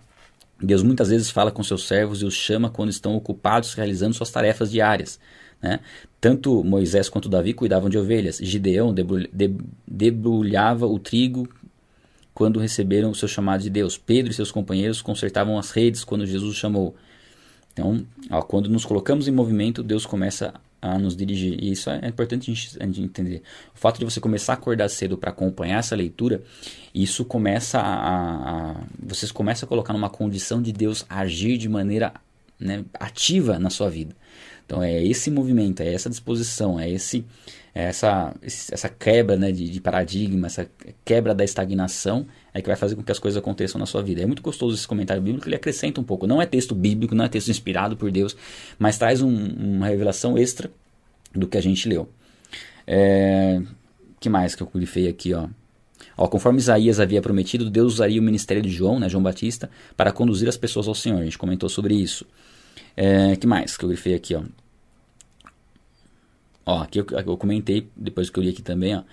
Deus 0.61 0.81
muitas 0.81 1.09
vezes 1.09 1.29
fala 1.29 1.51
com 1.51 1.63
seus 1.63 1.87
servos 1.87 2.21
e 2.21 2.25
os 2.25 2.33
chama 2.33 2.69
quando 2.69 2.89
estão 2.89 3.15
ocupados 3.15 3.73
realizando 3.73 4.15
suas 4.15 4.31
tarefas 4.31 4.71
diárias. 4.71 5.19
Né? 5.61 5.79
Tanto 6.19 6.63
Moisés 6.63 7.09
quanto 7.09 7.29
Davi 7.29 7.53
cuidavam 7.53 7.89
de 7.89 7.97
ovelhas. 7.97 8.37
Gideão 8.41 8.93
debulhava 9.87 10.87
o 10.87 10.97
trigo 10.97 11.47
quando 12.33 12.59
receberam 12.59 13.11
o 13.11 13.15
seu 13.15 13.27
chamado 13.27 13.61
de 13.61 13.69
Deus. 13.69 13.97
Pedro 13.97 14.31
e 14.31 14.35
seus 14.35 14.51
companheiros 14.51 15.01
consertavam 15.01 15.57
as 15.57 15.71
redes 15.71 16.03
quando 16.03 16.25
Jesus 16.25 16.55
chamou. 16.55 16.95
Então, 17.77 18.03
ó, 18.31 18.41
quando 18.41 18.67
nos 18.69 18.83
colocamos 18.83 19.27
em 19.27 19.31
movimento, 19.31 19.83
Deus 19.83 20.03
começa 20.03 20.51
a 20.81 20.97
nos 20.97 21.15
dirigir. 21.15 21.63
E 21.63 21.71
isso 21.71 21.91
é 21.91 22.07
importante 22.07 22.49
a 22.79 22.85
gente, 22.85 23.01
entender. 23.01 23.43
O 23.75 23.77
fato 23.77 23.99
de 23.99 24.05
você 24.05 24.19
começar 24.19 24.53
a 24.53 24.55
acordar 24.55 24.89
cedo 24.89 25.15
para 25.15 25.29
acompanhar 25.29 25.77
essa 25.77 25.95
leitura, 25.95 26.41
isso 26.93 27.23
começa 27.23 27.79
a, 27.79 28.71
a, 28.71 28.75
Vocês 28.99 29.31
começam 29.31 29.67
a 29.67 29.69
colocar 29.69 29.93
numa 29.93 30.09
condição 30.09 30.59
de 30.59 30.71
Deus 30.71 31.05
agir 31.07 31.59
de 31.59 31.69
maneira 31.69 32.13
né, 32.59 32.83
ativa 32.95 33.59
na 33.59 33.69
sua 33.69 33.91
vida. 33.91 34.15
Então 34.67 34.83
é 34.83 35.01
esse 35.01 35.31
movimento, 35.31 35.81
é 35.81 35.93
essa 35.93 36.09
disposição, 36.09 36.77
é 36.77 36.89
esse 36.89 37.25
é 37.73 37.83
essa, 37.85 38.35
essa 38.41 38.89
quebra 38.89 39.37
né, 39.37 39.51
de, 39.51 39.69
de, 39.69 39.79
paradigma, 39.79 40.47
essa 40.47 40.67
quebra 41.05 41.33
da 41.33 41.43
estagnação 41.43 42.25
é 42.51 42.59
que 42.59 42.67
vai 42.67 42.75
fazer 42.75 42.95
com 42.95 43.03
que 43.03 43.11
as 43.11 43.19
coisas 43.19 43.37
aconteçam 43.37 43.77
na 43.79 43.85
sua 43.85 44.01
vida. 44.01 44.21
É 44.21 44.25
muito 44.25 44.41
gostoso 44.41 44.75
esse 44.75 44.87
comentário 44.87 45.21
bíblico, 45.21 45.47
ele 45.47 45.55
acrescenta 45.55 46.01
um 46.01 46.03
pouco. 46.03 46.25
Não 46.25 46.41
é 46.41 46.45
texto 46.47 46.73
bíblico, 46.73 47.13
não 47.13 47.23
é 47.23 47.29
texto 47.29 47.49
inspirado 47.49 47.95
por 47.95 48.11
Deus, 48.11 48.35
mas 48.79 48.97
traz 48.97 49.21
um, 49.21 49.29
uma 49.29 49.85
revelação 49.85 50.37
extra 50.37 50.71
do 51.33 51.47
que 51.47 51.55
a 51.55 51.61
gente 51.61 51.87
leu. 51.87 52.09
É, 52.87 53.61
que 54.19 54.27
mais 54.27 54.55
que 54.55 54.63
eu 54.63 54.69
grifei 54.73 55.07
aqui, 55.07 55.33
ó? 55.33 55.47
Ó, 56.17 56.27
conforme 56.27 56.57
Isaías 56.57 56.99
havia 56.99 57.21
prometido, 57.21 57.69
Deus 57.69 57.93
usaria 57.93 58.19
o 58.19 58.23
ministério 58.23 58.63
de 58.63 58.69
João, 58.69 58.99
né, 58.99 59.07
João 59.07 59.21
Batista, 59.21 59.69
para 59.95 60.11
conduzir 60.11 60.49
as 60.49 60.57
pessoas 60.57 60.87
ao 60.87 60.95
Senhor. 60.95 61.19
A 61.19 61.23
gente 61.23 61.37
comentou 61.37 61.69
sobre 61.69 61.93
isso. 61.93 62.25
É, 62.97 63.35
que 63.35 63.45
mais 63.45 63.77
que 63.77 63.85
eu 63.85 63.89
grifei 63.89 64.15
aqui, 64.15 64.33
ó? 64.33 64.41
Ó, 66.65 66.81
aqui 66.81 66.99
eu, 66.99 67.05
eu 67.11 67.37
comentei, 67.37 67.87
depois 67.95 68.29
que 68.29 68.39
eu 68.39 68.43
li 68.43 68.49
aqui 68.49 68.63
também, 68.63 68.95
ó. 68.95 69.03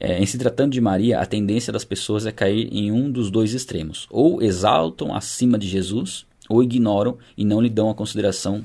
É, 0.00 0.18
em 0.18 0.26
se 0.26 0.36
tratando 0.36 0.72
de 0.72 0.80
Maria, 0.80 1.20
a 1.20 1.26
tendência 1.26 1.72
das 1.72 1.84
pessoas 1.84 2.26
é 2.26 2.32
cair 2.32 2.68
em 2.72 2.90
um 2.90 3.10
dos 3.10 3.30
dois 3.30 3.54
extremos. 3.54 4.08
Ou 4.10 4.42
exaltam 4.42 5.14
acima 5.14 5.58
de 5.58 5.68
Jesus, 5.68 6.26
ou 6.48 6.62
ignoram 6.62 7.18
e 7.36 7.44
não 7.44 7.60
lhe 7.60 7.70
dão 7.70 7.88
a 7.88 7.94
consideração 7.94 8.64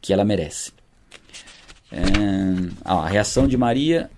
que 0.00 0.12
ela 0.12 0.24
merece. 0.24 0.72
É, 1.90 1.98
ó, 2.84 3.00
a 3.00 3.08
reação 3.08 3.48
de 3.48 3.56
Maria 3.56 4.10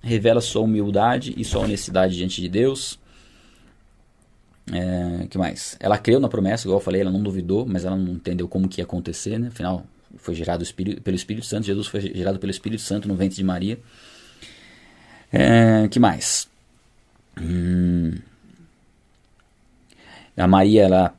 revela 0.00 0.40
sua 0.40 0.62
humildade 0.62 1.34
e 1.36 1.44
sua 1.44 1.62
honestidade 1.62 2.16
diante 2.16 2.40
de 2.40 2.48
Deus. 2.48 2.98
É, 4.72 5.26
que 5.26 5.36
mais? 5.36 5.76
Ela 5.78 5.98
creu 5.98 6.18
na 6.18 6.28
promessa, 6.28 6.66
igual 6.66 6.78
eu 6.80 6.84
falei, 6.84 7.02
ela 7.02 7.10
não 7.10 7.22
duvidou, 7.22 7.66
mas 7.66 7.84
ela 7.84 7.96
não 7.96 8.14
entendeu 8.14 8.48
como 8.48 8.68
que 8.68 8.80
ia 8.80 8.84
acontecer, 8.84 9.38
né? 9.38 9.48
Afinal, 9.48 9.84
foi 10.16 10.34
gerado 10.34 10.64
pelo 11.02 11.16
Espírito 11.16 11.44
Santo, 11.44 11.66
Jesus 11.66 11.86
foi 11.86 12.00
gerado 12.00 12.38
pelo 12.38 12.50
Espírito 12.50 12.82
Santo 12.82 13.06
no 13.08 13.14
ventre 13.14 13.36
de 13.36 13.44
Maria. 13.44 13.78
É, 15.32 15.88
que 15.88 15.98
mais? 15.98 16.48
Hum, 17.40 18.12
a 20.36 20.46
Maria, 20.46 20.84
ela 20.84 21.14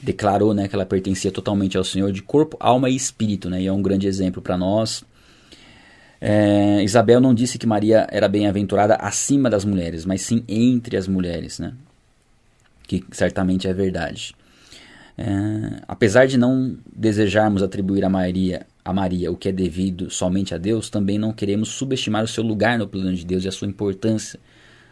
declarou 0.00 0.54
né, 0.54 0.68
que 0.68 0.74
ela 0.74 0.86
pertencia 0.86 1.32
totalmente 1.32 1.76
ao 1.76 1.84
Senhor 1.84 2.12
de 2.12 2.22
corpo, 2.22 2.56
alma 2.60 2.88
e 2.88 2.94
espírito, 2.94 3.50
né? 3.50 3.62
E 3.62 3.66
é 3.66 3.72
um 3.72 3.82
grande 3.82 4.06
exemplo 4.06 4.40
para 4.40 4.56
nós. 4.56 5.04
É, 6.20 6.82
Isabel 6.82 7.20
não 7.20 7.34
disse 7.34 7.58
que 7.58 7.66
Maria 7.66 8.06
era 8.10 8.28
bem-aventurada 8.28 8.94
acima 8.96 9.50
das 9.50 9.64
mulheres, 9.64 10.04
mas 10.04 10.22
sim 10.22 10.44
entre 10.48 10.96
as 10.96 11.06
mulheres, 11.08 11.58
né? 11.58 11.72
Que 12.88 13.04
certamente 13.12 13.68
é 13.68 13.72
verdade. 13.72 14.34
É, 15.16 15.82
apesar 15.86 16.26
de 16.26 16.36
não 16.36 16.76
desejarmos 16.94 17.62
atribuir 17.62 18.04
a 18.04 18.08
Maria, 18.08 18.66
a 18.84 18.92
Maria 18.92 19.30
o 19.30 19.36
que 19.36 19.48
é 19.48 19.52
devido 19.52 20.10
somente 20.10 20.54
a 20.54 20.58
Deus, 20.58 20.90
também 20.90 21.18
não 21.18 21.32
queremos 21.32 21.68
subestimar 21.68 22.24
o 22.24 22.28
seu 22.28 22.42
lugar 22.42 22.78
no 22.78 22.88
plano 22.88 23.14
de 23.14 23.26
Deus 23.26 23.44
e 23.44 23.48
a 23.48 23.52
sua 23.52 23.68
importância 23.68 24.40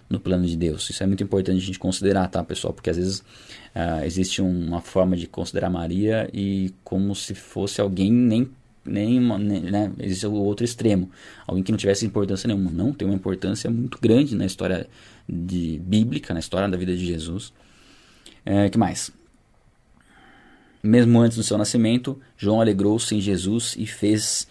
no 0.09 0.21
plano 0.21 0.47
de 0.47 0.57
Deus. 0.57 0.89
Isso 0.91 1.03
é 1.03 1.07
muito 1.07 1.23
importante 1.23 1.59
a 1.59 1.67
gente 1.67 1.79
considerar, 1.79 2.29
tá, 2.29 2.43
pessoal? 2.45 2.73
Porque 2.73 2.91
às 2.91 2.97
vezes 2.97 3.19
uh, 3.21 4.05
existe 4.05 4.41
uma 4.43 4.81
forma 4.81 5.17
de 5.17 5.27
considerar 5.27 5.71
Maria 5.71 6.29
e 6.33 6.73
como 6.85 7.15
se 7.15 7.35
fosse 7.35 7.81
alguém 7.81 8.13
nem 8.13 8.49
nem, 8.85 9.21
nem 9.21 9.61
né? 9.63 9.93
existe 9.99 10.27
o 10.29 10.33
outro 10.35 10.65
extremo, 10.65 11.11
alguém 11.45 11.65
que 11.65 11.73
não 11.73 11.77
tivesse 11.79 12.07
importância 12.07 12.47
nenhuma. 12.47 12.71
Não, 12.71 12.93
tem 12.93 13.07
uma 13.07 13.17
importância 13.17 13.69
muito 13.69 13.99
grande 14.01 14.37
na 14.37 14.47
história 14.47 14.89
de 15.29 15.81
bíblica, 15.85 16.33
na 16.33 16.39
história 16.39 16.69
da 16.69 16.77
vida 16.77 16.97
de 16.97 17.05
Jesus. 17.05 17.53
É, 18.47 18.71
que 18.71 18.79
mais? 18.79 19.11
Mesmo 20.81 21.19
antes 21.19 21.37
do 21.37 21.43
seu 21.43 21.59
nascimento, 21.59 22.19
João 22.39 22.61
alegrou-se 22.61 23.13
em 23.13 23.21
Jesus 23.21 23.75
e 23.77 23.87
fez 23.87 24.47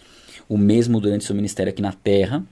o 0.46 0.58
mesmo 0.58 1.00
durante 1.00 1.24
seu 1.24 1.34
ministério 1.34 1.70
aqui 1.70 1.80
na 1.80 1.92
terra. 1.92 2.44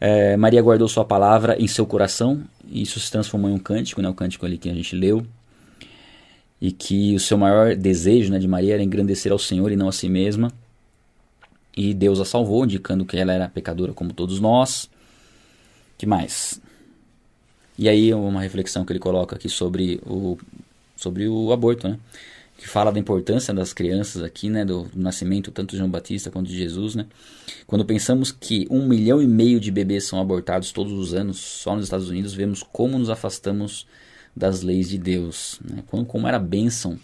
É, 0.00 0.34
Maria 0.36 0.62
guardou 0.62 0.88
sua 0.88 1.04
palavra 1.04 1.60
em 1.60 1.66
seu 1.66 1.84
coração, 1.86 2.42
e 2.66 2.80
isso 2.82 2.98
se 2.98 3.10
transformou 3.10 3.50
em 3.50 3.54
um 3.54 3.58
cântico, 3.58 4.00
né, 4.00 4.08
o 4.08 4.14
cântico 4.14 4.46
ali 4.46 4.56
que 4.56 4.70
a 4.70 4.74
gente 4.74 4.96
leu. 4.96 5.26
E 6.58 6.72
que 6.72 7.14
o 7.14 7.20
seu 7.20 7.36
maior 7.36 7.76
desejo 7.76 8.32
né, 8.32 8.38
de 8.38 8.48
Maria 8.48 8.74
era 8.74 8.82
engrandecer 8.82 9.30
ao 9.30 9.38
Senhor 9.38 9.70
e 9.70 9.76
não 9.76 9.88
a 9.88 9.92
si 9.92 10.08
mesma. 10.08 10.50
E 11.76 11.92
Deus 11.92 12.18
a 12.18 12.24
salvou, 12.24 12.64
indicando 12.64 13.04
que 13.04 13.18
ela 13.18 13.32
era 13.32 13.46
pecadora 13.46 13.92
como 13.92 14.14
todos 14.14 14.40
nós. 14.40 14.88
que 15.98 16.06
mais? 16.06 16.60
E 17.78 17.88
aí 17.88 18.12
uma 18.14 18.40
reflexão 18.40 18.84
que 18.84 18.92
ele 18.92 18.98
coloca 18.98 19.36
aqui 19.36 19.48
sobre 19.48 20.00
o, 20.06 20.38
sobre 20.96 21.28
o 21.28 21.52
aborto, 21.52 21.88
né? 21.88 21.98
que 22.56 22.66
fala 22.66 22.90
da 22.90 22.98
importância 22.98 23.52
das 23.52 23.72
crianças 23.72 24.22
aqui, 24.22 24.48
né, 24.48 24.64
do, 24.64 24.84
do, 24.84 24.98
nascimento 24.98 25.50
tanto 25.50 25.72
de 25.72 25.76
João 25.76 25.90
Batista 25.90 26.30
quanto 26.30 26.48
de 26.48 26.56
Jesus, 26.56 26.94
né? 26.94 27.06
Quando 27.66 27.84
pensamos 27.84 28.32
que 28.32 28.66
um 28.70 28.86
milhão 28.86 29.20
e 29.20 29.26
meio 29.26 29.60
de 29.60 29.70
bebês 29.70 30.04
são 30.04 30.20
abortados 30.20 30.72
todos 30.72 30.92
os 30.92 31.12
anos 31.12 31.36
só 31.36 31.74
nos 31.74 31.84
Estados 31.84 32.08
Unidos, 32.08 32.32
vemos 32.32 32.62
como 32.62 32.98
nos 32.98 33.10
afastamos 33.10 33.86
das 34.34 34.62
leis 34.62 34.88
de 34.88 34.96
Deus, 34.96 35.60
né? 35.62 35.82
como, 35.88 36.04
como 36.06 36.26
era 36.26 36.38
bênção 36.38 36.98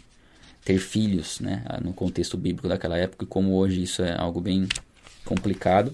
ter 0.64 0.78
filhos, 0.78 1.40
né, 1.40 1.64
no 1.82 1.92
contexto 1.92 2.36
bíblico 2.36 2.68
daquela 2.68 2.96
época 2.96 3.24
e 3.24 3.26
como 3.26 3.56
hoje 3.56 3.82
isso 3.82 4.00
é 4.00 4.16
algo 4.16 4.40
bem 4.40 4.68
complicado. 5.24 5.92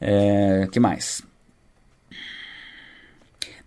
É, 0.00 0.68
que 0.70 0.78
mais? 0.78 1.22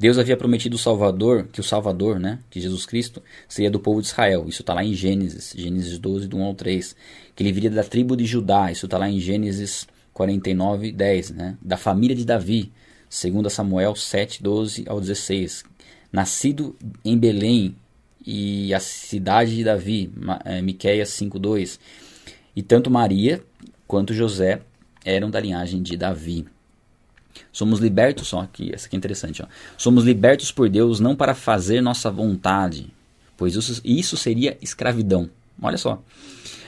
Deus 0.04 0.18
havia 0.18 0.36
prometido 0.36 0.76
o 0.76 0.78
Salvador, 0.78 1.48
que 1.50 1.62
o 1.62 1.64
Salvador, 1.64 2.20
né, 2.20 2.40
que 2.50 2.60
Jesus 2.60 2.86
Cristo, 2.86 3.24
seria 3.48 3.72
do 3.72 3.80
povo 3.80 4.02
de 4.02 4.08
Israel. 4.08 4.44
Isso 4.50 4.62
está 4.62 4.74
lá 4.74 4.84
em 4.84 4.94
Gênesis, 4.94 5.54
Gênesis 5.56 5.98
12, 5.98 6.28
do 6.28 6.36
1 6.36 6.44
ao 6.44 6.54
3. 6.54 6.94
Que 7.34 7.42
ele 7.42 7.54
viria 7.54 7.70
da 7.70 7.86
tribo 7.86 8.18
de 8.18 8.26
Judá. 8.26 8.70
Isso 8.70 8.86
está 8.86 8.98
lá 8.98 9.10
em 9.10 9.18
Gênesis 9.18 9.88
49, 10.12 10.92
10. 10.92 11.30
Né? 11.32 11.58
Da 11.62 11.78
família 11.78 12.14
de 12.14 12.26
Davi, 12.26 12.70
segundo 13.10 13.50
Samuel 13.50 13.96
7, 13.96 14.44
12 14.44 14.84
ao 14.88 15.00
16. 15.00 15.64
Nascido 16.12 16.76
em 17.06 17.18
Belém 17.18 17.74
e 18.28 18.74
a 18.74 18.82
cidade 18.82 19.56
de 19.56 19.64
Davi, 19.64 20.12
Miqueias 20.62 21.12
5, 21.12 21.40
2. 21.40 21.80
E 22.54 22.62
tanto 22.62 22.92
Maria 22.92 23.42
quanto 23.88 24.14
José 24.14 24.60
eram 25.06 25.32
da 25.32 25.40
linhagem 25.40 25.82
de 25.82 25.96
Davi. 25.96 26.46
Somos 27.52 27.80
libertos, 27.80 28.28
só 28.28 28.48
que 28.52 28.74
essa 28.74 28.88
aqui 28.88 28.96
é 28.96 28.98
interessante, 28.98 29.42
ó. 29.42 29.46
Somos 29.78 30.04
libertos 30.04 30.52
por 30.52 30.70
Deus 30.70 31.00
não 31.00 31.16
para 31.16 31.34
fazer 31.36 31.82
nossa 31.82 32.10
vontade, 32.10 32.88
pois 33.38 33.56
isso, 33.56 33.82
isso 33.84 34.18
seria 34.18 34.58
escravidão. 34.62 35.30
Olha 35.62 35.78
só. 35.78 36.02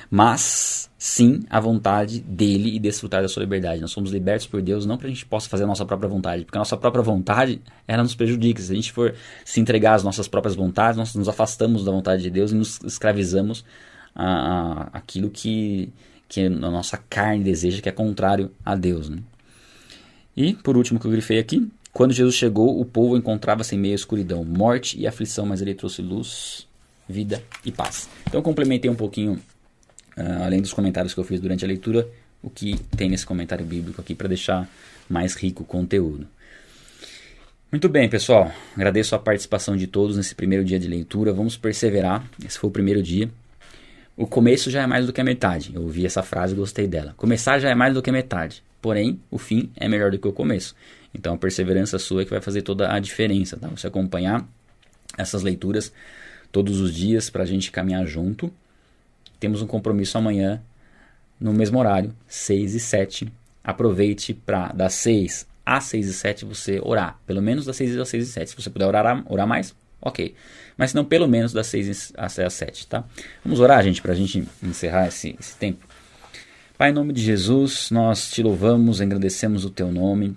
Mas 0.10 0.90
sim 0.98 1.42
a 1.50 1.60
vontade 1.60 2.20
dele 2.20 2.76
e 2.76 2.80
desfrutar 2.80 3.22
da 3.22 3.28
sua 3.28 3.42
liberdade. 3.42 3.82
Nós 3.82 3.92
somos 3.92 4.12
libertos 4.12 4.48
por 4.48 4.62
Deus 4.62 4.86
não 4.86 4.98
para 4.98 5.08
a 5.08 5.10
gente 5.10 5.26
possa 5.26 5.50
fazer 5.50 5.64
a 5.64 5.68
nossa 5.68 5.86
própria 5.86 6.10
vontade, 6.10 6.46
porque 6.46 6.58
a 6.58 6.62
nossa 6.62 6.78
própria 6.78 7.04
vontade 7.04 7.62
ela 7.88 8.02
nos 8.02 8.16
prejudica. 8.16 8.62
Se 8.62 8.72
a 8.72 8.76
gente 8.76 8.92
for 8.92 9.14
se 9.44 9.60
entregar 9.60 9.96
às 9.96 10.04
nossas 10.04 10.28
próprias 10.28 10.56
vontades, 10.56 10.98
nós 10.98 11.14
nos 11.14 11.30
afastamos 11.30 11.86
da 11.86 11.92
vontade 11.92 12.24
de 12.24 12.30
Deus 12.30 12.52
e 12.52 12.56
nos 12.56 12.80
escravizamos 12.84 13.66
a, 14.16 14.26
a 14.26 14.82
aquilo 14.94 15.30
que, 15.30 15.92
que 16.28 16.46
a 16.46 16.50
nossa 16.50 16.98
carne 16.98 17.44
deseja, 17.44 17.82
que 17.82 17.90
é 17.90 17.92
contrário 17.92 18.52
a 18.66 18.76
Deus. 18.76 19.10
Né? 19.10 19.18
E, 20.36 20.54
por 20.54 20.76
último 20.76 21.00
que 21.00 21.08
eu 21.08 21.12
grifei 21.12 21.40
aqui, 21.40 21.70
Quando 21.96 22.12
Jesus 22.12 22.36
chegou, 22.36 22.78
o 22.78 22.84
povo 22.84 23.16
encontrava-se 23.16 23.74
em 23.74 23.78
meio 23.80 23.94
à 23.94 23.96
escuridão, 23.96 24.44
morte 24.44 25.00
e 25.00 25.08
aflição, 25.08 25.46
mas 25.46 25.62
ele 25.62 25.74
trouxe 25.74 26.02
luz, 26.02 26.68
vida 27.08 27.42
e 27.64 27.72
paz. 27.72 28.10
Então, 28.28 28.42
complementei 28.42 28.92
um 28.92 28.96
pouquinho, 28.96 29.42
uh, 30.18 30.44
além 30.44 30.62
dos 30.62 30.74
comentários 30.74 31.14
que 31.14 31.20
eu 31.22 31.24
fiz 31.24 31.40
durante 31.40 31.64
a 31.64 31.68
leitura, 31.70 32.06
o 32.44 32.50
que 32.50 32.78
tem 32.98 33.10
nesse 33.10 33.26
comentário 33.26 33.66
bíblico 33.66 34.02
aqui 34.02 34.14
para 34.14 34.28
deixar 34.28 34.70
mais 35.08 35.36
rico 35.36 35.64
o 35.64 35.66
conteúdo. 35.66 36.28
Muito 37.72 37.88
bem, 37.88 38.10
pessoal. 38.10 38.52
Agradeço 38.76 39.16
a 39.16 39.20
participação 39.20 39.78
de 39.78 39.88
todos 39.88 40.18
nesse 40.18 40.36
primeiro 40.36 40.66
dia 40.66 40.78
de 40.78 40.90
leitura. 40.90 41.32
Vamos 41.32 41.56
perseverar. 41.56 42.30
Esse 42.46 42.60
foi 42.60 42.70
o 42.70 42.74
primeiro 42.74 43.02
dia. 43.02 43.30
O 44.18 44.28
começo 44.28 44.70
já 44.70 44.82
é 44.82 44.86
mais 44.86 45.06
do 45.06 45.14
que 45.14 45.22
a 45.22 45.24
metade. 45.24 45.72
Eu 45.74 45.84
ouvi 45.84 46.06
essa 46.06 46.22
frase 46.22 46.54
e 46.54 46.58
gostei 46.58 46.88
dela. 46.88 47.14
Começar 47.16 47.58
já 47.58 47.70
é 47.70 47.76
mais 47.76 47.94
do 47.94 48.02
que 48.02 48.10
a 48.10 48.14
metade. 48.14 48.62
Porém, 48.86 49.20
o 49.32 49.40
fim 49.40 49.72
é 49.76 49.88
melhor 49.88 50.12
do 50.12 50.20
que 50.20 50.28
o 50.28 50.32
começo. 50.32 50.76
Então, 51.12 51.34
a 51.34 51.38
perseverança 51.40 51.98
sua 51.98 52.22
é 52.22 52.24
que 52.24 52.30
vai 52.30 52.40
fazer 52.40 52.62
toda 52.62 52.94
a 52.94 53.00
diferença. 53.00 53.58
Tá? 53.58 53.68
Você 53.70 53.88
acompanhar 53.88 54.48
essas 55.18 55.42
leituras 55.42 55.92
todos 56.52 56.80
os 56.80 56.94
dias 56.94 57.28
para 57.28 57.42
a 57.42 57.46
gente 57.48 57.72
caminhar 57.72 58.06
junto. 58.06 58.54
Temos 59.40 59.64
um 59.64 59.66
compromisso 59.66 60.20
amanhã, 60.20 60.62
no 61.40 61.52
mesmo 61.52 61.80
horário, 61.80 62.16
6 62.28 62.76
e 62.76 62.80
7. 62.80 63.34
Aproveite 63.64 64.36
para 64.36 64.68
das 64.68 64.94
6 64.94 65.48
às 65.66 65.86
6 65.86 66.08
e 66.08 66.14
7 66.14 66.46
você 66.46 66.80
orar. 66.80 67.20
Pelo 67.26 67.42
menos 67.42 67.66
das 67.66 67.78
6 67.78 67.98
às 67.98 68.10
6 68.10 68.24
e 68.24 68.32
7. 68.32 68.50
Se 68.52 68.56
você 68.56 68.70
puder 68.70 68.86
orar, 68.86 69.24
orar 69.28 69.48
mais, 69.48 69.76
ok. 70.00 70.36
Mas 70.78 70.92
se 70.92 70.96
não, 70.96 71.04
pelo 71.04 71.28
menos 71.28 71.52
das 71.52 71.66
6 71.66 72.14
às 72.16 72.54
7, 72.54 72.86
tá? 72.86 73.04
Vamos 73.44 73.60
orar, 73.60 73.84
gente, 73.84 74.00
para 74.00 74.12
a 74.12 74.16
gente 74.16 74.48
encerrar 74.62 75.08
esse, 75.08 75.36
esse 75.40 75.56
tempo. 75.58 75.95
Pai, 76.78 76.90
em 76.90 76.94
nome 76.94 77.14
de 77.14 77.22
Jesus, 77.22 77.90
nós 77.90 78.30
te 78.30 78.44
louvamos, 78.44 79.00
agradecemos 79.00 79.64
o 79.64 79.70
teu 79.70 79.90
nome. 79.92 80.36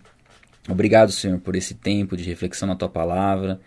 Obrigado, 0.68 1.10
Senhor, 1.10 1.40
por 1.40 1.56
esse 1.56 1.74
tempo 1.74 2.16
de 2.16 2.22
reflexão 2.22 2.68
na 2.68 2.76
tua 2.76 2.88
palavra 2.88 3.60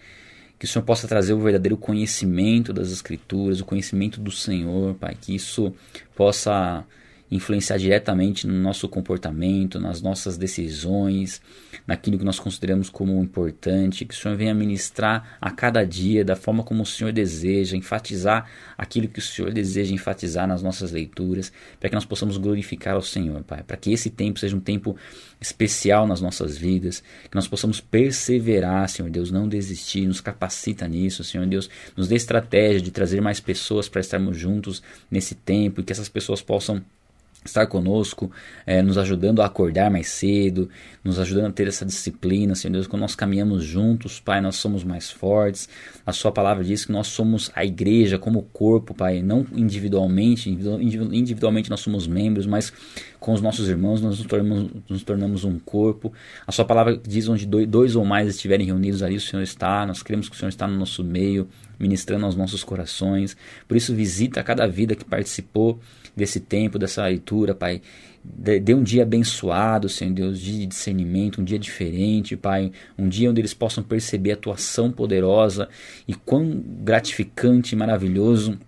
que 0.57 0.65
o 0.65 0.67
Senhor 0.67 0.85
possa 0.85 1.07
trazer 1.07 1.33
o 1.33 1.39
verdadeiro 1.39 1.75
conhecimento 1.75 2.71
das 2.71 2.91
Escrituras, 2.91 3.59
o 3.59 3.65
conhecimento 3.65 4.21
do 4.21 4.31
Senhor, 4.31 4.93
Pai, 4.93 5.17
que 5.19 5.35
isso 5.35 5.73
possa 6.15 6.85
influenciar 7.31 7.77
diretamente 7.77 8.45
no 8.45 8.53
nosso 8.53 8.89
comportamento, 8.89 9.79
nas 9.79 10.01
nossas 10.01 10.37
decisões, 10.37 11.41
naquilo 11.87 12.19
que 12.19 12.25
nós 12.25 12.37
consideramos 12.37 12.89
como 12.89 13.23
importante, 13.23 14.03
que 14.03 14.13
o 14.13 14.17
Senhor 14.17 14.35
venha 14.35 14.53
ministrar 14.53 15.37
a 15.39 15.49
cada 15.49 15.85
dia 15.85 16.25
da 16.25 16.35
forma 16.35 16.61
como 16.61 16.83
o 16.83 16.85
Senhor 16.85 17.13
deseja, 17.13 17.77
enfatizar 17.77 18.49
aquilo 18.77 19.07
que 19.07 19.19
o 19.19 19.21
Senhor 19.21 19.53
deseja 19.53 19.93
enfatizar 19.93 20.45
nas 20.45 20.61
nossas 20.61 20.91
leituras, 20.91 21.53
para 21.79 21.87
que 21.87 21.95
nós 21.95 22.03
possamos 22.03 22.35
glorificar 22.37 22.95
ao 22.95 23.01
Senhor, 23.01 23.41
Pai, 23.43 23.63
para 23.63 23.77
que 23.77 23.93
esse 23.93 24.09
tempo 24.09 24.37
seja 24.37 24.55
um 24.55 24.59
tempo 24.59 24.97
especial 25.39 26.05
nas 26.05 26.19
nossas 26.19 26.57
vidas, 26.57 27.01
que 27.29 27.35
nós 27.35 27.47
possamos 27.47 27.79
perseverar, 27.79 28.89
Senhor 28.89 29.09
Deus, 29.09 29.31
não 29.31 29.47
desistir, 29.47 30.05
nos 30.05 30.19
capacita 30.19 30.85
nisso, 30.85 31.23
Senhor 31.23 31.47
Deus, 31.47 31.69
nos 31.95 32.09
dê 32.09 32.15
estratégia 32.15 32.81
de 32.81 32.91
trazer 32.91 33.21
mais 33.21 33.39
pessoas 33.39 33.87
para 33.87 34.01
estarmos 34.01 34.37
juntos 34.37 34.83
nesse 35.09 35.33
tempo 35.33 35.79
e 35.79 35.83
que 35.83 35.93
essas 35.93 36.09
pessoas 36.09 36.41
possam 36.41 36.83
estar 37.43 37.65
conosco, 37.65 38.31
é, 38.65 38.81
nos 38.81 38.97
ajudando 38.97 39.41
a 39.41 39.45
acordar 39.45 39.89
mais 39.89 40.07
cedo, 40.09 40.69
nos 41.03 41.19
ajudando 41.19 41.47
a 41.47 41.51
ter 41.51 41.67
essa 41.67 41.83
disciplina, 41.83 42.53
Senhor 42.53 42.73
Deus, 42.73 42.87
quando 42.87 43.01
nós 43.01 43.15
caminhamos 43.15 43.63
juntos, 43.63 44.19
Pai, 44.19 44.39
nós 44.41 44.57
somos 44.57 44.83
mais 44.83 45.09
fortes. 45.09 45.67
A 46.05 46.11
Sua 46.11 46.31
palavra 46.31 46.63
diz 46.63 46.85
que 46.85 46.91
nós 46.91 47.07
somos 47.07 47.49
a 47.55 47.65
igreja 47.65 48.19
como 48.19 48.43
corpo, 48.53 48.93
Pai, 48.93 49.21
não 49.23 49.45
individualmente, 49.53 50.49
individualmente 50.49 51.69
nós 51.69 51.79
somos 51.79 52.05
membros, 52.05 52.45
mas 52.45 52.71
com 53.19 53.33
os 53.33 53.41
nossos 53.41 53.69
irmãos 53.69 54.01
nós 54.01 54.19
nos 54.19 54.27
tornamos, 54.27 54.69
nos 54.87 55.03
tornamos 55.03 55.43
um 55.43 55.57
corpo. 55.57 56.13
A 56.45 56.51
Sua 56.51 56.65
palavra 56.65 56.95
diz 56.95 57.27
onde 57.27 57.45
dois 57.45 57.95
ou 57.95 58.05
mais 58.05 58.27
estiverem 58.27 58.67
reunidos 58.67 59.01
ali, 59.01 59.15
o 59.15 59.21
Senhor 59.21 59.41
está. 59.41 59.85
Nós 59.85 60.03
cremos 60.03 60.29
que 60.29 60.35
o 60.35 60.37
Senhor 60.37 60.49
está 60.49 60.67
no 60.67 60.77
nosso 60.77 61.03
meio, 61.03 61.47
ministrando 61.81 62.25
aos 62.25 62.35
nossos 62.35 62.63
corações. 62.63 63.35
Por 63.67 63.75
isso, 63.75 63.93
visita 63.95 64.43
cada 64.43 64.67
vida 64.67 64.95
que 64.95 65.03
participou 65.03 65.79
desse 66.15 66.39
tempo, 66.39 66.77
dessa 66.77 67.05
leitura, 67.05 67.55
Pai. 67.55 67.81
Dê 68.23 68.75
um 68.75 68.83
dia 68.83 69.01
abençoado, 69.01 69.89
Senhor 69.89 70.13
Deus, 70.13 70.39
de 70.39 70.67
discernimento, 70.67 71.41
um 71.41 71.43
dia 71.43 71.57
diferente, 71.57 72.37
Pai. 72.37 72.71
Um 72.97 73.09
dia 73.09 73.29
onde 73.29 73.41
eles 73.41 73.53
possam 73.53 73.83
perceber 73.83 74.33
a 74.33 74.37
tua 74.37 74.53
ação 74.53 74.91
poderosa 74.91 75.67
e 76.07 76.13
quão 76.13 76.63
gratificante 76.83 77.73
e 77.73 77.77
maravilhoso 77.77 78.59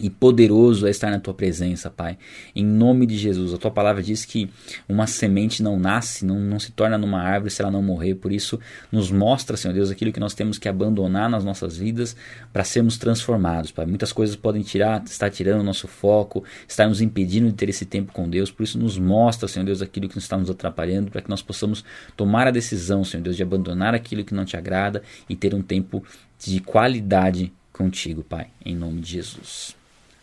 e 0.00 0.08
poderoso 0.08 0.86
é 0.86 0.90
estar 0.90 1.10
na 1.10 1.20
tua 1.20 1.34
presença, 1.34 1.90
Pai. 1.90 2.16
Em 2.56 2.64
nome 2.64 3.06
de 3.06 3.16
Jesus. 3.18 3.52
A 3.52 3.58
tua 3.58 3.70
palavra 3.70 4.02
diz 4.02 4.24
que 4.24 4.48
uma 4.88 5.06
semente 5.06 5.62
não 5.62 5.78
nasce, 5.78 6.24
não, 6.24 6.40
não 6.40 6.58
se 6.58 6.72
torna 6.72 6.96
numa 6.96 7.20
árvore 7.20 7.50
se 7.50 7.60
ela 7.60 7.70
não 7.70 7.82
morrer. 7.82 8.14
Por 8.14 8.32
isso, 8.32 8.58
nos 8.90 9.10
mostra, 9.10 9.56
Senhor 9.58 9.74
Deus, 9.74 9.90
aquilo 9.90 10.10
que 10.10 10.18
nós 10.18 10.32
temos 10.32 10.58
que 10.58 10.68
abandonar 10.68 11.28
nas 11.28 11.44
nossas 11.44 11.76
vidas 11.76 12.16
para 12.50 12.64
sermos 12.64 12.96
transformados, 12.96 13.70
Pai. 13.70 13.84
Muitas 13.84 14.10
coisas 14.10 14.34
podem 14.34 14.62
tirar, 14.62 15.04
estar 15.04 15.28
tirando 15.30 15.60
o 15.60 15.64
nosso 15.64 15.86
foco, 15.86 16.42
estar 16.66 16.88
nos 16.88 17.02
impedindo 17.02 17.48
de 17.48 17.54
ter 17.54 17.68
esse 17.68 17.84
tempo 17.84 18.12
com 18.12 18.28
Deus. 18.28 18.50
Por 18.50 18.62
isso, 18.62 18.78
nos 18.78 18.98
mostra, 18.98 19.46
Senhor 19.46 19.66
Deus, 19.66 19.82
aquilo 19.82 20.08
que 20.08 20.16
está 20.16 20.38
nos 20.38 20.48
atrapalhando, 20.48 21.10
para 21.10 21.20
que 21.20 21.28
nós 21.28 21.42
possamos 21.42 21.84
tomar 22.16 22.46
a 22.46 22.50
decisão, 22.50 23.04
Senhor 23.04 23.22
Deus, 23.22 23.36
de 23.36 23.42
abandonar 23.42 23.94
aquilo 23.94 24.24
que 24.24 24.34
não 24.34 24.46
te 24.46 24.56
agrada 24.56 25.02
e 25.28 25.36
ter 25.36 25.54
um 25.54 25.60
tempo 25.60 26.02
de 26.38 26.60
qualidade 26.60 27.52
contigo, 27.70 28.22
Pai. 28.22 28.48
Em 28.64 28.74
nome 28.74 29.00
de 29.00 29.12
Jesus. 29.12 29.79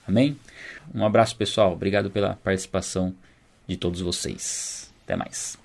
Amém? 0.07 0.37
Um 0.93 1.05
abraço, 1.05 1.35
pessoal. 1.35 1.73
Obrigado 1.73 2.09
pela 2.09 2.35
participação 2.35 3.13
de 3.67 3.75
todos 3.75 4.01
vocês. 4.01 4.91
Até 5.03 5.15
mais. 5.15 5.57